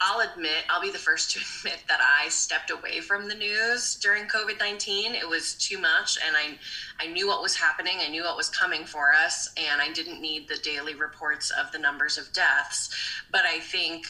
I'll 0.00 0.20
admit, 0.20 0.64
I'll 0.70 0.80
be 0.80 0.90
the 0.90 0.98
first 0.98 1.32
to 1.32 1.40
admit 1.60 1.82
that 1.88 2.00
I 2.00 2.28
stepped 2.28 2.70
away 2.70 3.00
from 3.00 3.28
the 3.28 3.34
news 3.34 3.96
during 3.96 4.24
COVID 4.24 4.58
19. 4.58 5.14
It 5.14 5.28
was 5.28 5.54
too 5.54 5.78
much, 5.78 6.18
and 6.24 6.36
I, 6.36 6.58
I 7.00 7.08
knew 7.08 7.26
what 7.26 7.42
was 7.42 7.56
happening, 7.56 7.98
I 8.00 8.08
knew 8.08 8.22
what 8.22 8.36
was 8.36 8.48
coming 8.48 8.84
for 8.84 9.12
us, 9.12 9.50
and 9.56 9.80
I 9.80 9.92
didn't 9.92 10.20
need 10.20 10.48
the 10.48 10.58
daily 10.58 10.94
reports 10.94 11.50
of 11.50 11.72
the 11.72 11.78
numbers 11.78 12.18
of 12.18 12.32
deaths. 12.32 12.90
But 13.32 13.44
I 13.44 13.58
think 13.58 14.06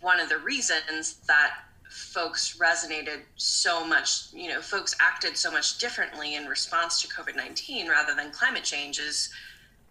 one 0.00 0.20
of 0.20 0.28
the 0.28 0.38
reasons 0.38 1.16
that 1.26 1.54
folks 1.90 2.56
resonated 2.58 3.20
so 3.36 3.84
much, 3.84 4.32
you 4.32 4.48
know, 4.48 4.60
folks 4.60 4.94
acted 5.00 5.36
so 5.36 5.50
much 5.50 5.78
differently 5.78 6.36
in 6.36 6.46
response 6.46 7.02
to 7.02 7.08
COVID 7.08 7.36
19 7.36 7.88
rather 7.88 8.14
than 8.14 8.30
climate 8.30 8.64
change 8.64 8.98
is 8.98 9.30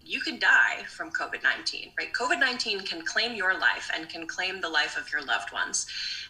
you 0.04 0.22
can 0.22 0.40
die 0.40 0.84
from 0.88 1.12
COVID 1.12 1.44
19, 1.44 1.92
right? 1.98 2.12
COVID 2.14 2.40
19 2.40 2.80
can 2.82 3.04
claim 3.04 3.36
your 3.36 3.60
life 3.60 3.92
and 3.94 4.08
can 4.10 4.26
claim 4.26 4.62
the 4.62 4.70
life 4.70 4.98
of 4.98 5.12
your 5.12 5.22
loved 5.22 5.52
ones. 5.52 5.88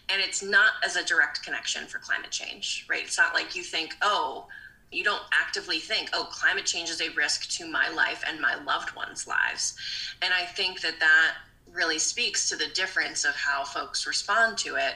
And 0.10 0.22
it's 0.22 0.42
not 0.42 0.74
as 0.84 0.96
a 0.96 1.06
direct 1.06 1.44
connection 1.44 1.86
for 1.86 2.00
climate 2.00 2.32
change, 2.32 2.86
right? 2.90 3.04
It's 3.04 3.18
not 3.18 3.34
like 3.36 3.56
you 3.56 3.64
think, 3.64 3.96
oh, 4.02 4.48
you 4.92 5.04
don't 5.04 5.22
actively 5.32 5.78
think, 5.78 6.10
oh, 6.14 6.28
climate 6.32 6.66
change 6.66 6.90
is 6.90 7.00
a 7.00 7.10
risk 7.10 7.48
to 7.52 7.70
my 7.70 7.90
life 7.90 8.24
and 8.28 8.42
my 8.42 8.56
loved 8.64 8.96
ones' 8.96 9.28
lives. 9.28 9.76
And 10.24 10.34
I 10.34 10.46
think 10.46 10.82
that 10.82 11.00
that 11.00 11.36
really 11.72 12.00
speaks 12.00 12.50
to 12.50 12.56
the 12.56 12.68
difference 12.74 13.24
of 13.24 13.36
how 13.36 13.64
folks 13.64 14.08
respond 14.08 14.58
to 14.58 14.76
it 14.76 14.96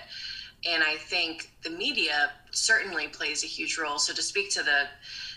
and 0.69 0.83
I 0.83 0.95
think 0.95 1.51
the 1.63 1.69
media 1.69 2.31
certainly 2.51 3.07
plays 3.07 3.43
a 3.43 3.47
huge 3.47 3.77
role. 3.77 3.99
So 3.99 4.13
to 4.13 4.21
speak 4.21 4.51
to 4.51 4.63
the 4.63 4.87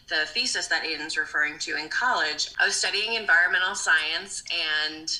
the 0.08 0.24
thesis 0.26 0.68
that 0.68 0.84
Aiden's 0.84 1.16
referring 1.16 1.58
to 1.60 1.76
in 1.76 1.88
college, 1.88 2.50
I 2.60 2.66
was 2.66 2.76
studying 2.76 3.14
environmental 3.14 3.74
science 3.74 4.44
and 4.88 5.10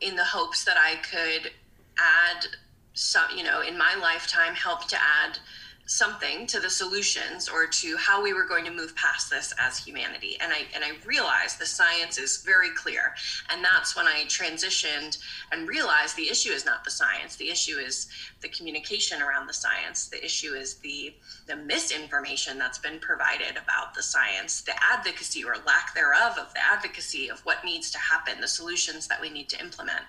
in 0.00 0.16
the 0.16 0.24
hopes 0.24 0.64
that 0.64 0.76
I 0.76 0.96
could 0.96 1.52
add 1.96 2.46
some, 2.92 3.24
you 3.36 3.44
know, 3.44 3.60
in 3.62 3.78
my 3.78 3.94
lifetime 4.00 4.54
help 4.54 4.88
to 4.88 4.96
add 4.96 5.38
something 5.86 6.46
to 6.46 6.60
the 6.60 6.70
solutions 6.70 7.48
or 7.48 7.66
to 7.66 7.96
how 7.96 8.22
we 8.22 8.32
were 8.32 8.44
going 8.46 8.64
to 8.64 8.70
move 8.70 8.94
past 8.94 9.30
this 9.30 9.52
as 9.58 9.78
humanity. 9.78 10.36
And 10.40 10.52
i 10.52 10.60
and 10.74 10.84
i 10.84 10.92
realized 11.04 11.58
the 11.58 11.66
science 11.66 12.18
is 12.18 12.42
very 12.44 12.70
clear. 12.76 13.14
And 13.50 13.64
that's 13.64 13.96
when 13.96 14.06
i 14.06 14.24
transitioned 14.26 15.18
and 15.50 15.68
realized 15.68 16.16
the 16.16 16.30
issue 16.30 16.50
is 16.50 16.64
not 16.64 16.84
the 16.84 16.90
science. 16.90 17.36
The 17.36 17.50
issue 17.50 17.78
is 17.78 18.08
the 18.40 18.48
communication 18.48 19.20
around 19.20 19.48
the 19.48 19.52
science. 19.52 20.06
The 20.06 20.24
issue 20.24 20.54
is 20.54 20.76
the 20.76 21.14
the 21.46 21.56
misinformation 21.56 22.58
that's 22.58 22.78
been 22.78 23.00
provided 23.00 23.56
about 23.56 23.94
the 23.94 24.02
science 24.02 24.62
the 24.62 24.74
advocacy 24.92 25.44
or 25.44 25.56
lack 25.66 25.94
thereof 25.94 26.38
of 26.38 26.54
the 26.54 26.64
advocacy 26.64 27.28
of 27.28 27.40
what 27.40 27.64
needs 27.64 27.90
to 27.90 27.98
happen 27.98 28.40
the 28.40 28.48
solutions 28.48 29.08
that 29.08 29.20
we 29.20 29.30
need 29.30 29.48
to 29.48 29.60
implement. 29.60 30.02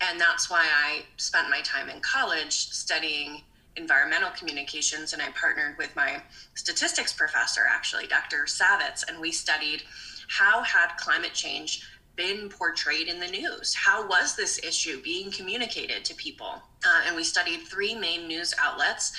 And 0.00 0.18
that's 0.18 0.48
why 0.48 0.66
i 0.84 1.02
spent 1.18 1.50
my 1.50 1.60
time 1.60 1.90
in 1.90 2.00
college 2.00 2.54
studying 2.54 3.42
environmental 3.76 4.30
communications 4.30 5.12
and 5.12 5.22
I 5.22 5.30
partnered 5.30 5.78
with 5.78 5.94
my 5.96 6.22
statistics 6.54 7.12
professor 7.12 7.62
actually 7.68 8.06
Dr. 8.06 8.44
Savitz 8.46 9.04
and 9.08 9.20
we 9.20 9.32
studied 9.32 9.82
how 10.28 10.62
had 10.62 10.96
climate 10.98 11.32
change 11.32 11.86
been 12.14 12.50
portrayed 12.50 13.08
in 13.08 13.18
the 13.18 13.28
news 13.28 13.74
how 13.74 14.06
was 14.06 14.36
this 14.36 14.58
issue 14.62 15.02
being 15.02 15.30
communicated 15.30 16.04
to 16.04 16.14
people 16.14 16.62
uh, 16.84 17.02
and 17.06 17.16
we 17.16 17.24
studied 17.24 17.60
three 17.60 17.94
main 17.94 18.28
news 18.28 18.52
outlets 18.60 19.12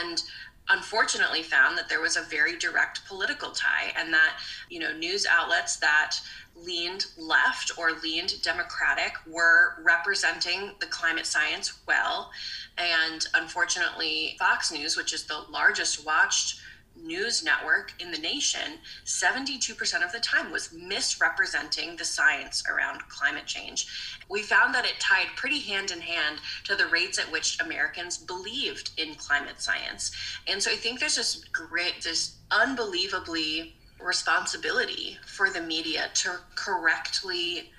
and 0.00 0.22
unfortunately 0.70 1.42
found 1.42 1.76
that 1.76 1.88
there 1.88 2.00
was 2.00 2.16
a 2.16 2.22
very 2.22 2.56
direct 2.56 3.04
political 3.06 3.50
tie 3.50 3.92
and 3.96 4.12
that 4.12 4.38
you 4.68 4.78
know 4.78 4.92
news 4.96 5.26
outlets 5.26 5.76
that 5.76 6.16
leaned 6.56 7.06
left 7.16 7.72
or 7.78 7.92
leaned 8.02 8.40
democratic 8.42 9.14
were 9.26 9.74
representing 9.82 10.72
the 10.80 10.86
climate 10.86 11.26
science 11.26 11.78
well. 11.86 12.30
And 12.76 13.26
unfortunately, 13.34 14.36
Fox 14.38 14.72
News, 14.72 14.96
which 14.96 15.12
is 15.12 15.24
the 15.24 15.44
largest 15.50 16.04
watched 16.04 16.60
news 16.96 17.44
network 17.44 17.92
in 17.98 18.10
the 18.10 18.18
nation, 18.18 18.78
72% 19.04 20.04
of 20.04 20.12
the 20.12 20.20
time 20.20 20.52
was 20.52 20.72
misrepresenting 20.72 21.96
the 21.96 22.04
science 22.04 22.62
around 22.68 23.00
climate 23.08 23.46
change. 23.46 23.86
We 24.28 24.42
found 24.42 24.74
that 24.74 24.84
it 24.84 25.00
tied 25.00 25.28
pretty 25.36 25.60
hand 25.60 25.90
in 25.90 26.00
hand 26.00 26.38
to 26.64 26.76
the 26.76 26.86
rates 26.86 27.18
at 27.18 27.30
which 27.30 27.60
Americans 27.60 28.18
believed 28.18 28.90
in 28.96 29.14
climate 29.14 29.60
science. 29.60 30.12
And 30.46 30.62
so 30.62 30.70
I 30.70 30.76
think 30.76 31.00
there's 31.00 31.16
this 31.16 31.44
great, 31.52 32.02
this 32.02 32.36
unbelievably 32.50 33.74
responsibility 34.00 35.18
for 35.26 35.50
the 35.50 35.60
media 35.60 36.10
to 36.14 36.38
correctly 36.54 37.70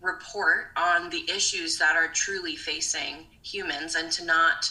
report 0.00 0.70
on 0.76 1.10
the 1.10 1.28
issues 1.30 1.78
that 1.78 1.94
are 1.96 2.08
truly 2.08 2.56
facing 2.56 3.26
humans 3.42 3.94
and 3.94 4.10
to 4.12 4.24
not 4.24 4.70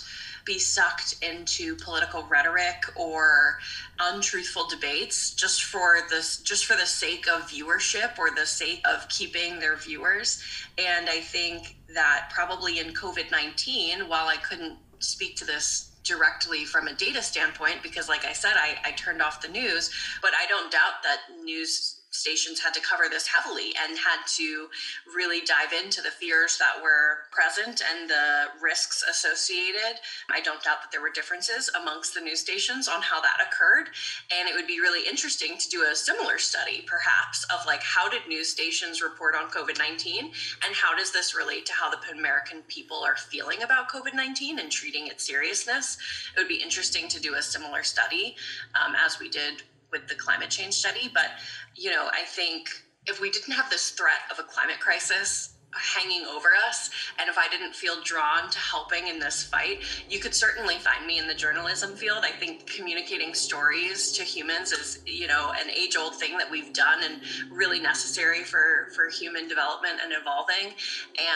be 0.49 0.57
sucked 0.57 1.15
into 1.21 1.75
political 1.75 2.23
rhetoric 2.23 2.83
or 2.95 3.59
untruthful 3.99 4.67
debates 4.67 5.35
just 5.35 5.63
for 5.63 5.99
this 6.09 6.37
just 6.37 6.65
for 6.65 6.75
the 6.75 6.87
sake 6.87 7.27
of 7.27 7.43
viewership 7.43 8.17
or 8.17 8.31
the 8.31 8.47
sake 8.47 8.81
of 8.83 9.07
keeping 9.09 9.59
their 9.59 9.75
viewers. 9.75 10.41
And 10.79 11.07
i 11.07 11.19
think 11.19 11.75
that 11.93 12.31
probably 12.33 12.79
in 12.79 12.87
covid-19 12.95 14.07
while 14.07 14.27
i 14.27 14.37
couldn't 14.37 14.77
speak 14.97 15.35
to 15.37 15.45
this 15.45 15.91
directly 16.03 16.65
from 16.65 16.87
a 16.87 16.95
data 16.95 17.21
standpoint 17.21 17.83
because 17.83 18.09
like 18.09 18.25
i 18.25 18.33
said 18.33 18.53
I, 18.55 18.77
I 18.83 18.91
turned 18.93 19.21
off 19.21 19.41
the 19.41 19.49
news 19.49 19.91
but 20.21 20.31
i 20.41 20.47
don't 20.47 20.71
doubt 20.71 21.03
that 21.03 21.43
news 21.43 21.98
stations 22.11 22.59
had 22.59 22.73
to 22.73 22.81
cover 22.81 23.05
this 23.09 23.27
heavily 23.27 23.73
and 23.83 23.97
had 23.97 24.25
to 24.25 24.67
really 25.15 25.41
dive 25.41 25.73
into 25.73 26.01
the 26.01 26.09
fears 26.09 26.57
that 26.57 26.81
were 26.81 27.29
present 27.31 27.81
and 27.81 28.09
the 28.09 28.47
risks 28.61 29.03
associated. 29.09 29.99
I 30.31 30.41
don't 30.41 30.63
doubt 30.63 30.81
that 30.81 30.91
there 30.91 31.01
were 31.01 31.11
differences 31.13 31.69
amongst 31.79 32.13
the 32.13 32.21
news 32.21 32.41
stations 32.41 32.87
on 32.87 33.01
how 33.01 33.21
that 33.21 33.37
occurred. 33.45 33.89
And 34.31 34.49
it 34.49 34.55
would 34.55 34.67
be 34.67 34.79
really 34.79 35.07
interesting 35.07 35.57
to 35.57 35.69
do 35.69 35.85
a 35.91 35.95
similar 35.95 36.37
study, 36.37 36.83
perhaps, 36.87 37.45
of 37.53 37.65
like 37.65 37.83
how 37.83 38.09
did 38.09 38.27
news 38.27 38.49
stations 38.49 39.01
report 39.01 39.35
on 39.35 39.49
COVID 39.49 39.77
19 39.77 40.25
and 40.25 40.75
how 40.75 40.95
does 40.95 41.11
this 41.11 41.35
relate 41.35 41.65
to 41.67 41.73
how 41.73 41.89
the 41.89 41.99
American 42.17 42.61
people 42.67 43.03
are 43.03 43.15
feeling 43.15 43.61
about 43.61 43.89
COVID 43.89 44.13
19 44.13 44.59
and 44.59 44.71
treating 44.71 45.07
its 45.07 45.25
seriousness. 45.25 45.97
It 46.35 46.39
would 46.39 46.47
be 46.47 46.61
interesting 46.61 47.07
to 47.09 47.19
do 47.19 47.35
a 47.35 47.41
similar 47.41 47.83
study 47.83 48.35
um, 48.73 48.95
as 48.95 49.19
we 49.19 49.29
did 49.29 49.63
with 49.91 50.07
the 50.07 50.15
climate 50.15 50.49
change 50.49 50.75
study. 50.75 51.09
But, 51.13 51.31
you 51.75 51.91
know, 51.91 52.09
I 52.11 52.23
think 52.23 52.69
if 53.07 53.19
we 53.19 53.29
didn't 53.29 53.53
have 53.53 53.69
this 53.69 53.91
threat 53.91 54.21
of 54.31 54.39
a 54.39 54.43
climate 54.43 54.79
crisis 54.79 55.55
hanging 55.73 56.25
over 56.25 56.49
us 56.67 56.89
and 57.19 57.29
if 57.29 57.37
i 57.37 57.47
didn't 57.47 57.75
feel 57.75 58.01
drawn 58.03 58.49
to 58.49 58.57
helping 58.57 59.07
in 59.07 59.19
this 59.19 59.43
fight 59.43 59.83
you 60.09 60.17
could 60.19 60.33
certainly 60.33 60.77
find 60.79 61.05
me 61.05 61.19
in 61.19 61.27
the 61.27 61.33
journalism 61.33 61.95
field 61.95 62.23
i 62.23 62.31
think 62.31 62.65
communicating 62.65 63.35
stories 63.35 64.11
to 64.11 64.23
humans 64.23 64.71
is 64.71 64.99
you 65.05 65.27
know 65.27 65.53
an 65.59 65.69
age 65.69 65.95
old 65.95 66.15
thing 66.15 66.37
that 66.37 66.49
we've 66.49 66.73
done 66.73 67.03
and 67.03 67.21
really 67.51 67.79
necessary 67.79 68.43
for 68.43 68.89
for 68.95 69.09
human 69.09 69.47
development 69.47 69.99
and 70.03 70.11
evolving 70.11 70.73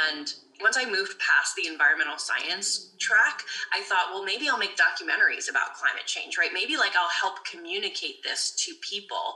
and 0.09 0.33
once 0.63 0.77
I 0.77 0.85
moved 0.89 1.19
past 1.19 1.55
the 1.55 1.67
environmental 1.67 2.17
science 2.17 2.95
track, 2.99 3.43
I 3.75 3.81
thought, 3.81 4.15
well, 4.15 4.23
maybe 4.23 4.47
I'll 4.47 4.57
make 4.57 4.77
documentaries 4.79 5.49
about 5.49 5.75
climate 5.75 6.07
change, 6.07 6.37
right? 6.37 6.51
Maybe 6.53 6.77
like 6.77 6.95
I'll 6.95 7.11
help 7.11 7.43
communicate 7.45 8.23
this 8.23 8.55
to 8.65 8.73
people. 8.79 9.35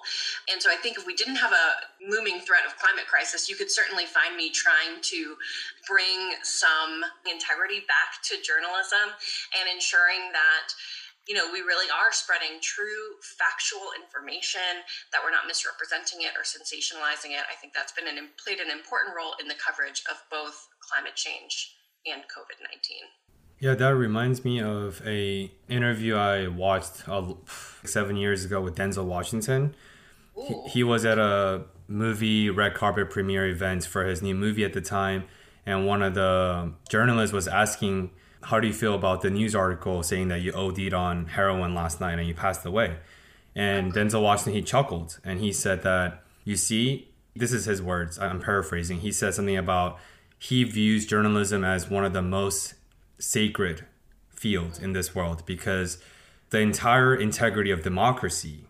And 0.51 0.61
so 0.63 0.71
I 0.71 0.75
think 0.75 0.97
if 0.97 1.05
we 1.05 1.13
didn't 1.13 1.35
have 1.35 1.51
a 1.51 1.67
looming 2.09 2.39
threat 2.39 2.65
of 2.65 2.77
climate 2.79 3.05
crisis, 3.07 3.49
you 3.49 3.55
could 3.55 3.69
certainly 3.69 4.05
find 4.05 4.35
me 4.35 4.49
trying 4.49 5.01
to 5.01 5.35
bring 5.87 6.39
some 6.43 7.03
integrity 7.29 7.83
back 7.87 8.23
to 8.31 8.41
journalism 8.41 9.11
and 9.59 9.67
ensuring 9.67 10.31
that 10.31 10.71
you 11.27 11.35
know, 11.35 11.51
we 11.51 11.59
really 11.59 11.91
are 11.91 12.11
spreading 12.11 12.59
true 12.61 13.19
factual 13.21 13.91
information, 13.99 14.83
that 15.11 15.19
we're 15.23 15.31
not 15.31 15.45
misrepresenting 15.45 16.23
it 16.23 16.31
or 16.39 16.47
sensationalizing 16.47 17.35
it. 17.35 17.43
I 17.51 17.55
think 17.59 17.73
that's 17.73 17.91
been 17.91 18.07
an, 18.07 18.17
played 18.41 18.59
an 18.59 18.71
important 18.71 19.15
role 19.15 19.35
in 19.39 19.47
the 19.47 19.55
coverage 19.59 20.03
of 20.09 20.17
both 20.31 20.67
climate 20.79 21.15
change 21.15 21.75
and 22.05 22.23
COVID 22.23 22.63
19. 22.63 22.97
Yeah, 23.59 23.73
that 23.73 23.95
reminds 23.95 24.45
me 24.45 24.61
of 24.61 25.01
a 25.05 25.51
interview 25.67 26.15
I 26.15 26.47
watched 26.47 27.09
uh, 27.09 27.33
seven 27.83 28.15
years 28.15 28.45
ago 28.45 28.61
with 28.61 28.75
Denzel 28.75 29.05
Washington. 29.05 29.75
He, 30.35 30.55
he 30.69 30.83
was 30.83 31.03
at 31.03 31.17
a 31.17 31.65
movie 31.87 32.49
red 32.51 32.75
carpet 32.75 33.09
premiere 33.09 33.47
event 33.47 33.83
for 33.85 34.05
his 34.05 34.21
new 34.21 34.35
movie 34.35 34.63
at 34.63 34.73
the 34.73 34.81
time, 34.81 35.23
and 35.65 35.87
one 35.87 36.03
of 36.03 36.13
the 36.13 36.73
journalists 36.89 37.33
was 37.33 37.47
asking 37.47 38.11
how 38.47 38.61
do 38.61 38.67
you 38.67 38.73
feel 38.73 38.95
about 38.95 39.21
the 39.21 39.29
news 39.29 39.53
article 39.53 40.01
saying 40.03 40.29
that 40.29 40.39
you 40.39 40.53
OD'd 40.53 40.93
on 40.93 41.25
heroin 41.25 41.75
last 41.75 41.99
night 41.99 42.17
and 42.17 42.25
you 42.25 42.33
passed 42.33 42.65
away? 42.65 42.95
And 43.53 43.93
Denzel 43.93 44.21
Washington, 44.21 44.53
he 44.53 44.61
chuckled 44.61 45.19
and 45.25 45.41
he 45.41 45.51
said 45.51 45.83
that, 45.83 46.23
you 46.45 46.55
see, 46.55 47.09
this 47.35 47.51
is 47.51 47.65
his 47.65 47.81
words, 47.81 48.17
I'm 48.17 48.39
paraphrasing. 48.39 49.01
He 49.01 49.11
said 49.11 49.33
something 49.33 49.57
about 49.57 49.99
he 50.39 50.63
views 50.63 51.05
journalism 51.05 51.65
as 51.65 51.89
one 51.89 52.05
of 52.05 52.13
the 52.13 52.21
most 52.21 52.75
sacred 53.19 53.85
fields 54.29 54.79
in 54.79 54.93
this 54.93 55.13
world 55.13 55.43
because 55.45 55.97
the 56.49 56.59
entire 56.59 57.13
integrity 57.13 57.71
of 57.71 57.83
democracy 57.83 58.63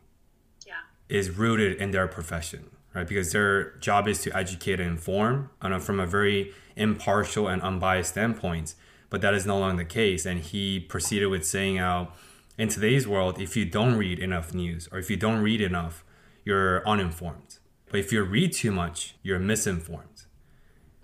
yeah. 0.65 0.73
is 1.07 1.29
rooted 1.29 1.79
in 1.79 1.91
their 1.91 2.07
profession, 2.07 2.71
right? 2.95 3.07
Because 3.07 3.31
their 3.31 3.75
job 3.75 4.07
is 4.07 4.23
to 4.23 4.35
educate 4.35 4.79
and 4.79 4.89
inform 4.89 5.51
and 5.61 5.83
from 5.83 5.99
a 5.99 6.07
very 6.07 6.51
impartial 6.75 7.47
and 7.47 7.61
unbiased 7.61 8.13
standpoint 8.13 8.73
but 9.09 9.21
that 9.21 9.33
is 9.33 9.45
no 9.45 9.59
longer 9.59 9.83
the 9.83 9.89
case. 9.89 10.25
And 10.25 10.41
he 10.41 10.79
proceeded 10.79 11.27
with 11.27 11.45
saying 11.45 11.77
how 11.77 12.13
in 12.57 12.69
today's 12.69 13.07
world, 13.07 13.39
if 13.39 13.55
you 13.55 13.65
don't 13.65 13.95
read 13.95 14.19
enough 14.19 14.53
news 14.53 14.89
or 14.91 14.99
if 14.99 15.09
you 15.09 15.17
don't 15.17 15.41
read 15.41 15.61
enough, 15.61 16.03
you're 16.43 16.87
uninformed. 16.87 17.59
But 17.89 17.99
if 17.99 18.11
you 18.11 18.23
read 18.23 18.53
too 18.53 18.71
much, 18.71 19.15
you're 19.23 19.39
misinformed. 19.39 20.25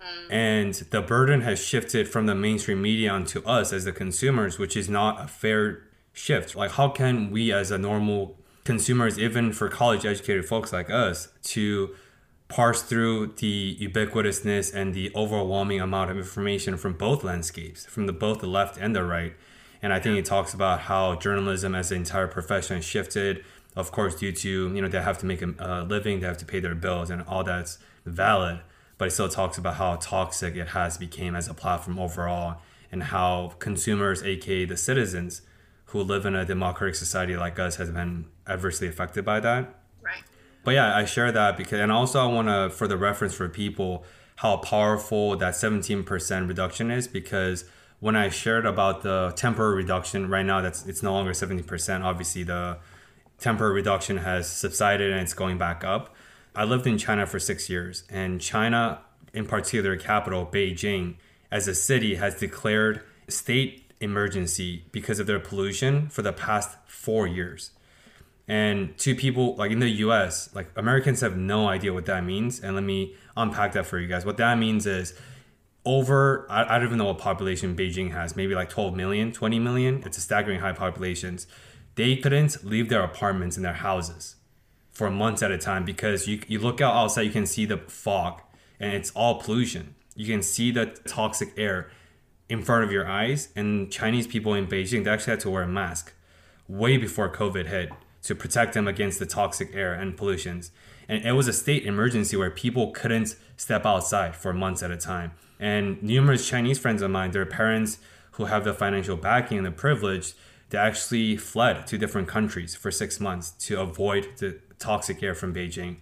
Mm. 0.00 0.32
And 0.32 0.74
the 0.90 1.00
burden 1.00 1.42
has 1.42 1.64
shifted 1.64 2.08
from 2.08 2.26
the 2.26 2.34
mainstream 2.34 2.82
media 2.82 3.10
onto 3.10 3.42
us 3.44 3.72
as 3.72 3.84
the 3.84 3.92
consumers, 3.92 4.58
which 4.58 4.76
is 4.76 4.88
not 4.88 5.24
a 5.24 5.28
fair 5.28 5.84
shift. 6.12 6.54
Like, 6.54 6.72
how 6.72 6.88
can 6.88 7.30
we, 7.30 7.52
as 7.52 7.70
a 7.70 7.78
normal 7.78 8.38
consumers, 8.64 9.18
even 9.18 9.52
for 9.52 9.68
college 9.68 10.04
educated 10.04 10.46
folks 10.46 10.72
like 10.72 10.90
us, 10.90 11.28
to 11.42 11.94
parse 12.54 12.82
through 12.82 13.26
the 13.38 13.76
ubiquitousness 13.80 14.72
and 14.72 14.94
the 14.94 15.10
overwhelming 15.16 15.80
amount 15.80 16.08
of 16.08 16.16
information 16.16 16.76
from 16.76 16.92
both 16.92 17.24
landscapes, 17.24 17.84
from 17.84 18.06
the 18.06 18.12
both 18.12 18.38
the 18.38 18.46
left 18.46 18.78
and 18.78 18.94
the 18.94 19.02
right. 19.02 19.34
And 19.82 19.92
I 19.92 19.98
think 19.98 20.16
it 20.20 20.24
talks 20.24 20.54
about 20.54 20.82
how 20.82 21.16
journalism 21.16 21.74
as 21.74 21.90
an 21.90 21.96
entire 21.96 22.28
profession 22.28 22.80
shifted, 22.80 23.44
of 23.74 23.90
course, 23.90 24.14
due 24.14 24.30
to, 24.30 24.72
you 24.72 24.80
know, 24.80 24.86
they 24.86 25.02
have 25.02 25.18
to 25.18 25.26
make 25.26 25.42
a 25.42 25.84
living, 25.88 26.20
they 26.20 26.28
have 26.28 26.38
to 26.38 26.44
pay 26.44 26.60
their 26.60 26.76
bills, 26.76 27.10
and 27.10 27.22
all 27.22 27.42
that's 27.42 27.78
valid. 28.06 28.60
But 28.98 29.08
it 29.08 29.10
still 29.10 29.28
talks 29.28 29.58
about 29.58 29.74
how 29.74 29.96
toxic 29.96 30.54
it 30.54 30.68
has 30.68 30.96
become 30.96 31.34
as 31.34 31.48
a 31.48 31.54
platform 31.54 31.98
overall, 31.98 32.58
and 32.92 33.02
how 33.02 33.54
consumers, 33.58 34.22
aka 34.22 34.64
the 34.64 34.76
citizens 34.76 35.42
who 35.86 36.00
live 36.00 36.24
in 36.24 36.36
a 36.36 36.44
democratic 36.44 36.94
society 36.94 37.36
like 37.36 37.58
us, 37.58 37.76
has 37.76 37.90
been 37.90 38.26
adversely 38.46 38.86
affected 38.86 39.24
by 39.24 39.40
that 39.40 39.74
but 40.64 40.74
yeah, 40.74 40.96
I 40.96 41.04
share 41.04 41.30
that 41.30 41.56
because, 41.56 41.80
and 41.80 41.92
also 41.92 42.20
I 42.20 42.26
want 42.26 42.48
to, 42.48 42.70
for 42.70 42.88
the 42.88 42.96
reference 42.96 43.34
for 43.34 43.48
people, 43.48 44.04
how 44.36 44.56
powerful 44.56 45.36
that 45.36 45.54
17% 45.54 46.48
reduction 46.48 46.90
is 46.90 47.06
because 47.06 47.64
when 48.00 48.16
I 48.16 48.28
shared 48.28 48.66
about 48.66 49.02
the 49.02 49.32
temporary 49.36 49.76
reduction, 49.76 50.28
right 50.28 50.44
now 50.44 50.60
that's 50.60 50.84
it's 50.86 51.02
no 51.02 51.12
longer 51.12 51.32
70%. 51.32 52.02
Obviously, 52.02 52.42
the 52.42 52.78
temporary 53.38 53.74
reduction 53.74 54.18
has 54.18 54.50
subsided 54.50 55.10
and 55.10 55.20
it's 55.20 55.34
going 55.34 55.58
back 55.58 55.84
up. 55.84 56.14
I 56.54 56.64
lived 56.64 56.86
in 56.86 56.98
China 56.98 57.26
for 57.26 57.38
six 57.38 57.68
years, 57.68 58.04
and 58.08 58.40
China, 58.40 59.00
in 59.32 59.46
particular, 59.46 59.96
capital 59.96 60.46
Beijing, 60.46 61.16
as 61.50 61.66
a 61.66 61.74
city, 61.74 62.14
has 62.16 62.36
declared 62.36 63.00
state 63.28 63.92
emergency 64.00 64.84
because 64.92 65.18
of 65.18 65.26
their 65.26 65.40
pollution 65.40 66.08
for 66.08 66.22
the 66.22 66.32
past 66.32 66.76
four 66.86 67.26
years. 67.26 67.70
And 68.46 68.96
to 68.98 69.14
people 69.14 69.56
like 69.56 69.70
in 69.70 69.78
the 69.78 69.88
US, 69.88 70.54
like 70.54 70.70
Americans 70.76 71.20
have 71.20 71.36
no 71.36 71.68
idea 71.68 71.92
what 71.92 72.06
that 72.06 72.24
means. 72.24 72.60
And 72.60 72.74
let 72.74 72.84
me 72.84 73.14
unpack 73.36 73.72
that 73.72 73.86
for 73.86 73.98
you 73.98 74.06
guys. 74.06 74.24
What 74.24 74.36
that 74.36 74.58
means 74.58 74.86
is 74.86 75.14
over, 75.84 76.46
I, 76.50 76.64
I 76.64 76.78
don't 76.78 76.88
even 76.88 76.98
know 76.98 77.06
what 77.06 77.18
population 77.18 77.74
Beijing 77.76 78.12
has, 78.12 78.36
maybe 78.36 78.54
like 78.54 78.68
12 78.68 78.94
million, 78.94 79.32
20 79.32 79.58
million. 79.58 80.02
It's 80.04 80.18
a 80.18 80.20
staggering 80.20 80.60
high 80.60 80.72
populations. 80.72 81.46
They 81.94 82.16
couldn't 82.16 82.64
leave 82.64 82.88
their 82.88 83.02
apartments 83.02 83.56
and 83.56 83.64
their 83.64 83.74
houses 83.74 84.36
for 84.90 85.10
months 85.10 85.42
at 85.42 85.50
a 85.50 85.58
time 85.58 85.84
because 85.84 86.28
you, 86.28 86.40
you 86.46 86.58
look 86.58 86.80
out 86.80 86.94
outside, 86.94 87.22
you 87.22 87.30
can 87.30 87.46
see 87.46 87.66
the 87.66 87.78
fog 87.78 88.42
and 88.78 88.92
it's 88.92 89.10
all 89.12 89.40
pollution. 89.40 89.94
You 90.14 90.26
can 90.26 90.42
see 90.42 90.70
the 90.70 90.86
toxic 91.06 91.52
air 91.56 91.90
in 92.48 92.62
front 92.62 92.84
of 92.84 92.92
your 92.92 93.08
eyes. 93.08 93.48
And 93.56 93.90
Chinese 93.90 94.26
people 94.26 94.54
in 94.54 94.66
Beijing, 94.66 95.04
they 95.04 95.10
actually 95.10 95.32
had 95.32 95.40
to 95.40 95.50
wear 95.50 95.62
a 95.62 95.68
mask 95.68 96.12
way 96.68 96.96
before 96.96 97.30
COVID 97.30 97.66
hit 97.66 97.90
to 98.24 98.34
protect 98.34 98.74
them 98.74 98.88
against 98.88 99.18
the 99.18 99.26
toxic 99.26 99.74
air 99.74 99.94
and 99.94 100.16
pollutions. 100.16 100.72
And 101.08 101.24
it 101.24 101.32
was 101.32 101.46
a 101.46 101.52
state 101.52 101.84
emergency 101.84 102.36
where 102.36 102.50
people 102.50 102.90
couldn't 102.90 103.36
step 103.56 103.84
outside 103.84 104.34
for 104.34 104.52
months 104.52 104.82
at 104.82 104.90
a 104.90 104.96
time. 104.96 105.32
And 105.60 106.02
numerous 106.02 106.48
Chinese 106.48 106.78
friends 106.78 107.02
of 107.02 107.10
mine, 107.10 107.30
their 107.30 107.46
parents 107.46 107.98
who 108.32 108.46
have 108.46 108.64
the 108.64 108.74
financial 108.74 109.16
backing 109.16 109.58
and 109.58 109.66
the 109.66 109.70
privilege, 109.70 110.32
they 110.70 110.78
actually 110.78 111.36
fled 111.36 111.86
to 111.86 111.98
different 111.98 112.26
countries 112.26 112.74
for 112.74 112.90
six 112.90 113.20
months 113.20 113.50
to 113.66 113.80
avoid 113.80 114.28
the 114.38 114.58
toxic 114.78 115.22
air 115.22 115.34
from 115.34 115.54
Beijing. 115.54 115.98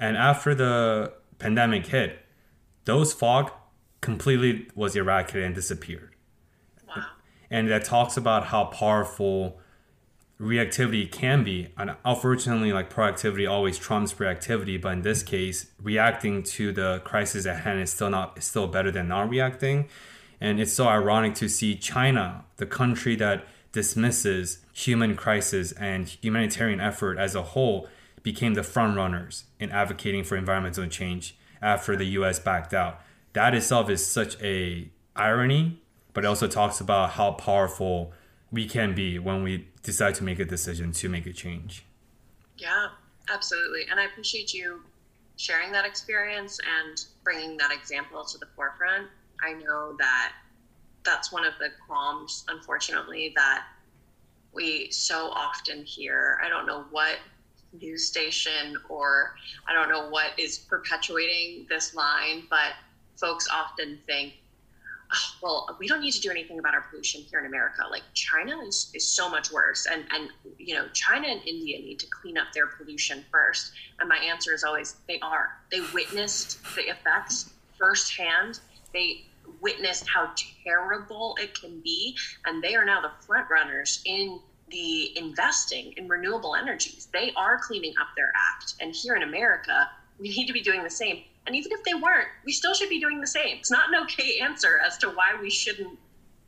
And 0.00 0.16
after 0.16 0.54
the 0.54 1.12
pandemic 1.38 1.86
hit, 1.86 2.20
those 2.84 3.12
fog 3.12 3.50
completely 4.00 4.68
was 4.74 4.94
eradicated 4.94 5.44
and 5.44 5.54
disappeared. 5.54 6.14
Wow. 6.88 7.06
And 7.50 7.68
that 7.70 7.84
talks 7.84 8.16
about 8.16 8.46
how 8.46 8.66
powerful 8.66 9.60
reactivity 10.40 11.10
can 11.10 11.44
be. 11.44 11.68
And 11.76 11.96
unfortunately 12.04 12.72
like 12.72 12.92
proactivity 12.92 13.48
always 13.48 13.78
trumps 13.78 14.14
reactivity 14.14 14.80
but 14.80 14.92
in 14.94 15.02
this 15.02 15.22
case 15.22 15.70
reacting 15.82 16.42
to 16.42 16.72
the 16.72 17.00
crisis 17.04 17.46
at 17.46 17.60
hand 17.60 17.80
is 17.80 17.92
still 17.92 18.10
not 18.10 18.38
is 18.38 18.44
still 18.44 18.66
better 18.66 18.90
than 18.90 19.08
not 19.08 19.28
reacting. 19.28 19.88
And 20.40 20.60
it's 20.60 20.72
so 20.72 20.88
ironic 20.88 21.34
to 21.36 21.48
see 21.48 21.76
china 21.76 22.44
the 22.56 22.66
country 22.66 23.16
that 23.16 23.46
dismisses 23.72 24.58
human 24.72 25.16
crisis 25.16 25.72
and 25.72 26.08
humanitarian 26.08 26.80
effort 26.80 27.18
as 27.18 27.34
a 27.34 27.42
whole 27.42 27.88
became 28.22 28.54
the 28.54 28.62
front 28.62 28.96
runners 28.96 29.44
in 29.60 29.70
advocating 29.70 30.24
for 30.24 30.36
environmental 30.36 30.86
change 30.86 31.36
after 31.60 31.96
the 31.96 32.06
us 32.06 32.38
backed 32.38 32.74
out. 32.74 33.00
That 33.34 33.54
itself 33.54 33.90
is 33.90 34.04
such 34.04 34.40
a 34.42 34.90
irony 35.16 35.80
but 36.14 36.24
it 36.24 36.28
also 36.28 36.46
talks 36.46 36.80
about 36.80 37.10
how 37.10 37.32
powerful 37.32 38.12
we 38.54 38.68
can 38.68 38.94
be 38.94 39.18
when 39.18 39.42
we 39.42 39.68
decide 39.82 40.14
to 40.14 40.24
make 40.24 40.38
a 40.38 40.44
decision 40.44 40.92
to 40.92 41.08
make 41.08 41.26
a 41.26 41.32
change. 41.32 41.84
Yeah, 42.56 42.88
Absolutely. 43.30 43.86
And 43.90 43.98
I 43.98 44.04
appreciate 44.04 44.52
you 44.52 44.82
sharing 45.36 45.72
that 45.72 45.84
experience 45.84 46.58
and 46.80 47.04
bringing 47.22 47.56
that 47.56 47.72
example 47.72 48.24
to 48.24 48.38
the 48.38 48.46
forefront. 48.54 49.08
I 49.42 49.52
know 49.54 49.96
that 49.98 50.32
that's 51.04 51.32
one 51.32 51.44
of 51.44 51.54
the 51.58 51.68
qualms, 51.86 52.44
unfortunately, 52.48 53.32
that 53.36 53.64
we 54.52 54.90
so 54.90 55.30
often 55.30 55.84
hear. 55.84 56.40
I 56.44 56.48
don't 56.48 56.66
know 56.66 56.84
what 56.90 57.16
news 57.80 58.06
station 58.06 58.76
or 58.88 59.34
I 59.66 59.72
don't 59.72 59.88
know 59.88 60.08
what 60.08 60.38
is 60.38 60.58
perpetuating 60.58 61.66
this 61.68 61.94
line, 61.94 62.44
but 62.48 62.74
folks 63.16 63.48
often 63.52 63.98
think, 64.06 64.34
well, 65.42 65.76
we 65.78 65.86
don't 65.88 66.00
need 66.00 66.12
to 66.12 66.20
do 66.20 66.30
anything 66.30 66.58
about 66.58 66.74
our 66.74 66.82
pollution 66.82 67.22
here 67.22 67.40
in 67.40 67.46
America. 67.46 67.82
Like 67.90 68.02
China 68.14 68.58
is, 68.66 68.90
is 68.94 69.06
so 69.06 69.28
much 69.28 69.52
worse. 69.52 69.86
And, 69.90 70.04
and, 70.12 70.30
you 70.58 70.74
know, 70.74 70.86
China 70.92 71.28
and 71.28 71.40
India 71.46 71.78
need 71.78 71.98
to 72.00 72.06
clean 72.06 72.38
up 72.38 72.48
their 72.52 72.66
pollution 72.66 73.24
first. 73.30 73.72
And 74.00 74.08
my 74.08 74.18
answer 74.18 74.54
is 74.54 74.64
always, 74.64 74.96
they 75.08 75.18
are. 75.20 75.50
They 75.70 75.80
witnessed 75.92 76.62
the 76.74 76.82
effects 76.82 77.50
firsthand. 77.78 78.60
They 78.92 79.26
witnessed 79.60 80.08
how 80.08 80.32
terrible 80.64 81.36
it 81.40 81.58
can 81.58 81.80
be. 81.80 82.16
And 82.46 82.62
they 82.62 82.74
are 82.74 82.84
now 82.84 83.00
the 83.00 83.10
front 83.26 83.48
runners 83.50 84.02
in 84.04 84.40
the 84.68 85.16
investing 85.18 85.92
in 85.96 86.08
renewable 86.08 86.54
energies. 86.54 87.08
They 87.12 87.32
are 87.36 87.58
cleaning 87.58 87.94
up 88.00 88.08
their 88.16 88.32
act. 88.34 88.74
And 88.80 88.94
here 88.94 89.14
in 89.14 89.22
America, 89.22 89.88
we 90.18 90.28
need 90.28 90.46
to 90.46 90.52
be 90.52 90.62
doing 90.62 90.82
the 90.82 90.90
same. 90.90 91.22
And 91.46 91.54
even 91.54 91.72
if 91.72 91.84
they 91.84 91.94
weren't, 91.94 92.28
we 92.44 92.52
still 92.52 92.74
should 92.74 92.88
be 92.88 93.00
doing 93.00 93.20
the 93.20 93.26
same. 93.26 93.58
It's 93.58 93.70
not 93.70 93.88
an 93.88 94.02
okay 94.02 94.38
answer 94.40 94.80
as 94.84 94.96
to 94.98 95.08
why 95.08 95.36
we 95.40 95.50
shouldn't 95.50 95.98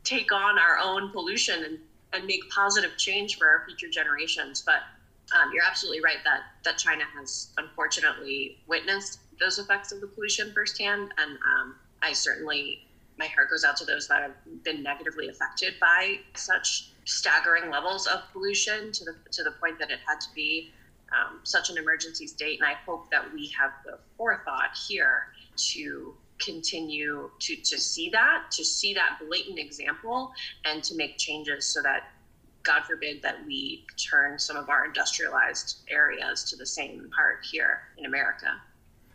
take 0.05 0.33
on 0.33 0.59
our 0.59 0.79
own 0.83 1.11
pollution 1.11 1.65
and, 1.65 1.79
and 2.13 2.25
make 2.25 2.49
positive 2.51 2.97
change 2.97 3.37
for 3.37 3.47
our 3.47 3.65
future 3.67 3.89
generations. 3.91 4.63
But 4.65 4.81
um, 5.35 5.51
you're 5.53 5.65
absolutely 5.65 6.01
right 6.01 6.19
that, 6.25 6.43
that 6.65 6.79
China 6.79 7.05
has 7.19 7.49
unfortunately 7.59 8.59
witnessed 8.67 9.19
those 9.39 9.59
effects 9.59 9.93
of 9.93 10.01
the 10.01 10.07
pollution 10.07 10.53
firsthand. 10.55 11.13
And 11.19 11.33
um, 11.33 11.77
I 12.01 12.13
certainly, 12.13 12.87
my 13.19 13.27
heart 13.27 13.51
goes 13.51 13.65
out 13.65 13.77
to 13.79 13.85
those 13.85 14.09
that 14.09 14.23
have 14.23 14.65
been 14.65 14.83
negatively 14.83 15.29
affected 15.29 15.75
by 15.81 16.21
such 16.35 16.93
staggering 17.05 17.71
levels 17.71 18.07
of 18.07 18.21
pollution 18.33 18.93
to 18.93 19.05
the, 19.05 19.15
to 19.33 19.43
the 19.43 19.51
point 19.51 19.79
that 19.79 19.91
it 19.91 19.99
had 20.07 20.21
to 20.21 20.29
be 20.35 20.73
um, 21.13 21.41
such 21.45 21.71
an 21.71 21.79
emergency 21.79 22.27
state. 22.27 22.59
And 22.61 22.69
I 22.69 22.75
hope 22.85 23.11
that 23.11 23.33
we 23.33 23.49
have 23.59 23.73
the 23.85 23.99
forethought 24.17 24.77
here 24.89 25.29
to 25.73 26.15
continue 26.39 27.31
to, 27.39 27.57
to 27.57 27.79
see 27.79 28.11
that, 28.11 28.51
to 28.53 28.65
see 28.65 28.93
that 28.95 29.19
blatant 29.27 29.59
example, 29.59 30.33
and 30.65 30.85
to 30.85 30.95
make 30.95 31.17
changes 31.17 31.67
so 31.67 31.81
that, 31.83 32.11
God 32.63 32.83
forbid, 32.83 33.23
that 33.23 33.37
we 33.47 33.87
turn 33.97 34.39
some 34.39 34.57
of 34.57 34.69
our 34.69 34.85
industrialized 34.85 35.79
areas 35.89 36.45
to 36.51 36.57
the 36.57 36.67
same 36.67 37.09
part 37.17 37.39
here 37.51 37.85
in 37.97 38.05
America. 38.05 38.61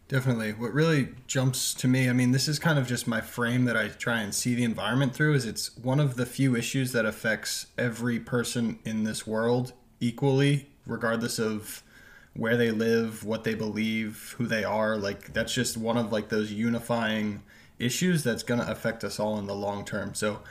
Definitely. 0.07 0.53
What 0.53 0.73
really 0.73 1.09
jumps 1.27 1.73
to 1.75 1.87
me, 1.87 2.09
I 2.09 2.13
mean, 2.13 2.31
this 2.31 2.47
is 2.47 2.59
kind 2.59 2.79
of 2.79 2.87
just 2.87 3.07
my 3.07 3.21
frame 3.21 3.65
that 3.65 3.77
I 3.77 3.89
try 3.89 4.21
and 4.21 4.33
see 4.33 4.55
the 4.55 4.63
environment 4.63 5.13
through, 5.13 5.35
is 5.35 5.45
it's 5.45 5.77
one 5.77 5.99
of 5.99 6.15
the 6.15 6.25
few 6.25 6.55
issues 6.55 6.91
that 6.93 7.05
affects 7.05 7.67
every 7.77 8.19
person 8.19 8.79
in 8.83 9.03
this 9.03 9.27
world 9.27 9.73
equally 9.99 10.70
regardless 10.85 11.39
of 11.39 11.83
where 12.33 12.57
they 12.57 12.71
live, 12.71 13.23
what 13.23 13.43
they 13.43 13.55
believe, 13.55 14.35
who 14.37 14.45
they 14.47 14.63
are. 14.63 14.97
Like 14.97 15.33
that's 15.33 15.53
just 15.53 15.77
one 15.77 15.97
of 15.97 16.11
like 16.11 16.29
those 16.29 16.51
unifying 16.51 17.43
issues 17.79 18.23
that's 18.23 18.43
going 18.43 18.59
to 18.59 18.71
affect 18.71 19.03
us 19.03 19.19
all 19.19 19.37
in 19.37 19.47
the 19.47 19.55
long 19.55 19.83
term. 19.83 20.13
So 20.13 20.41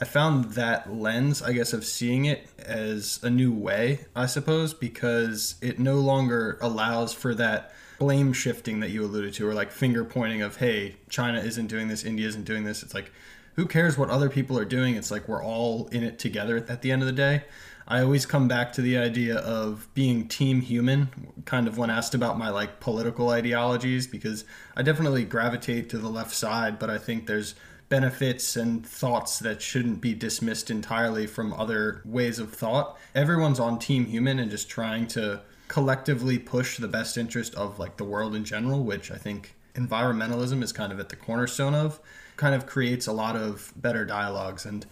I 0.00 0.04
found 0.04 0.52
that 0.52 0.92
lens, 0.94 1.42
I 1.42 1.52
guess, 1.52 1.72
of 1.72 1.84
seeing 1.84 2.26
it 2.26 2.48
as 2.58 3.18
a 3.22 3.30
new 3.30 3.52
way, 3.52 4.06
I 4.14 4.26
suppose, 4.26 4.74
because 4.74 5.56
it 5.62 5.78
no 5.78 5.96
longer 5.96 6.58
allows 6.60 7.14
for 7.14 7.34
that 7.34 7.72
blame 7.98 8.34
shifting 8.34 8.80
that 8.80 8.90
you 8.90 9.02
alluded 9.04 9.32
to, 9.34 9.48
or 9.48 9.54
like 9.54 9.72
finger 9.72 10.04
pointing 10.04 10.42
of, 10.42 10.56
hey, 10.56 10.96
China 11.08 11.38
isn't 11.38 11.68
doing 11.68 11.88
this, 11.88 12.04
India 12.04 12.28
isn't 12.28 12.44
doing 12.44 12.64
this. 12.64 12.82
It's 12.82 12.92
like, 12.92 13.10
who 13.54 13.64
cares 13.64 13.96
what 13.96 14.10
other 14.10 14.28
people 14.28 14.58
are 14.58 14.66
doing? 14.66 14.96
It's 14.96 15.10
like 15.10 15.28
we're 15.28 15.42
all 15.42 15.88
in 15.88 16.02
it 16.02 16.18
together 16.18 16.64
at 16.68 16.82
the 16.82 16.92
end 16.92 17.00
of 17.00 17.06
the 17.06 17.12
day. 17.12 17.44
I 17.88 18.00
always 18.00 18.26
come 18.26 18.48
back 18.48 18.72
to 18.72 18.82
the 18.82 18.98
idea 18.98 19.36
of 19.36 19.88
being 19.94 20.26
team 20.26 20.60
human, 20.60 21.08
kind 21.44 21.68
of 21.68 21.78
when 21.78 21.88
asked 21.88 22.14
about 22.14 22.36
my 22.36 22.48
like 22.48 22.80
political 22.80 23.30
ideologies, 23.30 24.08
because 24.08 24.44
I 24.76 24.82
definitely 24.82 25.24
gravitate 25.24 25.88
to 25.90 25.98
the 25.98 26.08
left 26.08 26.34
side, 26.34 26.78
but 26.80 26.90
I 26.90 26.98
think 26.98 27.26
there's 27.26 27.54
benefits 27.88 28.56
and 28.56 28.84
thoughts 28.84 29.38
that 29.38 29.62
shouldn't 29.62 30.00
be 30.00 30.14
dismissed 30.14 30.70
entirely 30.70 31.28
from 31.28 31.52
other 31.52 32.02
ways 32.04 32.40
of 32.40 32.52
thought. 32.52 32.98
Everyone's 33.14 33.60
on 33.60 33.78
team 33.78 34.06
human 34.06 34.40
and 34.40 34.50
just 34.50 34.68
trying 34.68 35.06
to 35.08 35.42
collectively 35.68 36.38
push 36.38 36.78
the 36.78 36.88
best 36.88 37.16
interest 37.16 37.54
of 37.54 37.78
like 37.78 37.96
the 37.96 38.04
world 38.04 38.34
in 38.34 38.44
general, 38.44 38.82
which 38.82 39.12
I 39.12 39.16
think 39.16 39.54
environmentalism 39.74 40.62
is 40.62 40.72
kind 40.72 40.92
of 40.92 40.98
at 40.98 41.10
the 41.10 41.16
cornerstone 41.16 41.74
of, 41.74 42.00
kind 42.36 42.54
of 42.54 42.66
creates 42.66 43.06
a 43.06 43.12
lot 43.12 43.36
of 43.36 43.72
better 43.76 44.04
dialogues 44.04 44.66
and 44.66 44.86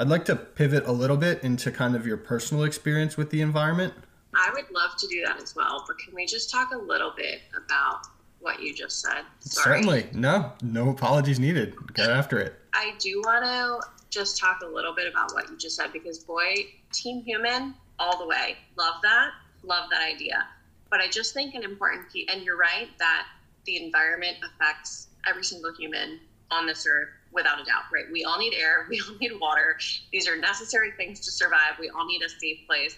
I'd 0.00 0.08
like 0.08 0.24
to 0.24 0.36
pivot 0.36 0.86
a 0.86 0.92
little 0.92 1.18
bit 1.18 1.44
into 1.44 1.70
kind 1.70 1.94
of 1.94 2.06
your 2.06 2.16
personal 2.16 2.64
experience 2.64 3.18
with 3.18 3.28
the 3.28 3.42
environment. 3.42 3.92
I 4.34 4.50
would 4.54 4.70
love 4.70 4.96
to 4.96 5.06
do 5.08 5.22
that 5.26 5.42
as 5.42 5.54
well, 5.54 5.84
but 5.86 5.98
can 5.98 6.14
we 6.14 6.24
just 6.24 6.50
talk 6.50 6.72
a 6.72 6.78
little 6.78 7.12
bit 7.14 7.40
about 7.54 8.06
what 8.38 8.62
you 8.62 8.74
just 8.74 9.02
said? 9.02 9.24
Sorry. 9.40 9.82
Certainly. 9.82 10.08
No, 10.14 10.54
no 10.62 10.88
apologies 10.88 11.38
needed. 11.38 11.74
Get 11.92 12.08
after 12.08 12.38
it. 12.38 12.54
I 12.72 12.94
do 12.98 13.20
want 13.26 13.44
to 13.44 13.86
just 14.08 14.38
talk 14.38 14.62
a 14.62 14.66
little 14.66 14.94
bit 14.94 15.06
about 15.06 15.34
what 15.34 15.50
you 15.50 15.58
just 15.58 15.76
said 15.76 15.92
because, 15.92 16.20
boy, 16.20 16.54
Team 16.94 17.22
Human, 17.22 17.74
all 17.98 18.18
the 18.18 18.26
way. 18.26 18.56
Love 18.78 19.02
that. 19.02 19.32
Love 19.64 19.90
that 19.90 20.00
idea. 20.00 20.46
But 20.88 21.00
I 21.00 21.08
just 21.08 21.34
think 21.34 21.54
an 21.54 21.62
important 21.62 22.10
piece, 22.10 22.26
and 22.32 22.42
you're 22.42 22.56
right, 22.56 22.88
that 22.98 23.26
the 23.66 23.84
environment 23.84 24.38
affects 24.42 25.08
every 25.28 25.44
single 25.44 25.74
human 25.74 26.20
on 26.50 26.66
this 26.66 26.86
earth 26.88 27.10
without 27.32 27.60
a 27.60 27.64
doubt, 27.64 27.84
right? 27.92 28.04
We 28.12 28.24
all 28.24 28.38
need 28.38 28.54
air, 28.54 28.86
we 28.90 29.00
all 29.00 29.16
need 29.20 29.32
water. 29.40 29.76
These 30.12 30.28
are 30.28 30.36
necessary 30.36 30.92
things 30.96 31.20
to 31.20 31.30
survive. 31.30 31.78
We 31.78 31.90
all 31.90 32.06
need 32.06 32.22
a 32.22 32.28
safe 32.28 32.58
place. 32.66 32.96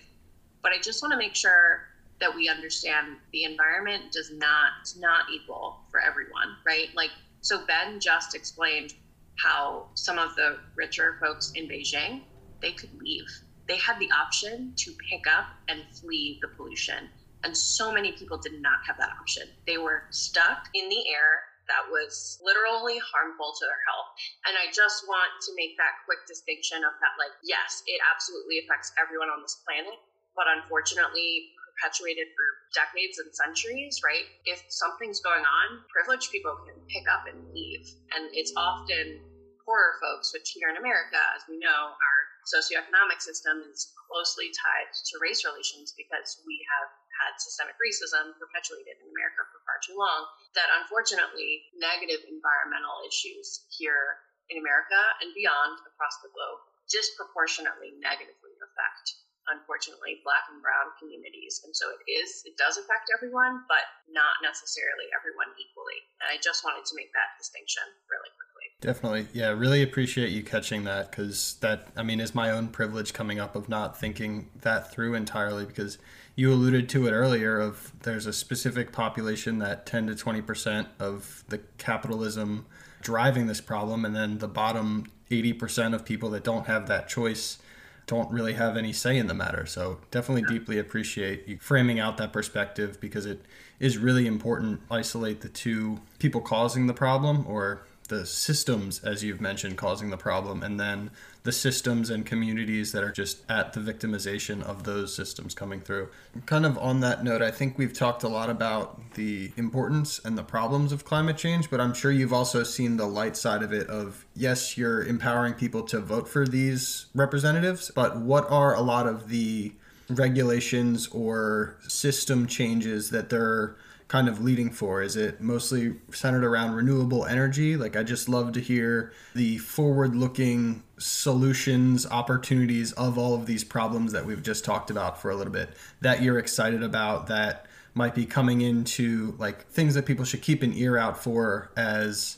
But 0.62 0.72
I 0.72 0.78
just 0.78 1.03
want 1.03 1.12
to 1.12 1.18
make 1.18 1.35
sure 1.35 1.83
that 2.20 2.35
we 2.35 2.49
understand 2.49 3.16
the 3.33 3.45
environment 3.45 4.12
does 4.12 4.30
not 4.33 4.72
not 4.97 5.24
equal 5.33 5.80
for 5.91 6.01
everyone, 6.01 6.57
right? 6.66 6.89
Like 6.95 7.11
so 7.41 7.66
Ben 7.66 7.99
just 7.99 8.35
explained 8.35 8.95
how 9.37 9.89
some 9.95 10.18
of 10.18 10.35
the 10.37 10.59
richer 10.76 11.16
folks 11.20 11.53
in 11.57 11.66
Beijing, 11.68 12.22
they 12.61 12.72
could 12.72 12.91
leave. 13.03 13.26
They 13.68 13.76
had 13.76 13.99
the 13.99 14.11
option 14.12 14.72
to 14.76 14.93
pick 15.11 15.26
up 15.26 15.47
and 15.68 15.83
flee 16.01 16.39
the 16.41 16.49
pollution. 16.57 17.11
And 17.45 17.57
so 17.57 17.93
many 17.93 18.12
people 18.12 18.39
did 18.39 18.61
not 18.61 18.78
have 18.87 18.97
that 18.99 19.11
option. 19.20 19.49
They 19.66 19.78
were 19.78 20.05
stuck 20.11 20.68
in 20.74 20.89
the 20.89 21.09
air 21.09 21.43
that 21.71 21.87
was 21.91 22.41
literally 22.43 22.99
harmful 22.99 23.55
to 23.55 23.65
their 23.67 23.83
health. 23.87 24.11
And 24.49 24.55
I 24.59 24.71
just 24.75 25.07
want 25.07 25.31
to 25.47 25.51
make 25.55 25.79
that 25.79 26.03
quick 26.07 26.27
distinction 26.27 26.83
of 26.83 26.95
that, 26.99 27.15
like, 27.19 27.35
yes, 27.47 27.83
it 27.87 28.03
absolutely 28.11 28.63
affects 28.67 28.91
everyone 28.99 29.31
on 29.31 29.43
this 29.43 29.63
planet, 29.63 29.95
but 30.35 30.51
unfortunately, 30.51 31.55
perpetuated 31.73 32.29
for 32.37 32.47
decades 32.77 33.19
and 33.19 33.33
centuries, 33.33 34.03
right? 34.05 34.27
If 34.45 34.63
something's 34.69 35.21
going 35.25 35.43
on, 35.43 35.83
privileged 35.89 36.31
people 36.31 36.55
can 36.67 36.77
pick 36.87 37.07
up 37.09 37.27
and 37.27 37.39
leave. 37.55 37.87
And 38.15 38.29
it's 38.33 38.53
often 38.57 39.21
poorer 39.65 39.97
folks, 40.03 40.35
which 40.35 40.53
here 40.55 40.69
in 40.69 40.77
America, 40.77 41.19
as 41.35 41.43
we 41.49 41.59
know, 41.59 41.95
our 41.95 42.19
socioeconomic 42.47 43.23
system 43.23 43.63
is 43.71 43.95
closely 44.11 44.51
tied 44.51 44.91
to 44.91 45.15
race 45.23 45.47
relations 45.47 45.95
because 45.95 46.43
we 46.47 46.59
have 46.67 46.91
had 47.17 47.37
systemic 47.39 47.77
racism 47.77 48.33
perpetuated 48.41 48.99
in 49.01 49.09
America 49.13 49.45
for 49.53 49.61
far 49.65 49.79
too 49.85 49.97
long, 49.97 50.27
that 50.57 50.73
unfortunately, 50.83 51.69
negative 51.77 52.25
environmental 52.29 53.05
issues 53.05 53.69
here 53.73 54.23
in 54.51 54.61
America 54.61 55.01
and 55.25 55.33
beyond 55.33 55.81
across 55.89 56.17
the 56.21 56.33
globe 56.33 56.61
disproportionately 56.91 57.95
negatively 58.03 58.53
affect 58.61 59.07
unfortunately 59.51 60.23
black 60.23 60.47
and 60.55 60.63
brown 60.63 60.93
communities. 61.03 61.63
And 61.67 61.75
so 61.75 61.91
it 61.91 62.03
is 62.07 62.47
it 62.47 62.55
does 62.59 62.79
affect 62.79 63.11
everyone 63.11 63.67
but 63.67 63.87
not 64.11 64.39
necessarily 64.45 65.11
everyone 65.11 65.51
equally. 65.59 65.99
And 66.23 66.31
i 66.31 66.39
just 66.39 66.63
wanted 66.63 66.87
to 66.87 66.99
make 66.99 67.11
that 67.15 67.35
distinction 67.39 67.83
really 68.07 68.31
quickly 68.35 68.41
definitely. 68.83 69.26
Yeah 69.33 69.49
really 69.51 69.83
appreciate 69.83 70.30
you 70.30 70.43
catching 70.43 70.85
that 70.85 71.11
because 71.11 71.57
that 71.61 71.89
i 71.97 72.03
mean 72.03 72.20
is 72.20 72.35
my 72.35 72.51
own 72.51 72.68
privilege 72.68 73.14
coming 73.14 73.41
up 73.41 73.57
of 73.57 73.70
not 73.70 73.99
thinking 73.99 74.51
that 74.61 74.93
through 74.93 75.14
entirely 75.14 75.64
because 75.64 75.97
you 76.35 76.53
alluded 76.53 76.89
to 76.91 77.07
it 77.07 77.12
earlier 77.12 77.59
of 77.59 77.93
there's 78.03 78.26
a 78.26 78.33
specific 78.33 78.93
population 78.93 79.59
that 79.59 79.87
10 79.87 80.07
to 80.09 80.14
20% 80.14 80.87
of 80.99 81.45
the 81.49 81.59
capitalism 81.78 82.66
driving 83.03 83.47
this 83.47 83.61
problem 83.61 84.05
and 84.05 84.16
then 84.16 84.39
the 84.39 84.49
bottom 84.49 85.07
80% 85.30 85.95
of 85.95 86.05
people 86.05 86.30
that 86.30 86.45
don't 86.45 86.66
have 86.66 86.87
that 86.89 87.09
choice 87.09 87.59
don't 88.07 88.30
really 88.30 88.55
have 88.55 88.76
any 88.76 88.93
say 88.93 89.16
in 89.16 89.26
the 89.26 89.35
matter. 89.35 89.64
So 89.64 90.01
definitely 90.11 90.43
deeply 90.43 90.78
appreciate 90.78 91.47
you 91.47 91.59
framing 91.59 92.01
out 92.01 92.16
that 92.16 92.33
perspective 92.33 93.01
because 93.01 93.26
it 93.26 93.45
is 93.78 93.97
really 93.97 94.26
important 94.26 94.80
isolate 94.91 95.41
the 95.41 95.49
two 95.49 96.01
people 96.18 96.41
causing 96.41 96.87
the 96.87 96.95
problem 96.95 97.45
or 97.47 97.87
the 98.13 98.27
systems, 98.27 99.03
as 99.03 99.25
you've 99.25 99.41
mentioned, 99.41 99.79
causing 99.79 100.11
the 100.11 100.19
problem, 100.19 100.63
and 100.63 100.79
then 100.79 101.11
the 101.45 101.51
systems 101.51 102.11
and 102.11 102.27
communities 102.27 102.93
that 102.93 103.03
are 103.03 103.11
just 103.11 103.39
at 103.51 103.73
the 103.73 103.81
victimization 103.81 104.63
of 104.63 104.85
those 104.85 105.15
systems 105.15 105.55
coming 105.55 105.81
through. 105.81 106.09
Kind 106.45 106.67
of 106.67 106.77
on 106.77 107.01
that 107.01 107.25
note, 107.25 107.41
I 107.41 107.51
think 107.51 107.79
we've 107.79 107.93
talked 107.93 108.23
a 108.23 108.29
lot 108.29 108.51
about 108.51 109.15
the 109.15 109.51
importance 109.57 110.21
and 110.25 110.37
the 110.37 110.43
problems 110.43 110.93
of 110.93 111.07
climate 111.07 111.39
change, 111.39 111.71
but 111.71 111.81
I'm 111.81 111.95
sure 111.95 112.13
you've 112.13 112.35
also 112.35 112.63
seen 112.63 112.99
the 112.99 113.07
light 113.07 113.37
side 113.37 113.63
of 113.63 113.73
it 113.73 113.89
of 113.89 114.27
yes, 114.37 114.77
you're 114.77 115.03
empowering 115.03 115.55
people 115.55 115.83
to 115.85 115.99
vote 115.99 116.29
for 116.29 116.47
these 116.47 117.07
representatives, 117.15 117.91
but 117.95 118.19
what 118.19 118.49
are 118.51 118.75
a 118.75 118.83
lot 118.83 119.07
of 119.07 119.31
the 119.31 119.73
regulations 120.11 121.09
or 121.09 121.79
system 121.89 122.47
changes 122.47 123.09
that 123.09 123.31
they're 123.31 123.75
kind 124.13 124.29
of 124.29 124.45
leading 124.45 124.71
for? 124.71 125.01
Is 125.01 125.17
it 125.17 125.41
mostly 125.41 125.95
centered 126.13 126.45
around 126.45 126.75
renewable 126.75 127.25
energy? 127.25 127.79
Like, 127.79 127.97
I 127.97 128.03
just 128.03 128.29
love 128.29 128.53
to 128.53 128.61
hear 128.61 129.11
the 129.35 129.57
forward 129.57 130.15
looking 130.15 130.83
solutions, 130.99 132.05
opportunities 132.05 132.93
of 132.93 133.17
all 133.17 133.35
of 133.35 133.47
these 133.47 133.65
problems 133.65 134.13
that 134.13 134.27
we've 134.27 134.43
just 134.43 134.67
talked 134.67 134.91
about 134.91 135.19
for 135.19 135.31
a 135.31 135.35
little 135.35 135.53
bit 135.53 135.71
that 136.03 136.21
you're 136.21 136.39
excited 136.39 136.83
about 136.83 137.29
that 137.29 137.65
might 137.95 138.15
be 138.15 138.27
coming 138.27 138.61
into 138.61 139.35
like 139.39 139.67
things 139.69 139.95
that 139.95 140.05
people 140.05 140.27
should 140.27 140.43
keep 140.43 140.63
an 140.63 140.75
ear 140.75 140.99
out 140.99 141.17
for 141.23 141.73
as 141.75 142.37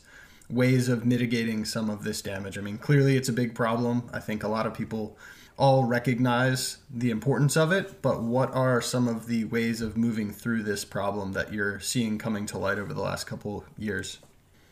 ways 0.49 0.89
of 0.89 1.05
mitigating 1.05 1.65
some 1.65 1.91
of 1.91 2.05
this 2.05 2.23
damage. 2.23 2.57
I 2.57 2.61
mean, 2.61 2.79
clearly 2.79 3.17
it's 3.17 3.29
a 3.29 3.33
big 3.33 3.53
problem. 3.53 4.09
I 4.13 4.21
think 4.21 4.45
a 4.45 4.49
lot 4.49 4.69
of 4.69 4.75
people 4.75 5.19
all 5.57 5.85
recognize 5.85 6.79
the 6.93 7.11
importance 7.11 7.57
of 7.57 7.71
it, 7.71 8.03
but 8.03 8.23
what 8.23 8.53
are 8.55 8.81
some 8.81 9.07
of 9.07 9.27
the 9.27 9.45
ways 9.45 9.81
of 9.81 9.97
moving 9.97 10.33
through 10.33 10.63
this 10.63 10.85
problem 10.85 11.33
that 11.33 11.53
you're 11.53 11.79
seeing 11.81 12.19
coming 12.19 12.45
to 12.47 12.59
light 12.59 12.79
over 12.79 12.93
the 12.93 13.01
last 13.01 13.25
couple 13.25 13.65
years? 13.79 14.19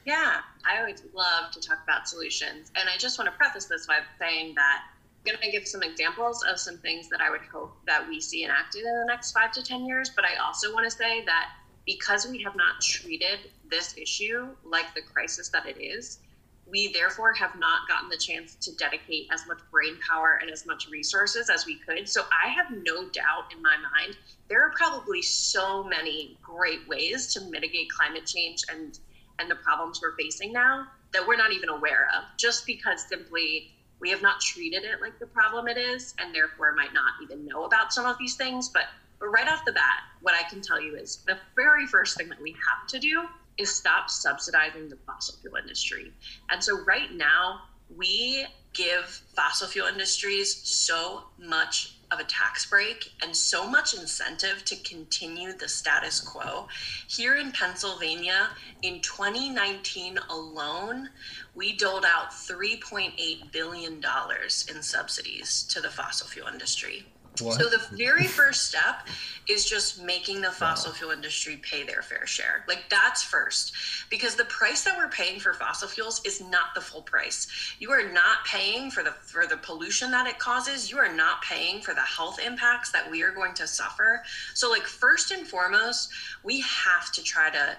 Yeah, 0.05 0.41
I 0.69 0.81
always 0.81 1.03
love 1.15 1.53
to 1.53 1.61
talk 1.61 1.79
about 1.85 2.09
solutions. 2.09 2.73
And 2.75 2.89
I 2.89 2.97
just 2.99 3.19
want 3.19 3.31
to 3.31 3.37
preface 3.37 3.67
this 3.67 3.87
by 3.87 4.01
saying 4.19 4.55
that 4.57 4.83
I'm 5.25 5.35
going 5.37 5.45
to 5.45 5.57
give 5.57 5.69
some 5.69 5.83
examples 5.85 6.45
of 6.51 6.59
some 6.59 6.79
things 6.79 7.09
that 7.11 7.21
I 7.21 7.31
would 7.31 7.43
hope 7.43 7.77
that 7.87 8.09
we 8.09 8.21
see 8.21 8.45
enacted 8.45 8.83
in 8.85 8.99
the 8.99 9.07
next 9.07 9.31
five 9.31 9.53
to 9.53 9.63
10 9.63 9.87
years. 9.87 10.11
But 10.11 10.25
I 10.25 10.45
also 10.45 10.75
want 10.75 10.85
to 10.85 10.91
say 10.91 11.25
that 11.27 11.51
because 11.87 12.27
we 12.27 12.43
have 12.43 12.57
not 12.57 12.81
treated 12.81 13.39
this 13.71 13.97
issue 13.97 14.49
like 14.65 14.93
the 14.95 15.03
crisis 15.03 15.49
that 15.51 15.67
it 15.67 15.81
is, 15.81 16.19
we 16.67 16.93
therefore 16.93 17.33
have 17.35 17.59
not 17.59 17.89
gotten 17.89 18.09
the 18.09 18.17
chance 18.17 18.55
to 18.55 18.75
dedicate 18.77 19.27
as 19.33 19.47
much 19.47 19.59
brain 19.71 19.99
power 20.09 20.39
and 20.41 20.51
as 20.51 20.65
much 20.67 20.89
resources 20.89 21.51
as 21.51 21.67
we 21.67 21.79
could. 21.87 22.09
So 22.09 22.23
I 22.45 22.49
have 22.49 22.71
no 22.71 23.09
doubt 23.11 23.53
in 23.55 23.61
my 23.63 23.77
mind 23.77 24.17
there 24.49 24.63
are 24.63 24.73
probably 24.77 25.23
so 25.23 25.83
many 25.85 26.39
great 26.43 26.87
ways 26.89 27.33
to 27.35 27.41
mitigate 27.51 27.89
climate 27.91 28.27
change 28.27 28.63
and 28.71 28.99
and 29.39 29.51
the 29.51 29.57
problems 29.57 30.01
we're 30.03 30.17
facing 30.17 30.53
now 30.53 30.87
that 31.13 31.27
we're 31.27 31.37
not 31.37 31.53
even 31.53 31.69
aware 31.69 32.09
of 32.17 32.25
just 32.39 32.67
because 32.67 33.07
simply 33.09 33.71
we 34.01 34.11
have 34.11 34.23
not 34.23 34.41
treated 34.41 34.85
it 34.85 35.01
like 35.01 35.19
the 35.19 35.27
problem 35.27 35.69
it 35.69 35.79
is 35.79 36.15
and 36.19 36.35
therefore 36.35 36.73
might 36.75 36.93
not 36.93 37.13
even 37.23 37.47
know 37.47 37.65
about 37.65 37.93
some 37.93 38.05
of 38.05 38.17
these 38.19 38.37
things 38.37 38.69
but 38.69 38.85
but 39.19 39.29
right 39.29 39.49
off 39.49 39.65
the 39.65 39.73
bat 39.73 40.01
what 40.21 40.35
i 40.35 40.43
can 40.49 40.61
tell 40.61 40.81
you 40.81 40.95
is 40.97 41.25
the 41.27 41.39
very 41.57 41.87
first 41.87 42.17
thing 42.17 42.29
that 42.29 42.41
we 42.41 42.53
have 42.53 42.87
to 42.87 42.99
do 42.99 43.25
is 43.63 43.75
stop 43.75 44.11
subsidizing 44.11 44.89
the 44.89 44.99
fossil 45.07 45.37
fuel 45.41 45.57
industry. 45.57 46.13
And 46.51 46.63
so 46.63 46.85
right 46.85 47.13
now, 47.15 47.63
we 47.97 48.47
give 48.73 49.23
fossil 49.35 49.69
fuel 49.69 49.87
industries 49.87 50.55
so 50.55 51.25
much 51.39 51.97
of 52.11 52.21
a 52.21 52.25
tax 52.25 52.67
break 52.67 53.11
and 53.23 53.35
so 53.35 53.67
much 53.67 53.95
incentive 53.95 54.65
to 54.67 54.77
continue 54.77 55.53
the 55.53 55.69
status 55.69 56.21
quo. 56.21 56.69
Here 57.09 57.37
in 57.37 57.53
Pennsylvania, 57.53 58.51
in 58.83 59.01
2019 59.01 60.19
alone, 60.29 61.09
we 61.55 61.77
doled 61.77 62.05
out 62.05 62.31
$3.8 62.31 63.51
billion 63.51 63.95
in 63.95 64.83
subsidies 64.83 65.63
to 65.65 65.81
the 65.81 65.89
fossil 65.89 66.27
fuel 66.27 66.49
industry. 66.49 67.07
What? 67.41 67.59
So 67.59 67.69
the 67.71 67.83
very 67.97 68.27
first 68.27 68.69
step 68.69 69.09
is 69.49 69.65
just 69.65 70.03
making 70.03 70.43
the 70.43 70.51
fossil 70.51 70.93
fuel 70.93 71.13
industry 71.13 71.57
pay 71.63 71.83
their 71.83 72.03
fair 72.03 72.27
share. 72.27 72.65
Like 72.69 72.85
that's 72.91 73.23
first. 73.23 73.73
Because 74.11 74.37
the 74.37 74.45
price 74.45 74.85
that 74.85 74.97
we're 74.97 75.09
paying 75.09 75.41
for 75.41 75.55
fossil 75.55 75.89
fuels 75.89 76.21
is 76.27 76.43
not 76.43 76.75
the 76.75 76.81
full 76.81 77.03
price. 77.03 77.47
You 77.79 77.91
are 77.91 78.13
not 78.13 78.45
paying 78.45 78.91
for 78.91 79.03
the 79.03 79.13
for 79.13 79.47
the 79.47 79.57
pollution 79.57 80.11
that 80.11 80.27
it 80.27 80.39
causes. 80.39 80.91
You 80.91 80.99
are 80.99 81.13
not 81.13 81.43
paying 81.43 81.81
for 81.81 81.95
the 81.95 82.03
health 82.03 82.39
impacts 82.45 82.93
that 82.93 83.11
we 83.11 83.23
are 83.23 83.33
going 83.33 83.55
to 83.55 83.67
suffer. 83.67 84.23
So 84.53 84.71
like 84.71 84.83
first 84.83 85.31
and 85.31 85.47
foremost, 85.47 86.11
we 86.45 86.61
have 86.61 87.11
to 87.13 87.23
try 87.23 87.49
to 87.51 87.77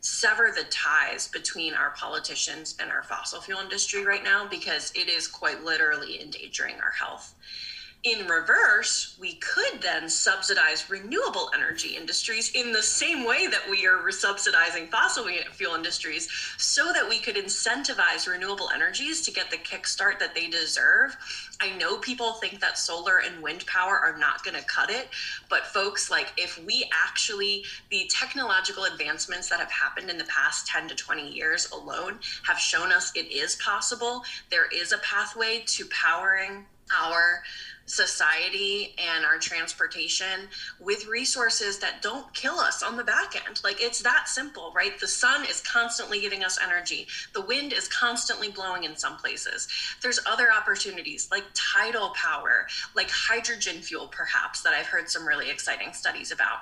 sever 0.00 0.52
the 0.54 0.64
ties 0.64 1.28
between 1.28 1.74
our 1.74 1.90
politicians 1.90 2.76
and 2.80 2.90
our 2.90 3.04
fossil 3.04 3.40
fuel 3.40 3.60
industry 3.60 4.04
right 4.04 4.24
now 4.24 4.46
because 4.48 4.92
it 4.96 5.08
is 5.08 5.28
quite 5.28 5.64
literally 5.64 6.20
endangering 6.20 6.74
our 6.82 6.90
health. 6.90 7.34
In 8.04 8.26
reverse, 8.26 9.16
we 9.20 9.34
could 9.34 9.80
then 9.80 10.08
subsidize 10.08 10.90
renewable 10.90 11.52
energy 11.54 11.96
industries 11.96 12.50
in 12.50 12.72
the 12.72 12.82
same 12.82 13.24
way 13.24 13.46
that 13.46 13.70
we 13.70 13.86
are 13.86 14.10
subsidizing 14.10 14.88
fossil 14.88 15.28
fuel 15.52 15.76
industries 15.76 16.28
so 16.58 16.92
that 16.92 17.08
we 17.08 17.20
could 17.20 17.36
incentivize 17.36 18.26
renewable 18.26 18.70
energies 18.74 19.24
to 19.24 19.30
get 19.30 19.52
the 19.52 19.56
kickstart 19.56 20.18
that 20.18 20.34
they 20.34 20.48
deserve. 20.48 21.16
I 21.60 21.76
know 21.76 21.96
people 21.98 22.32
think 22.32 22.58
that 22.58 22.76
solar 22.76 23.18
and 23.18 23.40
wind 23.40 23.64
power 23.66 23.96
are 23.96 24.18
not 24.18 24.42
going 24.42 24.56
to 24.56 24.66
cut 24.66 24.90
it, 24.90 25.08
but 25.48 25.66
folks, 25.66 26.10
like 26.10 26.32
if 26.36 26.60
we 26.64 26.90
actually, 27.06 27.64
the 27.90 28.10
technological 28.10 28.82
advancements 28.82 29.48
that 29.48 29.60
have 29.60 29.70
happened 29.70 30.10
in 30.10 30.18
the 30.18 30.24
past 30.24 30.66
10 30.66 30.88
to 30.88 30.96
20 30.96 31.30
years 31.30 31.70
alone 31.70 32.18
have 32.42 32.58
shown 32.58 32.90
us 32.90 33.12
it 33.14 33.30
is 33.30 33.54
possible. 33.64 34.24
There 34.50 34.66
is 34.74 34.90
a 34.90 34.98
pathway 34.98 35.62
to 35.68 35.86
powering 35.86 36.66
our 36.92 37.42
society 37.86 38.94
and 38.98 39.24
our 39.24 39.38
transportation 39.38 40.48
with 40.80 41.06
resources 41.06 41.78
that 41.80 42.02
don't 42.02 42.32
kill 42.34 42.58
us 42.58 42.82
on 42.82 42.96
the 42.96 43.04
back 43.04 43.34
end. 43.46 43.60
Like 43.64 43.80
it's 43.80 44.00
that 44.02 44.28
simple, 44.28 44.72
right? 44.74 44.98
The 44.98 45.08
sun 45.08 45.44
is 45.44 45.60
constantly 45.60 46.20
giving 46.20 46.44
us 46.44 46.58
energy, 46.62 47.06
the 47.34 47.42
wind 47.42 47.72
is 47.72 47.88
constantly 47.88 48.48
blowing 48.48 48.84
in 48.84 48.96
some 48.96 49.16
places. 49.16 49.68
There's 50.00 50.20
other 50.26 50.52
opportunities 50.52 51.28
like 51.30 51.44
tidal 51.54 52.10
power, 52.10 52.66
like 52.94 53.10
hydrogen 53.10 53.76
fuel, 53.76 54.08
perhaps, 54.08 54.62
that 54.62 54.72
I've 54.74 54.86
heard 54.86 55.08
some 55.08 55.26
really 55.26 55.50
exciting 55.50 55.92
studies 55.92 56.32
about. 56.32 56.58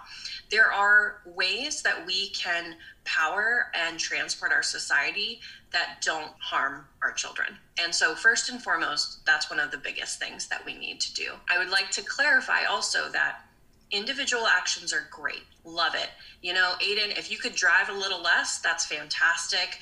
There 0.50 0.72
are 0.72 1.20
ways 1.24 1.82
that 1.82 2.06
we 2.06 2.30
can 2.30 2.76
power 3.04 3.66
and 3.74 3.98
transport 3.98 4.52
our 4.52 4.62
society 4.62 5.40
that 5.72 6.02
don't 6.04 6.32
harm 6.40 6.86
our 7.02 7.12
children. 7.12 7.56
And 7.82 7.94
so, 7.94 8.14
first 8.14 8.50
and 8.50 8.62
foremost, 8.62 9.24
that's 9.24 9.50
one 9.50 9.60
of 9.60 9.70
the 9.70 9.78
biggest 9.78 10.18
things 10.18 10.48
that 10.48 10.64
we 10.64 10.76
need 10.76 11.00
to 11.00 11.14
do. 11.14 11.32
I 11.48 11.58
would 11.58 11.70
like 11.70 11.90
to 11.92 12.02
clarify 12.02 12.64
also 12.64 13.08
that 13.12 13.42
individual 13.90 14.46
actions 14.46 14.92
are 14.92 15.08
great. 15.10 15.44
Love 15.64 15.94
it. 15.94 16.10
You 16.42 16.54
know, 16.54 16.74
Aiden, 16.82 17.16
if 17.18 17.30
you 17.30 17.38
could 17.38 17.54
drive 17.54 17.88
a 17.88 17.92
little 17.92 18.22
less, 18.22 18.58
that's 18.58 18.86
fantastic. 18.86 19.78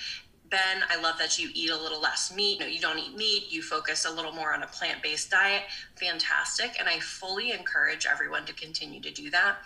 Ben, 0.50 0.82
I 0.88 0.98
love 1.00 1.18
that 1.18 1.38
you 1.38 1.50
eat 1.52 1.68
a 1.68 1.76
little 1.76 2.00
less 2.00 2.34
meat. 2.34 2.58
Know, 2.58 2.66
you 2.66 2.80
don't 2.80 2.98
eat 2.98 3.14
meat, 3.14 3.52
you 3.52 3.60
focus 3.60 4.06
a 4.06 4.10
little 4.10 4.32
more 4.32 4.54
on 4.54 4.62
a 4.62 4.66
plant 4.66 5.02
based 5.02 5.30
diet. 5.30 5.64
Fantastic. 5.96 6.76
And 6.78 6.88
I 6.88 7.00
fully 7.00 7.52
encourage 7.52 8.06
everyone 8.06 8.46
to 8.46 8.54
continue 8.54 9.00
to 9.02 9.10
do 9.10 9.30
that. 9.30 9.56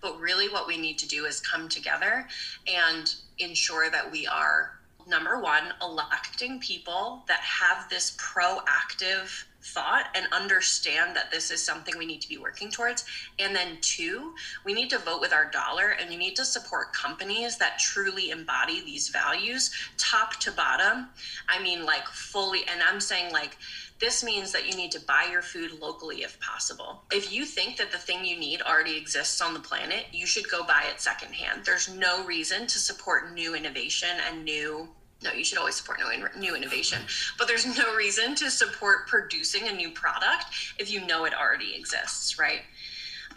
But 0.00 0.18
really, 0.18 0.48
what 0.48 0.66
we 0.66 0.78
need 0.78 0.98
to 0.98 1.08
do 1.08 1.26
is 1.26 1.40
come 1.40 1.68
together 1.68 2.26
and 2.66 3.14
ensure 3.38 3.88
that 3.90 4.10
we 4.10 4.26
are 4.26 4.72
number 5.06 5.40
one, 5.40 5.72
electing 5.80 6.58
people 6.60 7.24
that 7.28 7.40
have 7.40 7.88
this 7.88 8.16
proactive 8.16 9.44
thought 9.62 10.06
and 10.14 10.26
understand 10.32 11.14
that 11.16 11.30
this 11.30 11.50
is 11.50 11.64
something 11.64 11.96
we 11.96 12.06
need 12.06 12.20
to 12.20 12.28
be 12.28 12.38
working 12.38 12.70
towards. 12.70 13.04
And 13.38 13.54
then, 13.54 13.78
two, 13.80 14.34
we 14.64 14.74
need 14.74 14.90
to 14.90 14.98
vote 14.98 15.20
with 15.20 15.32
our 15.32 15.50
dollar 15.50 15.96
and 16.00 16.12
you 16.12 16.18
need 16.18 16.36
to 16.36 16.44
support 16.44 16.92
companies 16.92 17.58
that 17.58 17.78
truly 17.78 18.30
embody 18.30 18.80
these 18.84 19.08
values, 19.08 19.70
top 19.98 20.36
to 20.40 20.52
bottom. 20.52 21.08
I 21.48 21.62
mean, 21.62 21.84
like 21.84 22.06
fully, 22.06 22.60
and 22.72 22.82
I'm 22.82 23.00
saying, 23.00 23.32
like, 23.32 23.56
this 24.02 24.24
means 24.24 24.50
that 24.50 24.68
you 24.68 24.76
need 24.76 24.90
to 24.92 25.00
buy 25.00 25.28
your 25.30 25.42
food 25.42 25.78
locally 25.80 26.22
if 26.22 26.40
possible. 26.40 27.04
If 27.12 27.32
you 27.32 27.44
think 27.44 27.76
that 27.76 27.92
the 27.92 27.98
thing 27.98 28.24
you 28.24 28.36
need 28.36 28.60
already 28.60 28.96
exists 28.96 29.40
on 29.40 29.54
the 29.54 29.60
planet, 29.60 30.06
you 30.10 30.26
should 30.26 30.50
go 30.50 30.64
buy 30.64 30.86
it 30.92 31.00
secondhand. 31.00 31.64
There's 31.64 31.88
no 31.88 32.24
reason 32.24 32.66
to 32.66 32.78
support 32.80 33.32
new 33.32 33.54
innovation 33.54 34.10
and 34.28 34.44
new 34.44 34.88
no, 35.22 35.32
you 35.32 35.44
should 35.44 35.58
always 35.58 35.74
support 35.74 35.98
new, 36.00 36.40
new 36.40 36.56
innovation, 36.56 37.00
but 37.38 37.48
there's 37.48 37.66
no 37.78 37.94
reason 37.94 38.34
to 38.36 38.50
support 38.50 39.06
producing 39.06 39.68
a 39.68 39.72
new 39.72 39.90
product 39.90 40.46
if 40.78 40.90
you 40.90 41.04
know 41.06 41.24
it 41.24 41.34
already 41.34 41.74
exists, 41.74 42.38
right? 42.38 42.62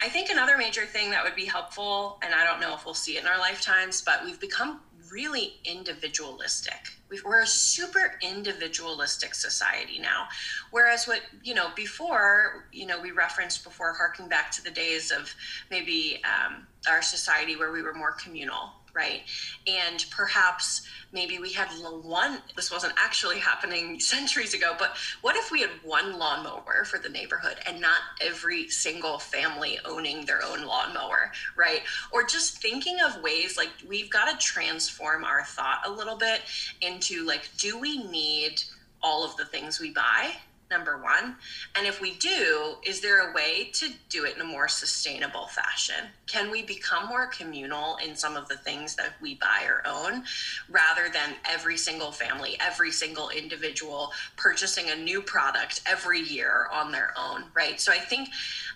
I 0.02 0.08
think 0.08 0.28
another 0.30 0.58
major 0.58 0.84
thing 0.84 1.10
that 1.10 1.24
would 1.24 1.36
be 1.36 1.46
helpful, 1.46 2.18
and 2.22 2.34
I 2.34 2.44
don't 2.44 2.60
know 2.60 2.74
if 2.74 2.84
we'll 2.84 2.94
see 2.94 3.16
it 3.16 3.22
in 3.22 3.26
our 3.26 3.38
lifetimes, 3.38 4.02
but 4.02 4.24
we've 4.24 4.40
become 4.40 4.80
really 5.10 5.54
individualistic. 5.64 6.98
we 7.10 7.20
are 7.24 7.42
a 7.42 7.46
super 7.46 8.18
individualistic 8.20 9.34
society 9.34 9.98
now. 9.98 10.26
Whereas 10.70 11.06
what, 11.06 11.20
you 11.42 11.54
know, 11.54 11.68
before, 11.76 12.66
you 12.72 12.86
know, 12.86 13.00
we 13.00 13.12
referenced 13.12 13.64
before 13.64 13.92
harking 13.92 14.28
back 14.28 14.50
to 14.52 14.64
the 14.64 14.70
days 14.70 15.10
of 15.10 15.32
maybe 15.70 16.22
um, 16.24 16.66
our 16.88 17.02
society 17.02 17.56
where 17.56 17.72
we 17.72 17.82
were 17.82 17.94
more 17.94 18.12
communal, 18.12 18.72
right? 18.96 19.22
And 19.66 20.04
perhaps 20.10 20.82
maybe 21.12 21.38
we 21.38 21.52
had 21.52 21.68
one, 22.02 22.38
this 22.56 22.72
wasn't 22.72 22.94
actually 22.96 23.38
happening 23.38 24.00
centuries 24.00 24.54
ago, 24.54 24.74
but 24.78 24.96
what 25.20 25.36
if 25.36 25.52
we 25.52 25.60
had 25.60 25.70
one 25.84 26.18
lawnmower 26.18 26.84
for 26.84 26.98
the 26.98 27.08
neighborhood 27.08 27.56
and 27.66 27.80
not 27.80 27.98
every 28.20 28.68
single 28.70 29.18
family 29.18 29.78
owning 29.84 30.24
their 30.24 30.42
own 30.42 30.64
lawnmower, 30.64 31.30
right? 31.56 31.82
Or 32.12 32.24
just 32.24 32.62
thinking 32.62 32.98
of 33.00 33.22
ways 33.22 33.56
like 33.56 33.70
we've 33.86 34.10
got 34.10 34.30
to 34.30 34.44
transform 34.44 35.24
our 35.24 35.44
thought 35.44 35.82
a 35.86 35.90
little 35.90 36.16
bit 36.16 36.40
into 36.80 37.24
like, 37.26 37.48
do 37.58 37.78
we 37.78 38.02
need 38.04 38.62
all 39.02 39.24
of 39.24 39.36
the 39.36 39.44
things 39.44 39.78
we 39.78 39.90
buy? 39.90 40.32
Number 40.70 40.98
one? 40.98 41.36
And 41.76 41.86
if 41.86 42.00
we 42.00 42.14
do, 42.14 42.76
is 42.84 43.00
there 43.00 43.30
a 43.30 43.34
way 43.34 43.70
to 43.74 43.90
do 44.08 44.24
it 44.24 44.34
in 44.36 44.40
a 44.40 44.44
more 44.44 44.68
sustainable 44.68 45.46
fashion? 45.46 46.06
Can 46.26 46.50
we 46.50 46.62
become 46.62 47.08
more 47.08 47.26
communal 47.26 47.96
in 48.04 48.16
some 48.16 48.36
of 48.36 48.48
the 48.48 48.56
things 48.56 48.96
that 48.96 49.14
we 49.20 49.34
buy 49.34 49.64
or 49.66 49.82
own 49.86 50.24
rather 50.68 51.08
than 51.12 51.34
every 51.48 51.76
single 51.76 52.10
family, 52.12 52.56
every 52.60 52.90
single 52.90 53.28
individual 53.30 54.12
purchasing 54.36 54.90
a 54.90 54.96
new 54.96 55.22
product 55.22 55.82
every 55.86 56.20
year 56.20 56.68
on 56.72 56.90
their 56.90 57.12
own, 57.16 57.44
right? 57.54 57.80
So 57.80 57.92
I 57.92 57.98
think 57.98 58.30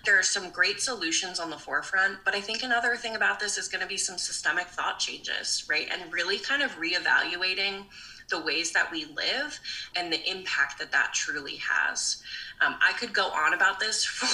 there 0.05 0.19
are 0.19 0.23
some 0.23 0.51
great 0.51 0.81
solutions 0.81 1.41
on 1.41 1.51
the 1.51 1.59
forefront, 1.59 2.19
but 2.25 2.35
I 2.35 2.41
think 2.41 2.63
another 2.63 2.97
thing 2.97 3.17
about 3.17 3.41
this 3.41 3.59
is 3.59 3.69
going 3.69 3.83
to 3.83 3.89
be 3.89 3.97
some 3.97 4.19
systemic 4.19 4.67
thought 4.69 4.99
changes, 4.99 5.67
right? 5.69 5.89
And 5.91 6.13
really 6.13 6.39
kind 6.39 6.63
of 6.63 6.71
reevaluating 6.79 7.85
the 8.31 8.41
ways 8.41 8.73
that 8.73 8.91
we 8.91 9.05
live 9.05 9.61
and 9.97 10.13
the 10.13 10.31
impact 10.31 10.79
that 10.79 10.93
that 10.93 11.13
truly 11.13 11.57
has. 11.57 12.23
Um, 12.61 12.77
I 12.81 12.93
could 12.93 13.13
go 13.13 13.29
on 13.29 13.55
about 13.55 13.81
this 13.81 14.05
for 14.07 14.27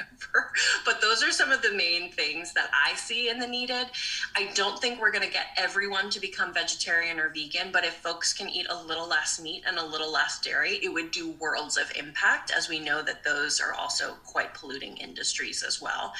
ever. 0.00 0.52
But 0.84 1.00
those 1.00 1.22
are 1.22 1.30
some 1.30 1.52
of 1.52 1.62
the 1.62 1.72
main 1.72 2.10
things 2.10 2.52
that 2.54 2.70
I 2.72 2.94
see 2.94 3.28
in 3.28 3.38
the 3.38 3.46
needed. 3.46 3.86
I 4.34 4.50
don't 4.54 4.80
think 4.80 5.00
we're 5.00 5.10
going 5.12 5.26
to 5.26 5.32
get 5.32 5.46
everyone 5.56 6.10
to 6.10 6.20
become 6.20 6.52
vegetarian 6.52 7.20
or 7.20 7.28
vegan, 7.28 7.70
but 7.72 7.84
if 7.84 7.94
folks 7.94 8.32
can 8.32 8.48
eat 8.48 8.66
a 8.70 8.82
little 8.84 9.08
less 9.08 9.40
meat 9.40 9.62
and 9.66 9.78
a 9.78 9.84
little 9.84 10.10
less 10.12 10.40
dairy, 10.40 10.80
it 10.82 10.92
would 10.92 11.10
do 11.10 11.32
worlds 11.32 11.76
of 11.76 11.92
impact, 11.96 12.50
as 12.56 12.68
we 12.68 12.78
know 12.78 13.02
that 13.02 13.24
those 13.24 13.60
are 13.60 13.74
also 13.74 14.14
quite 14.24 14.54
polluting 14.54 14.96
industries 14.96 15.62
as 15.62 15.80
well. 15.80 16.12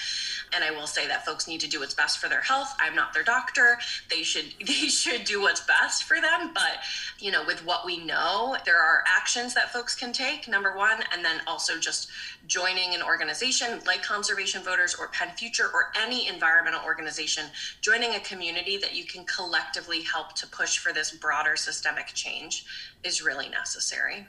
And 0.54 0.62
I 0.62 0.70
will 0.70 0.86
say 0.86 1.06
that 1.06 1.24
folks 1.24 1.48
need 1.48 1.60
to 1.60 1.68
do 1.68 1.80
what's 1.80 1.94
best 1.94 2.18
for 2.18 2.28
their 2.28 2.42
health. 2.42 2.74
I'm 2.80 2.94
not 2.94 3.12
their 3.12 3.24
doctor. 3.24 3.78
They 4.10 4.22
should 4.22 4.46
they 4.66 4.88
should 4.88 5.24
do 5.24 5.40
what's 5.40 5.60
best 5.60 6.04
for 6.04 6.20
them, 6.20 6.50
but 6.54 6.78
you 7.18 7.30
know, 7.30 7.44
with 7.46 7.64
what 7.64 7.84
we 7.84 7.98
know, 7.98 8.56
there 8.64 8.80
are 8.80 9.02
actions 9.06 9.54
that 9.54 9.72
folks 9.72 9.94
can 9.94 10.12
take, 10.12 10.48
number 10.48 10.76
1, 10.76 11.04
and 11.12 11.24
then 11.24 11.40
also 11.46 11.78
just 11.78 12.08
joining 12.46 12.94
an 12.94 13.02
organization 13.02 13.69
like 13.86 14.02
Conservation 14.02 14.62
Voters 14.62 14.94
or 14.94 15.08
PennFuture 15.08 15.72
or 15.72 15.92
any 16.00 16.28
environmental 16.28 16.80
organization, 16.84 17.46
joining 17.80 18.14
a 18.14 18.20
community 18.20 18.76
that 18.78 18.94
you 18.94 19.04
can 19.04 19.24
collectively 19.24 20.02
help 20.02 20.34
to 20.36 20.46
push 20.46 20.78
for 20.78 20.92
this 20.92 21.12
broader 21.12 21.56
systemic 21.56 22.08
change 22.08 22.64
is 23.04 23.22
really 23.22 23.48
necessary. 23.48 24.26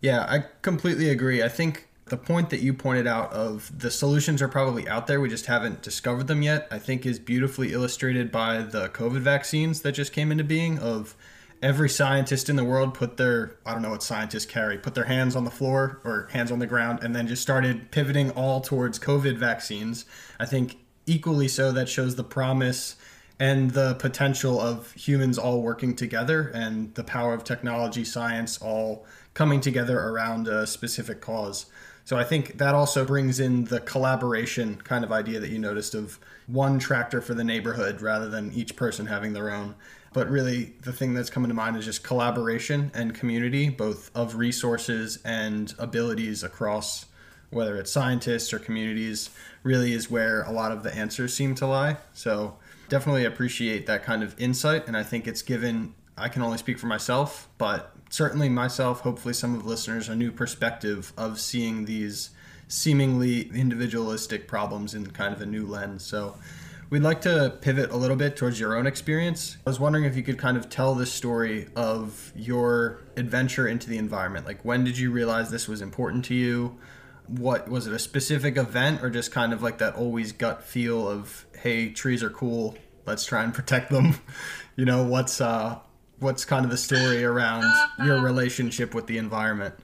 Yeah, 0.00 0.26
I 0.28 0.44
completely 0.62 1.10
agree. 1.10 1.42
I 1.42 1.48
think 1.48 1.88
the 2.06 2.16
point 2.16 2.50
that 2.50 2.60
you 2.60 2.72
pointed 2.72 3.06
out 3.06 3.32
of 3.32 3.80
the 3.80 3.90
solutions 3.90 4.40
are 4.40 4.48
probably 4.48 4.88
out 4.88 5.08
there, 5.08 5.20
we 5.20 5.28
just 5.28 5.46
haven't 5.46 5.82
discovered 5.82 6.28
them 6.28 6.42
yet, 6.42 6.68
I 6.70 6.78
think 6.78 7.04
is 7.04 7.18
beautifully 7.18 7.72
illustrated 7.72 8.30
by 8.30 8.58
the 8.58 8.88
COVID 8.90 9.20
vaccines 9.20 9.80
that 9.80 9.92
just 9.92 10.12
came 10.12 10.30
into 10.30 10.44
being 10.44 10.78
of 10.78 11.16
every 11.62 11.88
scientist 11.88 12.48
in 12.48 12.56
the 12.56 12.64
world 12.64 12.94
put 12.94 13.16
their 13.16 13.56
I 13.64 13.72
don't 13.72 13.82
know 13.82 13.90
what 13.90 14.02
scientists 14.02 14.46
carry, 14.46 14.78
put 14.78 14.94
their 14.94 15.04
hands 15.04 15.36
on 15.36 15.44
the 15.44 15.50
floor 15.50 16.00
or 16.04 16.28
hands 16.32 16.50
on 16.50 16.58
the 16.58 16.66
ground 16.66 17.00
and 17.02 17.14
then 17.14 17.26
just 17.26 17.42
started 17.42 17.90
pivoting 17.90 18.30
all 18.30 18.60
towards 18.60 18.98
COVID 18.98 19.36
vaccines. 19.36 20.04
I 20.38 20.46
think 20.46 20.78
equally 21.06 21.48
so 21.48 21.72
that 21.72 21.88
shows 21.88 22.16
the 22.16 22.24
promise 22.24 22.96
and 23.38 23.72
the 23.72 23.94
potential 23.94 24.60
of 24.60 24.92
humans 24.92 25.38
all 25.38 25.60
working 25.60 25.94
together 25.94 26.50
and 26.54 26.94
the 26.94 27.04
power 27.04 27.34
of 27.34 27.44
technology, 27.44 28.04
science 28.04 28.58
all 28.62 29.06
coming 29.34 29.60
together 29.60 29.98
around 30.00 30.48
a 30.48 30.66
specific 30.66 31.20
cause. 31.20 31.66
So 32.04 32.16
I 32.16 32.24
think 32.24 32.58
that 32.58 32.74
also 32.74 33.04
brings 33.04 33.40
in 33.40 33.64
the 33.64 33.80
collaboration 33.80 34.76
kind 34.76 35.04
of 35.04 35.12
idea 35.12 35.40
that 35.40 35.50
you 35.50 35.58
noticed 35.58 35.94
of 35.94 36.18
one 36.46 36.78
tractor 36.78 37.20
for 37.20 37.34
the 37.34 37.44
neighborhood 37.44 38.00
rather 38.00 38.28
than 38.28 38.52
each 38.52 38.76
person 38.76 39.06
having 39.06 39.32
their 39.32 39.50
own. 39.50 39.74
But 40.16 40.30
really, 40.30 40.72
the 40.80 40.94
thing 40.94 41.12
that's 41.12 41.28
coming 41.28 41.50
to 41.50 41.54
mind 41.54 41.76
is 41.76 41.84
just 41.84 42.02
collaboration 42.02 42.90
and 42.94 43.14
community, 43.14 43.68
both 43.68 44.10
of 44.14 44.36
resources 44.36 45.18
and 45.26 45.74
abilities 45.78 46.42
across 46.42 47.04
whether 47.50 47.76
it's 47.76 47.90
scientists 47.90 48.54
or 48.54 48.58
communities, 48.58 49.28
really 49.62 49.92
is 49.92 50.10
where 50.10 50.40
a 50.44 50.50
lot 50.50 50.72
of 50.72 50.82
the 50.82 50.96
answers 50.96 51.34
seem 51.34 51.54
to 51.56 51.66
lie. 51.66 51.98
So, 52.14 52.56
definitely 52.88 53.26
appreciate 53.26 53.84
that 53.88 54.04
kind 54.04 54.22
of 54.22 54.34
insight. 54.40 54.86
And 54.86 54.96
I 54.96 55.02
think 55.02 55.26
it's 55.26 55.42
given, 55.42 55.92
I 56.16 56.30
can 56.30 56.40
only 56.40 56.56
speak 56.56 56.78
for 56.78 56.86
myself, 56.86 57.50
but 57.58 57.94
certainly 58.08 58.48
myself, 58.48 59.02
hopefully 59.02 59.34
some 59.34 59.54
of 59.54 59.64
the 59.64 59.68
listeners, 59.68 60.08
a 60.08 60.16
new 60.16 60.32
perspective 60.32 61.12
of 61.18 61.38
seeing 61.38 61.84
these 61.84 62.30
seemingly 62.68 63.50
individualistic 63.54 64.48
problems 64.48 64.94
in 64.94 65.08
kind 65.08 65.34
of 65.34 65.42
a 65.42 65.46
new 65.46 65.66
lens. 65.66 66.04
So, 66.04 66.38
We'd 66.88 67.02
like 67.02 67.20
to 67.22 67.52
pivot 67.60 67.90
a 67.90 67.96
little 67.96 68.16
bit 68.16 68.36
towards 68.36 68.60
your 68.60 68.76
own 68.76 68.86
experience. 68.86 69.56
I 69.66 69.70
was 69.70 69.80
wondering 69.80 70.04
if 70.04 70.16
you 70.16 70.22
could 70.22 70.38
kind 70.38 70.56
of 70.56 70.68
tell 70.68 70.94
the 70.94 71.06
story 71.06 71.66
of 71.74 72.32
your 72.36 73.00
adventure 73.16 73.66
into 73.66 73.90
the 73.90 73.98
environment. 73.98 74.46
Like, 74.46 74.64
when 74.64 74.84
did 74.84 74.96
you 74.96 75.10
realize 75.10 75.50
this 75.50 75.66
was 75.66 75.82
important 75.82 76.24
to 76.26 76.34
you? 76.34 76.78
What 77.26 77.68
was 77.68 77.88
it 77.88 77.92
a 77.92 77.98
specific 77.98 78.56
event 78.56 79.02
or 79.02 79.10
just 79.10 79.32
kind 79.32 79.52
of 79.52 79.62
like 79.62 79.78
that 79.78 79.96
always 79.96 80.30
gut 80.30 80.62
feel 80.62 81.08
of, 81.08 81.44
hey, 81.58 81.90
trees 81.90 82.22
are 82.22 82.30
cool, 82.30 82.76
let's 83.04 83.24
try 83.24 83.42
and 83.42 83.52
protect 83.52 83.90
them? 83.90 84.20
you 84.76 84.84
know, 84.84 85.02
what's 85.02 85.40
uh 85.40 85.80
what's 86.20 86.44
kind 86.44 86.64
of 86.64 86.70
the 86.70 86.76
story 86.76 87.24
around 87.24 87.64
your 88.04 88.20
relationship 88.20 88.94
with 88.94 89.08
the 89.08 89.18
environment? 89.18 89.74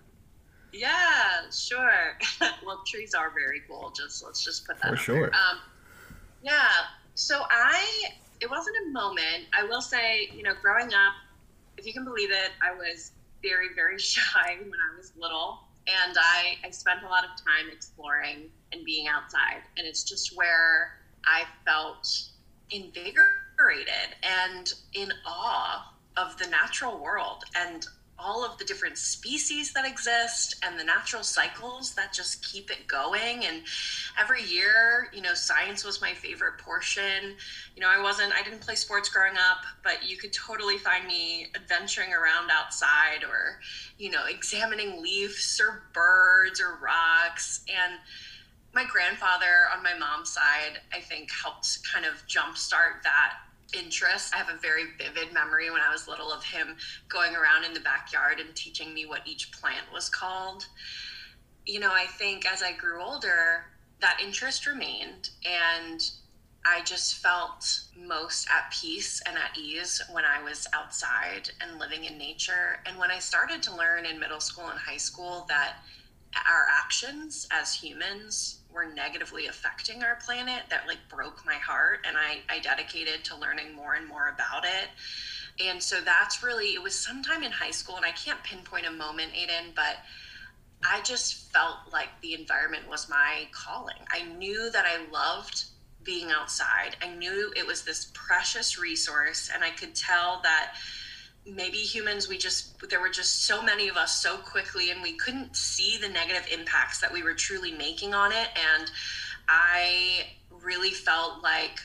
Yeah, 0.72 1.50
sure. 1.50 2.16
well, 2.64 2.82
trees 2.86 3.12
are 3.12 3.32
very 3.34 3.62
cool. 3.68 3.92
Just 3.96 4.24
let's 4.24 4.44
just 4.44 4.66
put 4.68 4.80
that 4.80 4.90
for 4.90 4.96
sure. 4.96 5.26
Um, 5.26 5.59
yeah. 6.43 6.68
So 7.14 7.43
I, 7.51 7.84
it 8.40 8.51
wasn't 8.51 8.76
a 8.88 8.93
moment. 8.93 9.47
I 9.59 9.64
will 9.64 9.80
say, 9.82 10.28
you 10.34 10.43
know, 10.43 10.53
growing 10.61 10.93
up, 10.95 11.14
if 11.78 11.86
you 11.86 11.93
can 11.93 12.05
believe 12.05 12.30
it, 12.30 12.51
I 12.62 12.74
was 12.76 13.12
very, 13.43 13.68
very 13.74 13.99
shy 13.99 14.57
when 14.59 14.72
I 14.72 14.97
was 14.97 15.12
little. 15.16 15.61
And 15.88 16.16
I, 16.16 16.57
I 16.64 16.70
spent 16.70 17.03
a 17.03 17.09
lot 17.09 17.24
of 17.24 17.30
time 17.30 17.72
exploring 17.72 18.51
and 18.72 18.84
being 18.84 19.09
outside. 19.09 19.62
And 19.76 19.86
it's 19.86 20.05
just 20.05 20.36
where 20.36 20.93
I 21.26 21.45
felt 21.66 22.07
invigorated 22.70 23.16
and 24.22 24.72
in 24.95 25.12
awe 25.26 25.95
of 26.16 26.36
the 26.38 26.47
natural 26.47 27.03
world 27.03 27.43
and 27.57 27.86
all 28.22 28.44
of 28.44 28.58
the 28.58 28.64
different 28.64 28.96
species 28.96 29.72
that 29.72 29.86
exist 29.86 30.56
and 30.62 30.78
the 30.78 30.84
natural 30.84 31.22
cycles 31.22 31.94
that 31.94 32.12
just 32.12 32.44
keep 32.44 32.70
it 32.70 32.86
going. 32.86 33.44
And 33.44 33.62
every 34.18 34.42
year 34.44 35.08
you 35.12 35.22
know 35.22 35.34
science 35.34 35.84
was 35.84 36.00
my 36.00 36.12
favorite 36.12 36.58
portion. 36.58 37.34
You 37.74 37.82
know 37.82 37.88
i 37.88 38.00
wasn't 38.00 38.32
i 38.32 38.42
didn't 38.42 38.60
play 38.60 38.74
sports 38.74 39.08
growing 39.08 39.36
up 39.36 39.64
but 39.82 40.08
you 40.08 40.16
could 40.16 40.32
totally 40.32 40.78
find 40.78 41.06
me 41.06 41.48
adventuring 41.54 42.12
around 42.12 42.50
outside 42.50 43.24
or 43.28 43.60
you 43.98 44.10
know 44.10 44.24
examining 44.28 45.02
leaves 45.02 45.60
or 45.62 45.84
birds 45.92 46.60
or 46.60 46.78
rocks. 46.82 47.64
And 47.68 47.94
my 48.74 48.84
grandfather 48.84 49.68
on 49.74 49.82
my 49.82 49.94
mom's 49.94 50.30
side 50.30 50.80
i 50.92 51.00
think 51.00 51.28
helped 51.30 51.78
kind 51.92 52.06
of 52.06 52.26
jumpstart 52.26 53.02
that 53.02 53.34
interest. 53.72 54.34
I 54.34 54.38
have 54.38 54.48
a 54.48 54.58
very 54.58 54.84
vivid 54.98 55.32
memory 55.32 55.70
when 55.70 55.80
I 55.80 55.90
was 55.90 56.08
little 56.08 56.32
of 56.32 56.44
him 56.44 56.76
going 57.08 57.34
around 57.34 57.64
in 57.64 57.74
the 57.74 57.80
backyard 57.80 58.40
and 58.40 58.54
teaching 58.54 58.92
me 58.94 59.06
what 59.06 59.26
each 59.26 59.52
plant 59.52 59.84
was 59.92 60.08
called. 60.08 60.66
You 61.66 61.80
know, 61.80 61.92
I 61.92 62.06
think 62.06 62.50
as 62.50 62.62
I 62.62 62.72
grew 62.72 63.02
older, 63.02 63.64
that 64.00 64.20
interest 64.22 64.66
remained 64.66 65.30
and 65.44 66.02
I 66.64 66.82
just 66.82 67.16
felt 67.16 67.80
most 67.96 68.48
at 68.48 68.72
peace 68.72 69.20
and 69.26 69.36
at 69.36 69.58
ease 69.58 70.00
when 70.12 70.24
I 70.24 70.42
was 70.42 70.66
outside 70.72 71.50
and 71.60 71.78
living 71.78 72.04
in 72.04 72.18
nature. 72.18 72.80
And 72.86 72.98
when 72.98 73.10
I 73.10 73.18
started 73.18 73.62
to 73.64 73.76
learn 73.76 74.06
in 74.06 74.20
middle 74.20 74.40
school 74.40 74.68
and 74.68 74.78
high 74.78 74.96
school 74.96 75.44
that 75.48 75.78
our 76.46 76.66
actions 76.70 77.48
as 77.50 77.74
humans 77.74 78.61
were 78.72 78.86
negatively 78.86 79.46
affecting 79.46 80.02
our 80.02 80.16
planet 80.16 80.62
that 80.70 80.86
like 80.86 80.98
broke 81.08 81.44
my 81.44 81.54
heart 81.54 82.00
and 82.06 82.16
I, 82.16 82.38
I 82.48 82.58
dedicated 82.60 83.24
to 83.24 83.36
learning 83.36 83.74
more 83.74 83.94
and 83.94 84.06
more 84.06 84.28
about 84.28 84.64
it. 84.64 84.88
And 85.64 85.82
so 85.82 86.00
that's 86.00 86.42
really 86.42 86.74
it 86.74 86.82
was 86.82 86.98
sometime 86.98 87.42
in 87.42 87.52
high 87.52 87.70
school 87.70 87.96
and 87.96 88.06
i 88.06 88.10
can't 88.12 88.42
pinpoint 88.42 88.86
a 88.86 88.90
moment 88.90 89.32
aiden 89.32 89.74
but 89.74 89.98
i 90.88 91.00
just 91.02 91.52
felt 91.52 91.76
like 91.92 92.08
the 92.22 92.34
environment 92.34 92.88
was 92.88 93.08
my 93.08 93.46
calling. 93.52 94.00
I 94.10 94.22
knew 94.22 94.70
that 94.70 94.86
i 94.86 95.10
loved 95.12 95.64
being 96.04 96.30
outside. 96.32 96.96
I 97.00 97.14
knew 97.14 97.52
it 97.54 97.64
was 97.64 97.82
this 97.82 98.10
precious 98.14 98.78
resource 98.78 99.50
and 99.52 99.62
i 99.62 99.70
could 99.70 99.94
tell 99.94 100.40
that 100.42 100.74
maybe 101.45 101.78
humans 101.78 102.28
we 102.28 102.38
just 102.38 102.88
there 102.88 103.01
were 103.01 103.09
just 103.09 103.47
so 103.47 103.62
many 103.62 103.88
of 103.88 103.97
us 103.97 104.22
so 104.22 104.36
quickly 104.36 104.90
and 104.90 105.03
we 105.03 105.12
couldn't 105.14 105.57
see 105.57 105.99
the 105.99 106.09
negative 106.09 106.47
impacts 106.53 107.01
that 107.01 107.12
we 107.12 107.22
were 107.22 107.34
truly 107.34 107.72
making 107.72 108.14
on 108.14 108.30
it 108.30 108.49
and 108.55 108.90
i 109.49 110.24
really 110.62 110.90
felt 110.90 111.43
like 111.43 111.80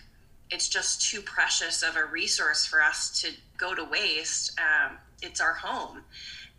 it's 0.50 0.70
just 0.70 1.02
too 1.02 1.22
precious 1.22 1.84
of 1.84 1.96
a 1.96 2.06
resource 2.06 2.66
for 2.66 2.82
us 2.82 3.22
to 3.22 3.32
go 3.58 3.74
to 3.76 3.84
waste. 3.84 4.58
Um, 4.60 4.98
it's 5.22 5.42
our 5.42 5.54
home. 5.54 6.04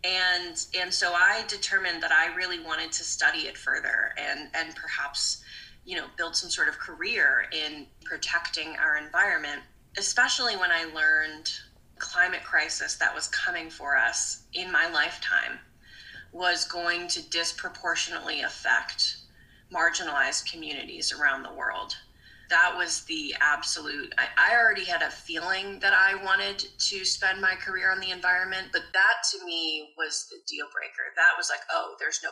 And 0.03 0.55
and 0.79 0.93
so 0.93 1.13
I 1.13 1.43
determined 1.47 2.01
that 2.03 2.11
I 2.11 2.33
really 2.35 2.59
wanted 2.59 2.91
to 2.93 3.03
study 3.03 3.39
it 3.39 3.57
further 3.57 4.13
and 4.17 4.49
and 4.53 4.73
perhaps 4.75 5.43
you 5.85 5.97
know 5.97 6.05
build 6.17 6.35
some 6.35 6.49
sort 6.49 6.69
of 6.69 6.77
career 6.77 7.45
in 7.51 7.85
protecting 8.05 8.77
our 8.77 8.97
environment, 8.97 9.61
especially 9.97 10.55
when 10.55 10.71
I 10.71 10.85
learned 10.93 11.51
climate 11.99 12.43
crisis 12.43 12.95
that 12.95 13.13
was 13.13 13.27
coming 13.27 13.69
for 13.69 13.97
us 13.97 14.43
in 14.53 14.71
my 14.71 14.89
lifetime 14.89 15.59
was 16.31 16.65
going 16.65 17.07
to 17.07 17.29
disproportionately 17.29 18.41
affect 18.41 19.17
marginalized 19.73 20.51
communities 20.51 21.13
around 21.13 21.43
the 21.43 21.53
world. 21.53 21.95
That 22.49 22.73
was 22.75 23.03
the 23.05 23.35
absolute. 23.41 24.13
I, 24.17 24.51
I, 24.51 24.57
already 24.57 24.83
had 24.83 25.03
a 25.03 25.11
feeling 25.11 25.79
that 25.81 25.93
I 25.93 26.15
wanted 26.23 26.57
to 26.57 27.05
spend 27.05 27.39
my 27.39 27.53
career 27.53 27.91
on 27.91 27.99
the 27.99 28.09
environment, 28.09 28.69
but 28.71 28.81
that 28.93 29.17
to 29.31 29.45
me 29.45 29.93
was 29.97 30.25
the 30.31 30.37
deal 30.47 30.65
breaker. 30.73 31.13
That 31.15 31.37
was 31.37 31.51
like, 31.51 31.61
oh, 31.71 31.93
there's 31.99 32.21
no 32.23 32.31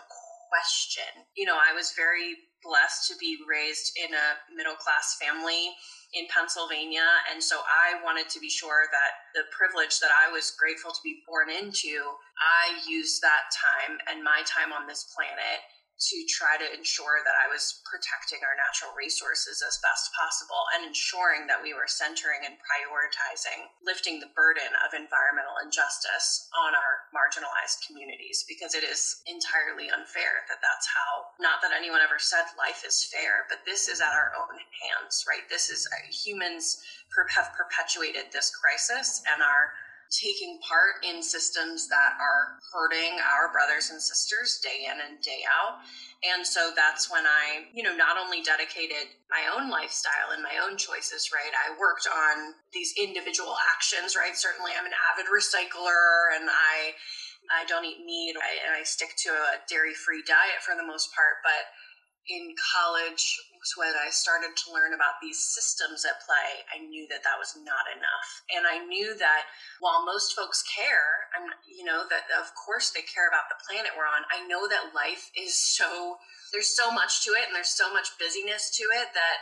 question. 0.50 1.06
You 1.36 1.46
know, 1.46 1.58
I 1.58 1.74
was 1.74 1.94
very 1.96 2.34
blessed 2.64 3.08
to 3.10 3.16
be 3.20 3.38
raised 3.48 3.94
in 3.96 4.14
a 4.14 4.56
middle 4.56 4.76
class 4.76 5.18
family 5.22 5.76
in 6.14 6.26
Pennsylvania. 6.32 7.06
And 7.32 7.44
so 7.44 7.60
I 7.68 8.00
wanted 8.04 8.30
to 8.30 8.40
be 8.40 8.50
sure 8.50 8.88
that 8.92 9.12
the 9.36 9.48
privilege 9.52 10.00
that 10.00 10.12
I 10.12 10.32
was 10.32 10.56
grateful 10.56 10.92
to 10.92 11.04
be 11.04 11.24
born 11.28 11.50
into, 11.50 12.16
I 12.40 12.80
used 12.88 13.22
that 13.22 13.52
time 13.52 14.00
and 14.08 14.24
my 14.24 14.44
time 14.48 14.72
on 14.72 14.88
this 14.88 15.12
planet 15.12 15.60
to 15.98 16.18
try 16.30 16.54
to 16.62 16.68
ensure 16.78 17.26
that 17.26 17.34
I 17.34 17.50
was 17.50 17.82
protecting 17.90 18.46
our 18.46 18.54
natural 18.54 18.94
resources 18.94 19.66
as 19.66 19.82
best 19.82 20.14
possible 20.14 20.62
and 20.78 20.86
ensuring 20.86 21.50
that 21.50 21.58
we 21.58 21.74
were 21.74 21.90
centering 21.90 22.46
and 22.46 22.54
prioritizing 22.62 23.66
lifting 23.82 24.22
the 24.22 24.30
burden 24.38 24.70
of 24.86 24.94
environmental 24.94 25.58
injustice 25.66 26.46
on 26.54 26.78
our 26.78 27.10
marginalized 27.10 27.82
communities 27.90 28.46
because 28.46 28.78
it 28.78 28.86
is 28.86 29.26
entirely 29.26 29.90
unfair 29.90 30.46
that 30.46 30.62
that's 30.62 30.86
how, 30.86 31.34
not 31.42 31.66
that 31.66 31.74
anyone 31.74 32.06
ever 32.06 32.22
said 32.22 32.46
life 32.54 32.86
is 32.86 33.10
fair, 33.10 33.50
but 33.50 33.66
this 33.66 33.90
is 33.90 33.98
at 33.98 34.14
our 34.14 34.38
own 34.38 34.54
hands, 34.86 35.26
right? 35.26 35.50
This 35.50 35.74
is 35.74 35.90
uh, 35.90 36.06
humans 36.14 36.78
have 37.34 37.50
perpetuated 37.58 38.30
this 38.30 38.54
crisis 38.54 39.24
and 39.34 39.42
are 39.42 39.74
taking 40.12 40.60
part 40.64 41.04
in 41.04 41.22
systems 41.22 41.88
that 41.90 42.16
are 42.20 42.60
hurting 42.72 43.20
our 43.20 43.52
brothers 43.52 43.90
and 43.92 44.02
sisters 44.02 44.60
day 44.64 44.88
in 44.88 44.98
and 44.98 45.22
day 45.22 45.44
out. 45.48 45.84
And 46.24 46.46
so 46.46 46.72
that's 46.76 47.12
when 47.12 47.28
I, 47.28 47.70
you 47.74 47.84
know, 47.84 47.96
not 47.96 48.18
only 48.18 48.42
dedicated 48.42 49.14
my 49.30 49.46
own 49.54 49.70
lifestyle 49.70 50.34
and 50.34 50.42
my 50.42 50.58
own 50.64 50.78
choices, 50.78 51.30
right? 51.30 51.54
I 51.54 51.78
worked 51.78 52.08
on 52.08 52.56
these 52.74 52.94
individual 52.98 53.54
actions, 53.76 54.16
right? 54.16 54.36
Certainly 54.36 54.72
I'm 54.74 54.88
an 54.88 54.98
avid 55.14 55.30
recycler 55.30 56.34
and 56.36 56.50
I 56.50 56.96
I 57.48 57.64
don't 57.64 57.86
eat 57.86 58.04
meat 58.04 58.36
and 58.36 58.76
I 58.76 58.84
stick 58.84 59.16
to 59.24 59.30
a 59.32 59.64
dairy-free 59.70 60.24
diet 60.28 60.60
for 60.60 60.76
the 60.76 60.84
most 60.84 61.16
part, 61.16 61.40
but 61.48 61.72
in 62.28 62.52
college 62.76 63.40
was 63.60 63.74
when 63.76 63.94
I 63.94 64.10
started 64.10 64.56
to 64.56 64.74
learn 64.74 64.94
about 64.94 65.20
these 65.22 65.38
systems 65.38 66.06
at 66.06 66.24
play. 66.24 66.66
I 66.70 66.82
knew 66.86 67.06
that 67.10 67.26
that 67.26 67.42
was 67.42 67.58
not 67.58 67.86
enough. 67.92 68.30
And 68.54 68.64
I 68.66 68.86
knew 68.86 69.18
that 69.18 69.50
while 69.80 70.06
most 70.06 70.38
folks 70.38 70.64
care, 70.64 71.30
I'm, 71.36 71.50
you 71.66 71.84
know, 71.84 72.06
that 72.10 72.30
of 72.38 72.54
course 72.56 72.94
they 72.94 73.04
care 73.04 73.28
about 73.28 73.50
the 73.50 73.60
planet 73.66 73.98
we're 73.98 74.10
on, 74.10 74.26
I 74.30 74.46
know 74.46 74.70
that 74.70 74.96
life 74.96 75.30
is 75.36 75.58
so, 75.58 76.18
there's 76.54 76.72
so 76.72 76.90
much 76.90 77.26
to 77.26 77.36
it 77.36 77.50
and 77.50 77.56
there's 77.56 77.74
so 77.74 77.92
much 77.92 78.16
busyness 78.18 78.72
to 78.78 78.86
it 78.96 79.12
that 79.14 79.38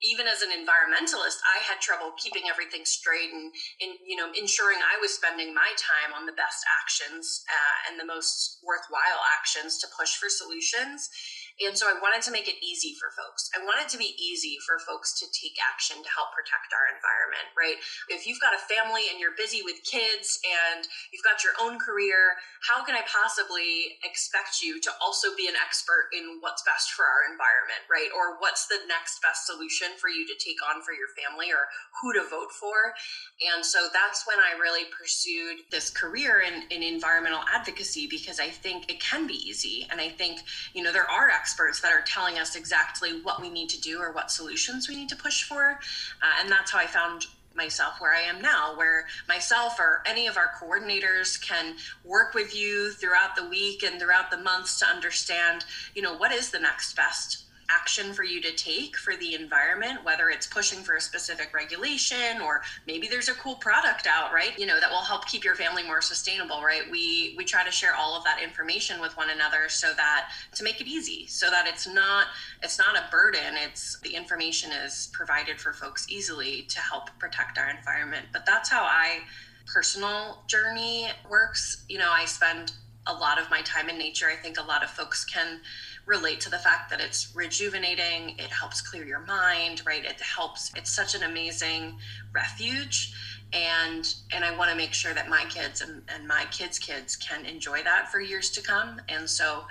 even 0.00 0.24
as 0.24 0.40
an 0.40 0.48
environmentalist, 0.48 1.44
I 1.44 1.60
had 1.60 1.80
trouble 1.80 2.16
keeping 2.16 2.48
everything 2.48 2.84
straight 2.88 3.28
and, 3.32 3.52
and 3.80 3.92
you 4.00 4.16
know 4.16 4.32
ensuring 4.32 4.80
I 4.80 4.96
was 5.00 5.12
spending 5.12 5.52
my 5.52 5.68
time 5.76 6.16
on 6.16 6.24
the 6.24 6.36
best 6.36 6.64
actions 6.80 7.44
uh, 7.48 7.76
and 7.88 8.00
the 8.00 8.08
most 8.08 8.64
worthwhile 8.64 9.20
actions 9.36 9.76
to 9.84 9.86
push 9.92 10.16
for 10.16 10.32
solutions. 10.32 11.12
And 11.60 11.76
so 11.76 11.92
I 11.92 12.00
wanted 12.00 12.24
to 12.24 12.32
make 12.32 12.48
it 12.48 12.56
easy 12.64 12.96
for 12.96 13.12
folks. 13.12 13.52
I 13.52 13.60
wanted 13.60 13.92
to 13.92 14.00
be 14.00 14.16
easy 14.16 14.56
for 14.64 14.80
folks 14.80 15.12
to 15.20 15.28
take 15.28 15.60
action 15.60 16.00
to 16.00 16.08
help 16.08 16.32
protect 16.32 16.72
our 16.72 16.88
environment, 16.88 17.52
right? 17.52 17.76
If 18.08 18.24
you've 18.24 18.40
got 18.40 18.56
a 18.56 18.62
family 18.64 19.12
and 19.12 19.20
you're 19.20 19.36
busy 19.36 19.60
with 19.60 19.84
kids 19.84 20.40
and 20.40 20.88
you've 21.12 21.26
got 21.26 21.44
your 21.44 21.52
own 21.60 21.76
career, 21.76 22.40
how 22.64 22.80
can 22.80 22.96
I 22.96 23.04
possibly 23.04 24.00
expect 24.00 24.64
you 24.64 24.80
to 24.80 24.90
also 25.04 25.36
be 25.36 25.52
an 25.52 25.58
expert 25.60 26.08
in 26.16 26.40
what's 26.40 26.64
best 26.64 26.96
for 26.96 27.04
our 27.04 27.28
environment, 27.28 27.84
right? 27.92 28.08
Or 28.16 28.40
what's 28.40 28.64
the 28.64 28.80
next 28.88 29.20
best 29.20 29.44
solution 29.44 29.92
for 30.00 30.08
you 30.08 30.24
to 30.32 30.36
take 30.40 30.64
on 30.64 30.80
for 30.80 30.96
your 30.96 31.12
family 31.12 31.52
or 31.52 31.68
who 32.00 32.16
to 32.16 32.24
vote 32.24 32.56
for? 32.56 32.96
And 33.44 33.60
so 33.60 33.92
that's 33.92 34.24
when 34.24 34.40
I 34.40 34.56
really 34.56 34.88
pursued 34.88 35.68
this 35.68 35.92
career 35.92 36.40
in, 36.40 36.64
in 36.72 36.80
environmental 36.80 37.44
advocacy 37.52 38.08
because 38.08 38.40
I 38.40 38.48
think 38.48 38.88
it 38.88 38.96
can 38.96 39.28
be 39.28 39.36
easy. 39.36 39.84
And 39.92 40.00
I 40.00 40.08
think, 40.08 40.40
you 40.72 40.80
know, 40.80 40.92
there 40.92 41.04
are 41.04 41.28
experts 41.28 41.49
experts 41.50 41.80
that 41.80 41.92
are 41.92 42.02
telling 42.02 42.38
us 42.38 42.54
exactly 42.54 43.20
what 43.22 43.40
we 43.40 43.50
need 43.50 43.68
to 43.68 43.80
do 43.80 43.98
or 43.98 44.12
what 44.12 44.30
solutions 44.30 44.88
we 44.88 44.94
need 44.94 45.08
to 45.08 45.16
push 45.16 45.42
for. 45.42 45.80
Uh, 46.22 46.40
and 46.40 46.48
that's 46.48 46.70
how 46.70 46.78
I 46.78 46.86
found 46.86 47.26
myself 47.56 47.94
where 48.00 48.14
I 48.14 48.20
am 48.20 48.40
now, 48.40 48.76
where 48.76 49.06
myself 49.28 49.80
or 49.80 50.00
any 50.06 50.28
of 50.28 50.36
our 50.36 50.52
coordinators 50.62 51.42
can 51.44 51.74
work 52.04 52.34
with 52.34 52.54
you 52.54 52.92
throughout 52.92 53.34
the 53.34 53.48
week 53.48 53.82
and 53.82 54.00
throughout 54.00 54.30
the 54.30 54.36
months 54.36 54.78
to 54.78 54.86
understand, 54.86 55.64
you 55.96 56.02
know, 56.02 56.14
what 56.16 56.30
is 56.30 56.52
the 56.52 56.60
next 56.60 56.94
best 56.94 57.42
action 57.70 58.12
for 58.12 58.24
you 58.24 58.40
to 58.40 58.52
take 58.52 58.96
for 58.96 59.16
the 59.16 59.34
environment, 59.34 60.04
whether 60.04 60.28
it's 60.30 60.46
pushing 60.46 60.80
for 60.80 60.96
a 60.96 61.00
specific 61.00 61.54
regulation 61.54 62.40
or 62.42 62.62
maybe 62.86 63.08
there's 63.08 63.28
a 63.28 63.34
cool 63.34 63.56
product 63.56 64.06
out, 64.06 64.32
right? 64.32 64.58
You 64.58 64.66
know, 64.66 64.80
that 64.80 64.90
will 64.90 65.02
help 65.02 65.26
keep 65.26 65.44
your 65.44 65.54
family 65.54 65.82
more 65.82 66.00
sustainable, 66.00 66.62
right? 66.62 66.82
We 66.90 67.34
we 67.36 67.44
try 67.44 67.64
to 67.64 67.70
share 67.70 67.94
all 67.94 68.16
of 68.16 68.24
that 68.24 68.42
information 68.42 69.00
with 69.00 69.16
one 69.16 69.30
another 69.30 69.68
so 69.68 69.92
that 69.94 70.30
to 70.54 70.64
make 70.64 70.80
it 70.80 70.86
easy, 70.86 71.26
so 71.26 71.50
that 71.50 71.66
it's 71.66 71.86
not 71.86 72.26
it's 72.62 72.78
not 72.78 72.96
a 72.96 73.04
burden. 73.10 73.56
It's 73.56 74.00
the 74.00 74.14
information 74.14 74.72
is 74.72 75.10
provided 75.12 75.60
for 75.60 75.72
folks 75.72 76.06
easily 76.10 76.62
to 76.62 76.80
help 76.80 77.10
protect 77.18 77.58
our 77.58 77.70
environment. 77.70 78.26
But 78.32 78.46
that's 78.46 78.68
how 78.68 78.82
I 78.82 79.20
personal 79.66 80.42
journey 80.46 81.08
works. 81.28 81.84
You 81.88 81.98
know, 81.98 82.10
I 82.10 82.24
spend 82.24 82.72
a 83.06 83.12
lot 83.12 83.40
of 83.40 83.50
my 83.50 83.62
time 83.62 83.88
in 83.88 83.98
nature. 83.98 84.26
I 84.30 84.36
think 84.36 84.58
a 84.58 84.62
lot 84.62 84.82
of 84.84 84.90
folks 84.90 85.24
can 85.24 85.60
relate 86.06 86.40
to 86.40 86.50
the 86.50 86.58
fact 86.58 86.90
that 86.90 87.00
it's 87.00 87.34
rejuvenating, 87.34 88.36
it 88.38 88.50
helps 88.50 88.80
clear 88.80 89.04
your 89.04 89.20
mind, 89.20 89.82
right? 89.86 90.04
It 90.04 90.20
helps, 90.20 90.72
it's 90.76 90.90
such 90.90 91.14
an 91.14 91.22
amazing 91.22 91.98
refuge. 92.32 93.12
And 93.52 94.06
and 94.32 94.44
I 94.44 94.56
want 94.56 94.70
to 94.70 94.76
make 94.76 94.94
sure 94.94 95.12
that 95.12 95.28
my 95.28 95.44
kids 95.48 95.80
and, 95.80 96.02
and 96.08 96.28
my 96.28 96.44
kids' 96.52 96.78
kids 96.78 97.16
can 97.16 97.44
enjoy 97.44 97.82
that 97.82 98.10
for 98.10 98.20
years 98.20 98.48
to 98.50 98.62
come. 98.62 99.00
And 99.08 99.28
so 99.28 99.64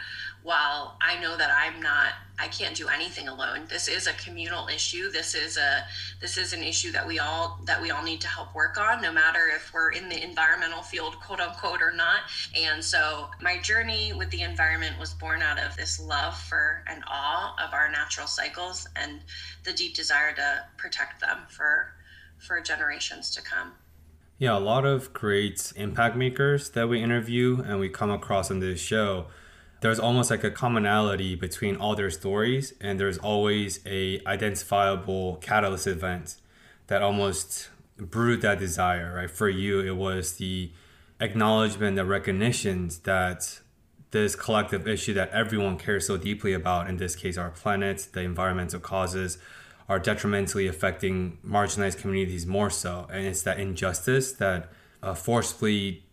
while 0.43 0.97
I 1.01 1.19
know 1.19 1.37
that 1.37 1.51
I'm 1.51 1.81
not 1.81 2.13
I 2.41 2.47
can't 2.47 2.73
do 2.73 2.87
anything 2.87 3.27
alone. 3.27 3.65
This 3.67 3.89
is 3.89 4.07
a 4.07 4.13
communal 4.13 4.69
issue. 4.69 5.11
This 5.11 5.35
is 5.35 5.57
a 5.57 5.85
this 6.21 6.37
is 6.37 6.53
an 6.53 6.63
issue 6.63 6.91
that 6.93 7.05
we 7.05 7.19
all 7.19 7.59
that 7.65 7.81
we 7.81 7.91
all 7.91 8.01
need 8.01 8.21
to 8.21 8.27
help 8.29 8.55
work 8.55 8.77
on 8.77 9.01
no 9.01 9.11
matter 9.11 9.49
if 9.53 9.73
we're 9.73 9.91
in 9.91 10.07
the 10.07 10.23
environmental 10.23 10.81
field 10.81 11.19
quote 11.19 11.41
unquote 11.41 11.81
or 11.81 11.91
not. 11.91 12.21
And 12.55 12.83
so 12.83 13.29
my 13.41 13.57
journey 13.57 14.13
with 14.13 14.29
the 14.29 14.41
environment 14.41 14.97
was 14.97 15.13
born 15.13 15.41
out 15.41 15.59
of 15.59 15.75
this 15.75 15.99
love 15.99 16.39
for 16.39 16.83
and 16.87 17.03
awe 17.07 17.55
of 17.61 17.73
our 17.73 17.91
natural 17.91 18.27
cycles 18.27 18.87
and 18.95 19.19
the 19.65 19.73
deep 19.73 19.93
desire 19.93 20.33
to 20.35 20.63
protect 20.77 21.19
them 21.19 21.39
for 21.49 21.93
for 22.37 22.61
generations 22.61 23.31
to 23.31 23.41
come. 23.41 23.73
Yeah, 24.37 24.57
a 24.57 24.59
lot 24.59 24.85
of 24.85 25.11
great 25.11 25.73
impact 25.75 26.15
makers 26.15 26.69
that 26.69 26.87
we 26.87 27.03
interview 27.03 27.61
and 27.61 27.81
we 27.81 27.89
come 27.89 28.09
across 28.09 28.49
on 28.49 28.61
this 28.61 28.79
show 28.79 29.25
there's 29.81 29.99
almost 29.99 30.29
like 30.29 30.43
a 30.43 30.51
commonality 30.51 31.35
between 31.35 31.75
all 31.75 31.95
their 31.95 32.09
stories 32.09 32.73
and 32.81 32.99
there's 32.99 33.17
always 33.17 33.79
a 33.85 34.21
identifiable 34.25 35.37
catalyst 35.37 35.87
event 35.87 36.35
that 36.87 37.01
almost 37.01 37.69
brewed 37.97 38.41
that 38.41 38.59
desire 38.59 39.15
right? 39.15 39.31
For 39.31 39.49
you 39.49 39.79
it 39.79 39.95
was 39.95 40.33
the 40.33 40.71
acknowledgement 41.19 41.95
the 41.95 42.05
recognitions 42.05 42.99
that 42.99 43.59
this 44.11 44.35
collective 44.35 44.87
issue 44.87 45.13
that 45.13 45.29
everyone 45.29 45.77
cares 45.77 46.07
so 46.07 46.17
deeply 46.17 46.53
about 46.53 46.89
in 46.89 46.97
this 46.97 47.15
case 47.15 47.37
our 47.37 47.51
planet 47.51 48.07
the 48.13 48.21
environmental 48.21 48.79
causes 48.79 49.37
are 49.89 49.97
detrimentally 49.97 50.67
affecting 50.67 51.39
marginalized 51.45 51.97
communities 51.97 52.45
more 52.45 52.69
so. 52.69 53.07
And 53.11 53.25
it's 53.25 53.41
that 53.41 53.59
injustice 53.59 54.31
that 54.33 54.71
uh, 55.01 55.15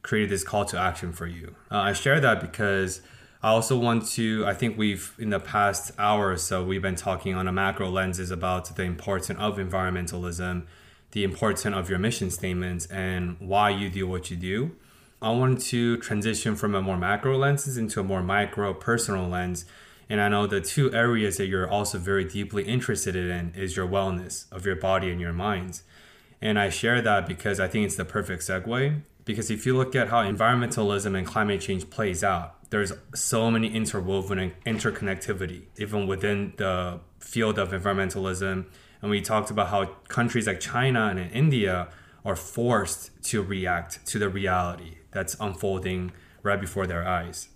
created 0.02 0.30
this 0.30 0.42
call 0.42 0.64
to 0.64 0.78
action 0.80 1.12
for 1.12 1.26
you. 1.26 1.54
Uh, 1.70 1.78
i 1.78 1.92
share 1.92 2.18
that 2.20 2.40
because 2.40 3.02
I 3.47 3.51
also 3.51 3.78
want 3.78 4.09
to, 4.09 4.44
I 4.44 4.55
think 4.55 4.76
we've, 4.76 5.14
in 5.20 5.30
the 5.30 5.38
past 5.38 5.92
hour 6.01 6.32
or 6.32 6.36
so, 6.36 6.64
we've 6.64 6.82
been 6.82 6.97
talking 6.97 7.32
on 7.36 7.47
a 7.47 7.53
macro 7.53 7.88
lenses 7.88 8.32
about 8.32 8.74
the 8.74 8.82
importance 8.82 9.38
of 9.38 9.59
environmentalism, 9.59 10.64
the 11.12 11.22
importance 11.22 11.64
of 11.64 11.88
your 11.88 12.01
mission 12.01 12.32
statements, 12.32 12.86
and 12.86 13.36
why 13.38 13.70
you 13.70 13.88
do 13.88 14.09
what 14.09 14.32
you 14.32 14.36
do. 14.36 14.72
I 15.22 15.30
want 15.30 15.61
to 15.66 15.97
transition 15.99 16.57
from 16.57 16.74
a 16.74 16.82
more 16.82 16.97
macro 16.97 17.38
lenses 17.38 17.78
into 17.78 18.01
a 18.01 18.03
more 18.03 18.20
micro 18.20 18.74
personal 18.74 19.28
lens 19.28 19.64
And 20.09 20.20
I 20.20 20.28
know 20.28 20.49
the 20.49 20.61
two 20.61 20.92
areas 20.92 21.36
that 21.36 21.47
you're 21.47 21.70
also 21.70 21.99
very 21.99 22.24
deeply 22.24 22.64
interested 22.64 23.14
in 23.14 23.53
is 23.55 23.76
your 23.76 23.86
wellness 23.86 24.51
of 24.51 24.66
your 24.66 24.74
body 24.74 25.09
and 25.09 25.20
your 25.20 25.32
mind. 25.32 25.82
And 26.42 26.59
I 26.59 26.68
share 26.68 27.01
that 27.01 27.28
because 27.28 27.61
I 27.61 27.68
think 27.68 27.86
it's 27.86 27.94
the 27.94 28.05
perfect 28.05 28.42
segue. 28.42 29.03
Because 29.24 29.53
if 29.53 29.66
you 29.66 29.76
look 29.76 29.94
at 29.94 30.09
how 30.09 30.24
environmentalism 30.24 31.16
and 31.16 31.24
climate 31.24 31.61
change 31.61 31.90
plays 31.90 32.24
out, 32.24 32.55
there's 32.70 32.92
so 33.14 33.50
many 33.50 33.68
interwoven 33.68 34.52
interconnectivity, 34.64 35.62
even 35.76 36.06
within 36.06 36.52
the 36.56 37.00
field 37.20 37.58
of 37.58 37.70
environmentalism. 37.70 38.66
And 39.02 39.10
we 39.10 39.20
talked 39.20 39.50
about 39.50 39.68
how 39.68 39.84
countries 40.08 40.46
like 40.46 40.60
China 40.60 41.08
and 41.08 41.30
India 41.32 41.88
are 42.24 42.36
forced 42.36 43.22
to 43.24 43.42
react 43.42 44.04
to 44.06 44.18
the 44.18 44.28
reality 44.28 44.96
that's 45.12 45.36
unfolding 45.38 46.12
right 46.42 46.60
before 46.60 46.86
their 46.86 47.06
eyes. 47.06 47.48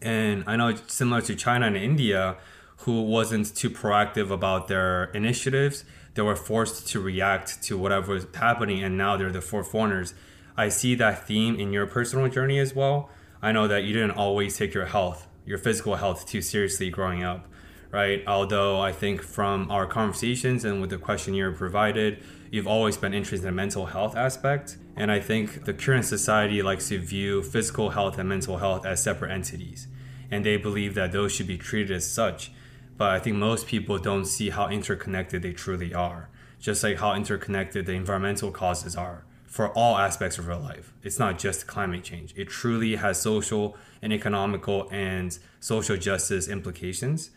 And 0.00 0.44
I 0.46 0.56
know 0.56 0.74
similar 0.86 1.20
to 1.22 1.34
China 1.34 1.66
and 1.66 1.76
India, 1.76 2.36
who 2.78 3.02
wasn't 3.02 3.54
too 3.54 3.70
proactive 3.70 4.30
about 4.30 4.68
their 4.68 5.04
initiatives, 5.06 5.84
they 6.14 6.22
were 6.22 6.36
forced 6.36 6.88
to 6.88 7.00
react 7.00 7.62
to 7.64 7.78
whatever 7.78 8.12
was 8.14 8.26
happening, 8.34 8.82
and 8.82 8.98
now 8.98 9.16
they're 9.16 9.32
the 9.32 9.40
forerunners. 9.40 10.14
I 10.56 10.68
see 10.68 10.94
that 10.96 11.26
theme 11.26 11.58
in 11.58 11.72
your 11.72 11.86
personal 11.86 12.28
journey 12.28 12.58
as 12.58 12.74
well. 12.74 13.10
I 13.42 13.52
know 13.52 13.66
that 13.68 13.84
you 13.84 13.92
didn't 13.92 14.12
always 14.12 14.56
take 14.56 14.72
your 14.72 14.86
health, 14.86 15.26
your 15.44 15.58
physical 15.58 15.96
health, 15.96 16.26
too 16.26 16.40
seriously 16.40 16.90
growing 16.90 17.24
up, 17.24 17.48
right? 17.90 18.22
Although 18.26 18.80
I 18.80 18.92
think 18.92 19.20
from 19.20 19.70
our 19.70 19.86
conversations 19.86 20.64
and 20.64 20.80
with 20.80 20.90
the 20.90 20.98
questionnaire 20.98 21.50
provided, 21.52 22.22
you've 22.50 22.68
always 22.68 22.96
been 22.96 23.12
interested 23.12 23.46
in 23.46 23.54
the 23.54 23.56
mental 23.56 23.86
health 23.86 24.16
aspect. 24.16 24.76
And 24.96 25.10
I 25.10 25.18
think 25.20 25.64
the 25.64 25.74
current 25.74 26.04
society 26.04 26.62
likes 26.62 26.88
to 26.90 26.98
view 26.98 27.42
physical 27.42 27.90
health 27.90 28.16
and 28.18 28.28
mental 28.28 28.58
health 28.58 28.86
as 28.86 29.02
separate 29.02 29.32
entities 29.32 29.88
and 30.32 30.46
they 30.46 30.56
believe 30.56 30.94
that 30.94 31.12
those 31.12 31.30
should 31.30 31.46
be 31.46 31.58
treated 31.58 31.94
as 31.94 32.10
such. 32.10 32.50
But 32.96 33.10
I 33.10 33.18
think 33.18 33.36
most 33.36 33.66
people 33.66 33.98
don't 33.98 34.24
see 34.24 34.48
how 34.48 34.68
interconnected 34.68 35.42
they 35.42 35.52
truly 35.52 35.92
are, 35.92 36.30
just 36.58 36.82
like 36.82 36.98
how 36.98 37.14
interconnected 37.14 37.84
the 37.84 37.92
environmental 37.92 38.50
causes 38.50 38.96
are 38.96 39.24
for 39.52 39.68
all 39.72 39.98
aspects 39.98 40.38
of 40.38 40.48
our 40.48 40.56
life. 40.56 40.94
It's 41.02 41.18
not 41.18 41.38
just 41.38 41.66
climate 41.66 42.02
change, 42.02 42.32
it 42.38 42.48
truly 42.48 42.96
has 42.96 43.20
social 43.20 43.76
and 44.00 44.10
economical 44.10 44.88
and 44.90 45.38
social 45.60 45.98
justice 45.98 46.48
implications. 46.48 47.30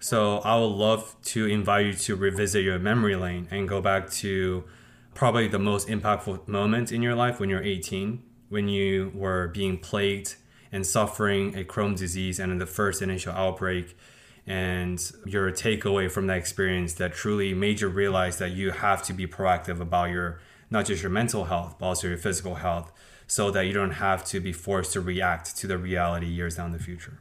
So 0.00 0.38
I 0.38 0.56
would 0.58 0.64
love 0.64 1.14
to 1.24 1.44
invite 1.44 1.84
you 1.84 1.92
to 1.92 2.16
revisit 2.16 2.64
your 2.64 2.78
memory 2.78 3.16
lane 3.16 3.48
and 3.50 3.68
go 3.68 3.82
back 3.82 4.10
to 4.22 4.64
probably 5.12 5.46
the 5.46 5.58
most 5.58 5.88
impactful 5.88 6.48
moment 6.48 6.90
in 6.90 7.02
your 7.02 7.14
life 7.14 7.38
when 7.38 7.50
you're 7.50 7.62
18, 7.62 8.22
when 8.48 8.68
you 8.68 9.12
were 9.14 9.48
being 9.48 9.76
plagued 9.76 10.36
and 10.72 10.86
suffering 10.86 11.54
a 11.54 11.64
Crohn's 11.64 12.00
disease 12.00 12.40
and 12.40 12.50
in 12.50 12.56
the 12.56 12.66
first 12.66 13.02
initial 13.02 13.34
outbreak 13.34 13.94
and 14.46 15.12
your 15.26 15.52
takeaway 15.52 16.10
from 16.10 16.28
that 16.28 16.38
experience 16.38 16.94
that 16.94 17.12
truly 17.12 17.52
made 17.52 17.82
you 17.82 17.88
realize 17.88 18.38
that 18.38 18.52
you 18.52 18.70
have 18.70 19.02
to 19.02 19.12
be 19.12 19.26
proactive 19.26 19.80
about 19.82 20.08
your 20.08 20.40
not 20.72 20.86
just 20.86 21.02
your 21.02 21.10
mental 21.10 21.44
health 21.44 21.76
but 21.78 21.86
also 21.86 22.08
your 22.08 22.16
physical 22.16 22.56
health 22.56 22.90
so 23.26 23.50
that 23.50 23.66
you 23.66 23.72
don't 23.72 23.92
have 23.92 24.24
to 24.24 24.40
be 24.40 24.52
forced 24.52 24.92
to 24.94 25.00
react 25.00 25.56
to 25.56 25.66
the 25.66 25.78
reality 25.78 26.26
years 26.26 26.56
down 26.56 26.72
the 26.72 26.78
future. 26.78 27.20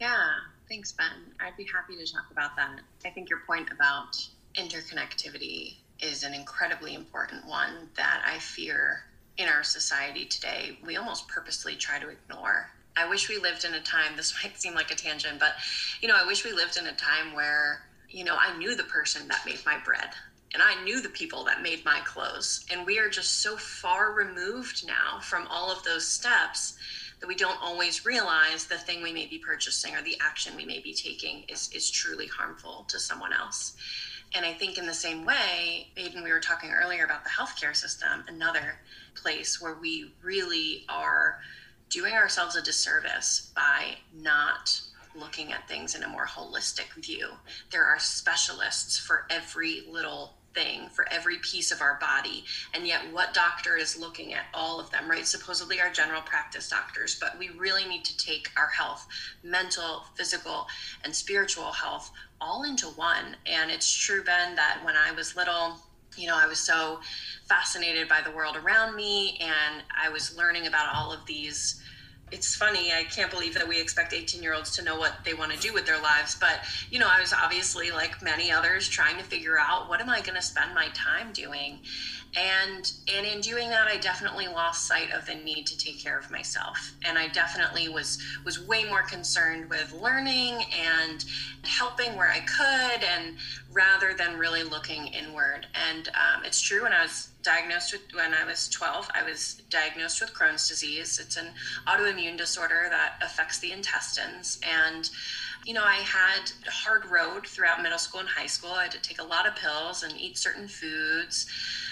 Yeah. 0.00 0.28
Thanks 0.68 0.92
ben. 0.92 1.34
I'd 1.40 1.56
be 1.56 1.64
happy 1.64 1.96
to 1.96 2.10
talk 2.10 2.30
about 2.30 2.56
that. 2.56 2.80
I 3.04 3.10
think 3.10 3.28
your 3.28 3.40
point 3.46 3.68
about 3.70 4.16
interconnectivity 4.54 5.74
is 6.00 6.22
an 6.22 6.32
incredibly 6.32 6.94
important 6.94 7.46
one 7.46 7.88
that 7.96 8.22
i 8.24 8.38
fear 8.38 9.04
in 9.36 9.48
our 9.48 9.62
society 9.62 10.24
today. 10.24 10.78
We 10.84 10.96
almost 10.96 11.28
purposely 11.28 11.76
try 11.76 11.98
to 11.98 12.08
ignore. 12.08 12.70
I 12.96 13.08
wish 13.08 13.28
we 13.28 13.38
lived 13.38 13.64
in 13.64 13.74
a 13.74 13.80
time, 13.80 14.12
this 14.16 14.34
might 14.42 14.58
seem 14.60 14.74
like 14.74 14.90
a 14.90 14.94
tangent, 14.94 15.38
but, 15.38 15.52
you 16.00 16.08
know, 16.08 16.16
I 16.16 16.26
wish 16.26 16.44
we 16.44 16.52
lived 16.52 16.78
in 16.78 16.86
a 16.86 16.94
time 16.94 17.34
where, 17.34 17.82
you 18.08 18.24
know, 18.24 18.36
I 18.38 18.56
knew 18.56 18.74
the 18.74 18.84
person 18.84 19.28
that 19.28 19.44
made 19.46 19.60
my 19.66 19.78
bread 19.84 20.10
and 20.54 20.62
I 20.62 20.82
knew 20.84 21.00
the 21.00 21.08
people 21.08 21.44
that 21.44 21.62
made 21.62 21.84
my 21.84 22.00
clothes. 22.04 22.64
And 22.70 22.86
we 22.86 22.98
are 22.98 23.08
just 23.08 23.40
so 23.40 23.56
far 23.56 24.12
removed 24.12 24.86
now 24.86 25.18
from 25.20 25.46
all 25.48 25.70
of 25.70 25.82
those 25.82 26.06
steps 26.06 26.76
that 27.20 27.26
we 27.26 27.34
don't 27.34 27.62
always 27.62 28.04
realize 28.04 28.66
the 28.66 28.76
thing 28.76 29.02
we 29.02 29.12
may 29.12 29.26
be 29.26 29.38
purchasing 29.38 29.94
or 29.94 30.02
the 30.02 30.16
action 30.20 30.56
we 30.56 30.66
may 30.66 30.80
be 30.80 30.92
taking 30.92 31.44
is, 31.48 31.70
is 31.72 31.90
truly 31.90 32.26
harmful 32.26 32.84
to 32.88 32.98
someone 32.98 33.32
else. 33.32 33.76
And 34.34 34.44
I 34.44 34.52
think 34.52 34.76
in 34.76 34.86
the 34.86 34.94
same 34.94 35.24
way, 35.24 35.88
Aiden, 35.96 36.24
we 36.24 36.32
were 36.32 36.40
talking 36.40 36.70
earlier 36.70 37.04
about 37.04 37.24
the 37.24 37.30
healthcare 37.30 37.76
system, 37.76 38.24
another 38.28 38.80
place 39.14 39.60
where 39.60 39.74
we 39.74 40.12
really 40.22 40.84
are 40.88 41.38
doing 41.90 42.14
ourselves 42.14 42.56
a 42.56 42.62
disservice 42.62 43.52
by 43.54 43.96
not 44.14 44.80
looking 45.14 45.52
at 45.52 45.68
things 45.68 45.94
in 45.94 46.02
a 46.02 46.08
more 46.08 46.26
holistic 46.26 46.92
view. 47.02 47.28
There 47.70 47.84
are 47.84 47.98
specialists 47.98 48.98
for 48.98 49.26
every 49.30 49.82
little 49.90 50.34
thing, 50.54 50.88
for 50.88 51.06
every 51.10 51.38
piece 51.38 51.72
of 51.72 51.80
our 51.80 51.98
body. 52.00 52.44
And 52.74 52.86
yet, 52.86 53.00
what 53.12 53.34
doctor 53.34 53.76
is 53.76 53.98
looking 53.98 54.34
at 54.34 54.44
all 54.54 54.80
of 54.80 54.90
them, 54.90 55.10
right? 55.10 55.26
Supposedly, 55.26 55.80
our 55.80 55.90
general 55.90 56.22
practice 56.22 56.68
doctors, 56.68 57.18
but 57.18 57.38
we 57.38 57.50
really 57.50 57.86
need 57.86 58.04
to 58.04 58.16
take 58.16 58.50
our 58.56 58.68
health, 58.68 59.06
mental, 59.42 60.04
physical, 60.14 60.66
and 61.04 61.14
spiritual 61.14 61.72
health 61.72 62.10
all 62.40 62.64
into 62.64 62.86
one. 62.86 63.36
And 63.46 63.70
it's 63.70 63.92
true, 63.92 64.24
Ben, 64.24 64.56
that 64.56 64.80
when 64.84 64.96
I 64.96 65.12
was 65.12 65.36
little, 65.36 65.76
you 66.16 66.26
know, 66.26 66.36
I 66.36 66.46
was 66.46 66.58
so 66.58 67.00
fascinated 67.48 68.08
by 68.08 68.20
the 68.20 68.30
world 68.30 68.56
around 68.56 68.96
me 68.96 69.38
and 69.40 69.82
I 69.96 70.08
was 70.08 70.36
learning 70.36 70.66
about 70.66 70.94
all 70.94 71.12
of 71.12 71.24
these 71.26 71.82
it's 72.32 72.54
funny. 72.56 72.92
I 72.92 73.04
can't 73.04 73.30
believe 73.30 73.54
that 73.54 73.68
we 73.68 73.80
expect 73.80 74.14
18 74.14 74.42
year 74.42 74.54
olds 74.54 74.74
to 74.76 74.82
know 74.82 74.98
what 74.98 75.12
they 75.24 75.34
want 75.34 75.52
to 75.52 75.58
do 75.58 75.72
with 75.72 75.86
their 75.86 76.00
lives. 76.00 76.34
But, 76.34 76.60
you 76.90 76.98
know, 76.98 77.08
I 77.08 77.20
was 77.20 77.32
obviously, 77.32 77.90
like 77.90 78.22
many 78.22 78.50
others, 78.50 78.88
trying 78.88 79.18
to 79.18 79.24
figure 79.24 79.58
out 79.58 79.88
what 79.88 80.00
am 80.00 80.08
I 80.08 80.20
going 80.20 80.34
to 80.34 80.42
spend 80.42 80.74
my 80.74 80.88
time 80.94 81.32
doing? 81.32 81.78
And, 82.34 82.90
and 83.14 83.26
in 83.26 83.42
doing 83.42 83.68
that, 83.68 83.88
I 83.88 83.98
definitely 83.98 84.48
lost 84.48 84.86
sight 84.86 85.12
of 85.12 85.26
the 85.26 85.34
need 85.34 85.66
to 85.66 85.76
take 85.76 86.02
care 86.02 86.18
of 86.18 86.30
myself. 86.30 86.94
And 87.04 87.18
I 87.18 87.28
definitely 87.28 87.90
was, 87.90 88.22
was 88.46 88.58
way 88.66 88.84
more 88.84 89.02
concerned 89.02 89.68
with 89.68 89.92
learning 89.92 90.64
and 90.74 91.22
helping 91.62 92.16
where 92.16 92.30
I 92.30 92.40
could, 92.40 93.04
and 93.04 93.36
rather 93.70 94.14
than 94.14 94.38
really 94.38 94.62
looking 94.62 95.08
inward. 95.08 95.66
And 95.90 96.08
um, 96.08 96.44
it's 96.44 96.60
true 96.60 96.84
when 96.84 96.92
I 96.94 97.02
was 97.02 97.28
diagnosed 97.42 97.92
with 97.92 98.02
when 98.14 98.34
I 98.34 98.44
was 98.44 98.68
12. 98.68 99.10
I 99.14 99.22
was 99.22 99.62
diagnosed 99.70 100.20
with 100.20 100.34
Crohn's 100.34 100.68
disease. 100.68 101.18
It's 101.18 101.36
an 101.36 101.48
autoimmune 101.86 102.36
disorder 102.36 102.86
that 102.90 103.14
affects 103.22 103.58
the 103.58 103.72
intestines. 103.72 104.58
And, 104.62 105.08
you 105.64 105.74
know, 105.74 105.84
I 105.84 105.96
had 105.96 106.50
a 106.66 106.70
hard 106.70 107.06
road 107.06 107.46
throughout 107.46 107.82
middle 107.82 107.98
school 107.98 108.20
and 108.20 108.28
high 108.28 108.46
school. 108.46 108.70
I 108.70 108.84
had 108.84 108.92
to 108.92 109.02
take 109.02 109.20
a 109.20 109.24
lot 109.24 109.46
of 109.46 109.56
pills 109.56 110.02
and 110.02 110.18
eat 110.18 110.38
certain 110.38 110.68
foods. 110.68 111.46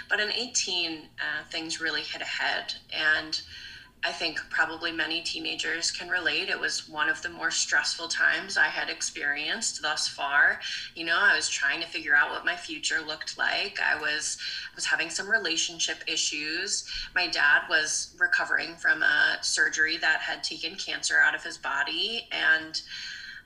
But 0.08 0.20
in 0.20 0.32
18, 0.32 0.98
uh, 0.98 1.44
things 1.50 1.80
really 1.80 2.02
hit 2.02 2.22
ahead. 2.22 2.74
And 2.92 3.40
I 4.02 4.12
think 4.12 4.40
probably 4.48 4.92
many 4.92 5.20
teenagers 5.20 5.90
can 5.90 6.08
relate. 6.08 6.48
It 6.48 6.58
was 6.58 6.88
one 6.88 7.10
of 7.10 7.20
the 7.20 7.28
more 7.28 7.50
stressful 7.50 8.08
times 8.08 8.56
I 8.56 8.68
had 8.68 8.88
experienced 8.88 9.82
thus 9.82 10.08
far. 10.08 10.58
You 10.94 11.04
know, 11.04 11.18
I 11.20 11.36
was 11.36 11.50
trying 11.50 11.82
to 11.82 11.86
figure 11.86 12.14
out 12.14 12.30
what 12.30 12.46
my 12.46 12.56
future 12.56 13.02
looked 13.06 13.36
like. 13.36 13.78
I 13.78 14.00
was 14.00 14.38
was 14.74 14.86
having 14.86 15.10
some 15.10 15.30
relationship 15.30 16.02
issues. 16.06 16.90
My 17.14 17.26
dad 17.26 17.62
was 17.68 18.16
recovering 18.18 18.74
from 18.76 19.02
a 19.02 19.36
surgery 19.42 19.98
that 19.98 20.20
had 20.20 20.42
taken 20.42 20.76
cancer 20.76 21.16
out 21.22 21.34
of 21.34 21.44
his 21.44 21.58
body 21.58 22.26
and 22.32 22.80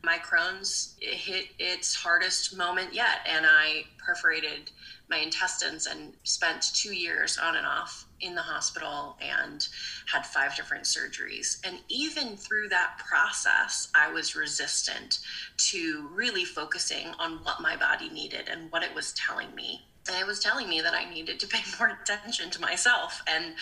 my 0.04 0.18
Crohn's 0.18 0.94
hit 1.00 1.46
its 1.58 1.94
hardest 1.94 2.56
moment 2.56 2.94
yet 2.94 3.20
and 3.26 3.46
I 3.48 3.86
perforated 3.98 4.70
my 5.08 5.16
intestines 5.16 5.86
and 5.86 6.12
spent 6.22 6.62
2 6.74 6.92
years 6.92 7.38
on 7.38 7.56
and 7.56 7.66
off 7.66 8.06
in 8.24 8.34
the 8.34 8.42
hospital 8.42 9.16
and 9.20 9.68
had 10.06 10.24
five 10.24 10.56
different 10.56 10.84
surgeries. 10.84 11.60
And 11.64 11.78
even 11.88 12.36
through 12.36 12.70
that 12.70 12.98
process, 12.98 13.88
I 13.94 14.10
was 14.10 14.34
resistant 14.34 15.20
to 15.58 16.08
really 16.12 16.44
focusing 16.44 17.08
on 17.18 17.44
what 17.44 17.60
my 17.60 17.76
body 17.76 18.08
needed 18.08 18.48
and 18.50 18.72
what 18.72 18.82
it 18.82 18.94
was 18.94 19.12
telling 19.12 19.54
me. 19.54 19.82
And 20.06 20.16
it 20.18 20.26
was 20.26 20.38
telling 20.38 20.68
me 20.68 20.82
that 20.82 20.92
I 20.92 21.10
needed 21.10 21.40
to 21.40 21.46
pay 21.46 21.60
more 21.78 21.98
attention 22.02 22.50
to 22.50 22.60
myself 22.60 23.22
and 23.26 23.54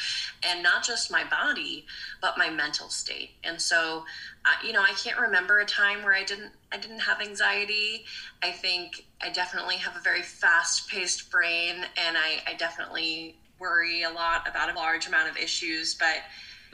and 0.43 0.63
not 0.63 0.85
just 0.85 1.11
my 1.11 1.25
body, 1.25 1.87
but 2.21 2.39
my 2.39 2.51
mental 2.51 2.89
state. 2.89 3.31
And 3.45 3.61
so, 3.61 4.05
uh, 4.45 4.67
you 4.67 4.73
know, 4.73 4.83
I 4.83 4.93
can't 4.93 5.21
remember 5.21 5.59
a 5.61 5.65
time 5.65 6.03
where 6.03 6.15
I 6.15 6.25
didn't 6.25 6.53
I 6.73 6.79
didn't 6.79 7.01
have 7.01 7.21
anxiety. 7.21 8.05
I 8.43 8.51
think 8.51 9.07
I 9.21 9.31
definitely 9.31 9.77
have 9.77 9.97
a 9.97 10.01
very 10.01 10.23
fast-paced 10.23 11.31
brain, 11.31 11.77
and 11.97 12.17
I, 12.17 12.43
I 12.47 12.55
definitely 12.55 13.37
worry 13.63 14.03
a 14.03 14.11
lot 14.11 14.49
about 14.49 14.71
a 14.71 14.75
large 14.75 15.07
amount 15.07 15.31
of 15.31 15.37
issues, 15.37 15.95
but 15.95 16.19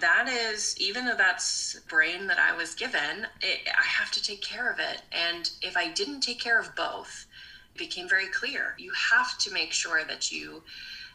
that 0.00 0.26
is 0.26 0.74
even 0.78 1.04
though 1.04 1.16
that's 1.16 1.78
brain 1.88 2.26
that 2.28 2.38
I 2.38 2.56
was 2.56 2.74
given, 2.74 3.26
it, 3.42 3.68
I 3.68 3.84
have 3.84 4.10
to 4.12 4.22
take 4.22 4.40
care 4.40 4.70
of 4.70 4.78
it. 4.78 5.02
And 5.12 5.50
if 5.60 5.76
I 5.76 5.92
didn't 5.92 6.20
take 6.20 6.40
care 6.40 6.58
of 6.58 6.74
both, 6.74 7.26
it 7.74 7.78
became 7.78 8.08
very 8.08 8.28
clear. 8.28 8.74
You 8.78 8.92
have 9.10 9.36
to 9.38 9.52
make 9.52 9.72
sure 9.72 10.02
that 10.04 10.32
you 10.32 10.62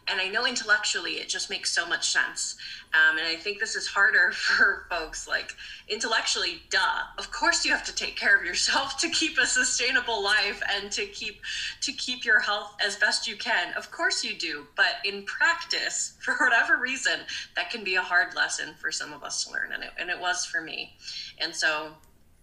and 0.08 0.20
I 0.20 0.28
know 0.28 0.46
intellectually 0.46 1.12
it 1.12 1.28
just 1.28 1.50
makes 1.50 1.72
so 1.72 1.86
much 1.86 2.08
sense. 2.10 2.56
Um, 2.92 3.18
and 3.18 3.26
I 3.26 3.36
think 3.36 3.58
this 3.58 3.74
is 3.74 3.86
harder 3.86 4.30
for 4.32 4.86
folks. 4.90 5.26
Like 5.26 5.54
intellectually, 5.88 6.62
duh. 6.70 7.02
Of 7.18 7.30
course, 7.30 7.64
you 7.64 7.72
have 7.72 7.84
to 7.84 7.94
take 7.94 8.16
care 8.16 8.36
of 8.38 8.44
yourself 8.44 8.98
to 8.98 9.08
keep 9.08 9.38
a 9.38 9.46
sustainable 9.46 10.22
life 10.22 10.62
and 10.70 10.90
to 10.92 11.06
keep 11.06 11.40
to 11.82 11.92
keep 11.92 12.24
your 12.24 12.40
health 12.40 12.74
as 12.84 12.96
best 12.96 13.26
you 13.26 13.36
can. 13.36 13.72
Of 13.74 13.90
course, 13.90 14.24
you 14.24 14.34
do. 14.34 14.66
But 14.76 14.96
in 15.04 15.24
practice, 15.24 16.16
for 16.20 16.34
whatever 16.40 16.76
reason, 16.76 17.20
that 17.56 17.70
can 17.70 17.84
be 17.84 17.96
a 17.96 18.02
hard 18.02 18.34
lesson 18.34 18.74
for 18.78 18.92
some 18.92 19.12
of 19.12 19.22
us 19.22 19.44
to 19.44 19.52
learn, 19.52 19.72
and 19.72 19.82
it, 19.82 19.90
and 19.98 20.10
it 20.10 20.20
was 20.20 20.44
for 20.44 20.60
me. 20.60 20.94
And 21.38 21.54
so 21.54 21.92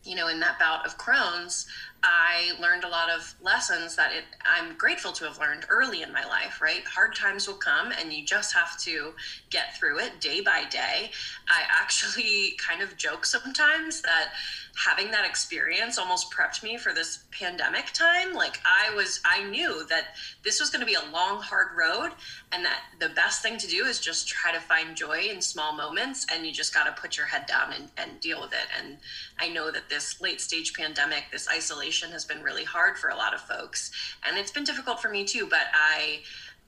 you 0.03 0.15
know, 0.15 0.27
in 0.27 0.39
that 0.39 0.57
bout 0.59 0.85
of 0.85 0.97
Crohn's, 0.97 1.67
I 2.03 2.53
learned 2.59 2.83
a 2.83 2.89
lot 2.89 3.11
of 3.11 3.35
lessons 3.41 3.95
that 3.95 4.11
it, 4.11 4.23
I'm 4.43 4.75
grateful 4.75 5.11
to 5.13 5.25
have 5.25 5.37
learned 5.37 5.65
early 5.69 6.01
in 6.01 6.11
my 6.11 6.25
life, 6.25 6.59
right? 6.59 6.83
Hard 6.83 7.15
times 7.15 7.47
will 7.47 7.55
come 7.55 7.91
and 7.91 8.11
you 8.11 8.25
just 8.25 8.55
have 8.55 8.79
to 8.81 9.13
get 9.51 9.77
through 9.77 9.99
it 9.99 10.19
day 10.19 10.41
by 10.41 10.65
day. 10.65 11.11
I 11.47 11.61
actually 11.69 12.55
kind 12.67 12.81
of 12.81 12.97
joke 12.97 13.25
sometimes 13.25 14.01
that 14.01 14.31
having 14.75 15.11
that 15.11 15.25
experience 15.25 15.97
almost 15.97 16.31
prepped 16.31 16.63
me 16.63 16.77
for 16.77 16.93
this 16.93 17.19
pandemic 17.31 17.91
time. 17.93 18.33
Like 18.33 18.59
I 18.65 18.93
was, 18.95 19.19
I 19.25 19.43
knew 19.49 19.85
that 19.87 20.15
this 20.43 20.59
was 20.59 20.69
going 20.69 20.79
to 20.79 20.85
be 20.85 20.95
a 20.95 21.11
long, 21.11 21.41
hard 21.41 21.67
road, 21.75 22.11
and 22.51 22.65
that 22.65 22.79
the 22.99 23.09
best 23.09 23.41
thing 23.41 23.57
to 23.57 23.67
do 23.67 23.85
is 23.85 23.99
just 23.99 24.27
try 24.27 24.51
to 24.51 24.59
find 24.59 24.95
joy 24.95 25.27
in 25.29 25.41
small 25.41 25.73
moments, 25.73 26.25
and 26.31 26.45
you 26.45 26.51
just 26.51 26.73
got 26.73 26.85
to 26.85 27.01
put 27.01 27.17
your 27.17 27.25
head 27.25 27.45
down 27.45 27.73
and, 27.73 27.89
and 27.97 28.19
deal 28.19 28.41
with 28.41 28.53
it. 28.53 28.67
And 28.79 28.97
I 29.39 29.49
know 29.49 29.71
that 29.71 29.89
this 29.89 30.21
late 30.21 30.41
stage 30.41 30.73
pandemic, 30.73 31.25
this 31.31 31.49
isolation 31.49 32.11
has 32.11 32.25
been 32.25 32.41
really 32.41 32.63
hard 32.63 32.97
for 32.97 33.09
a 33.09 33.15
lot 33.15 33.33
of 33.33 33.41
folks, 33.41 33.91
and 34.25 34.37
it's 34.37 34.51
been 34.51 34.63
difficult 34.63 35.01
for 35.01 35.09
me 35.09 35.25
too, 35.25 35.47
but 35.49 35.67
I 35.73 36.21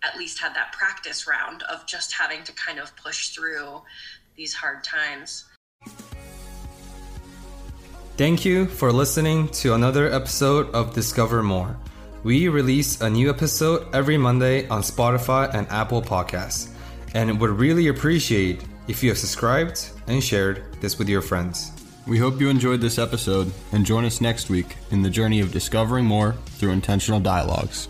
at 0.04 0.18
least 0.18 0.40
had 0.40 0.54
that 0.56 0.74
practice 0.74 1.28
round 1.28 1.64
of 1.64 1.86
just 1.88 2.12
having 2.12 2.44
to 2.44 2.52
kind 2.54 2.80
of 2.80 2.96
push 2.98 3.30
through 3.30 3.82
these 4.36 4.54
hard 4.54 4.84
times. 4.84 5.46
Thank 8.16 8.46
you 8.46 8.68
for 8.68 8.92
listening 8.92 9.48
to 9.64 9.74
another 9.74 10.14
episode 10.14 10.70
of 10.76 10.94
Discover 10.94 11.42
More. 11.42 11.76
We 12.24 12.48
release 12.48 13.02
a 13.02 13.10
new 13.10 13.28
episode 13.28 13.88
every 13.92 14.18
Monday 14.20 14.68
on 14.68 14.84
Spotify 14.84 15.52
and 15.52 15.68
Apple 15.72 16.00
Podcasts, 16.04 16.70
and 17.16 17.42
would 17.42 17.50
really 17.50 17.88
appreciate 17.88 18.66
if 18.88 19.02
you 19.02 19.10
have 19.10 19.18
subscribed 19.18 19.90
and 20.06 20.24
shared 20.24 20.64
this 20.80 21.00
with 21.00 21.10
your 21.10 21.24
friends. 21.24 21.72
We 22.06 22.20
hope 22.20 22.40
you 22.40 22.50
enjoyed 22.50 22.82
this 22.82 23.00
episode 23.00 23.52
and 23.72 23.84
join 23.84 24.06
us 24.06 24.22
next 24.22 24.48
week 24.48 24.76
in 24.92 25.02
the 25.02 25.10
journey 25.10 25.40
of 25.40 25.52
discovering 25.52 26.06
more 26.06 26.34
through 26.60 26.70
intentional 26.70 27.20
dialogues. 27.20 27.88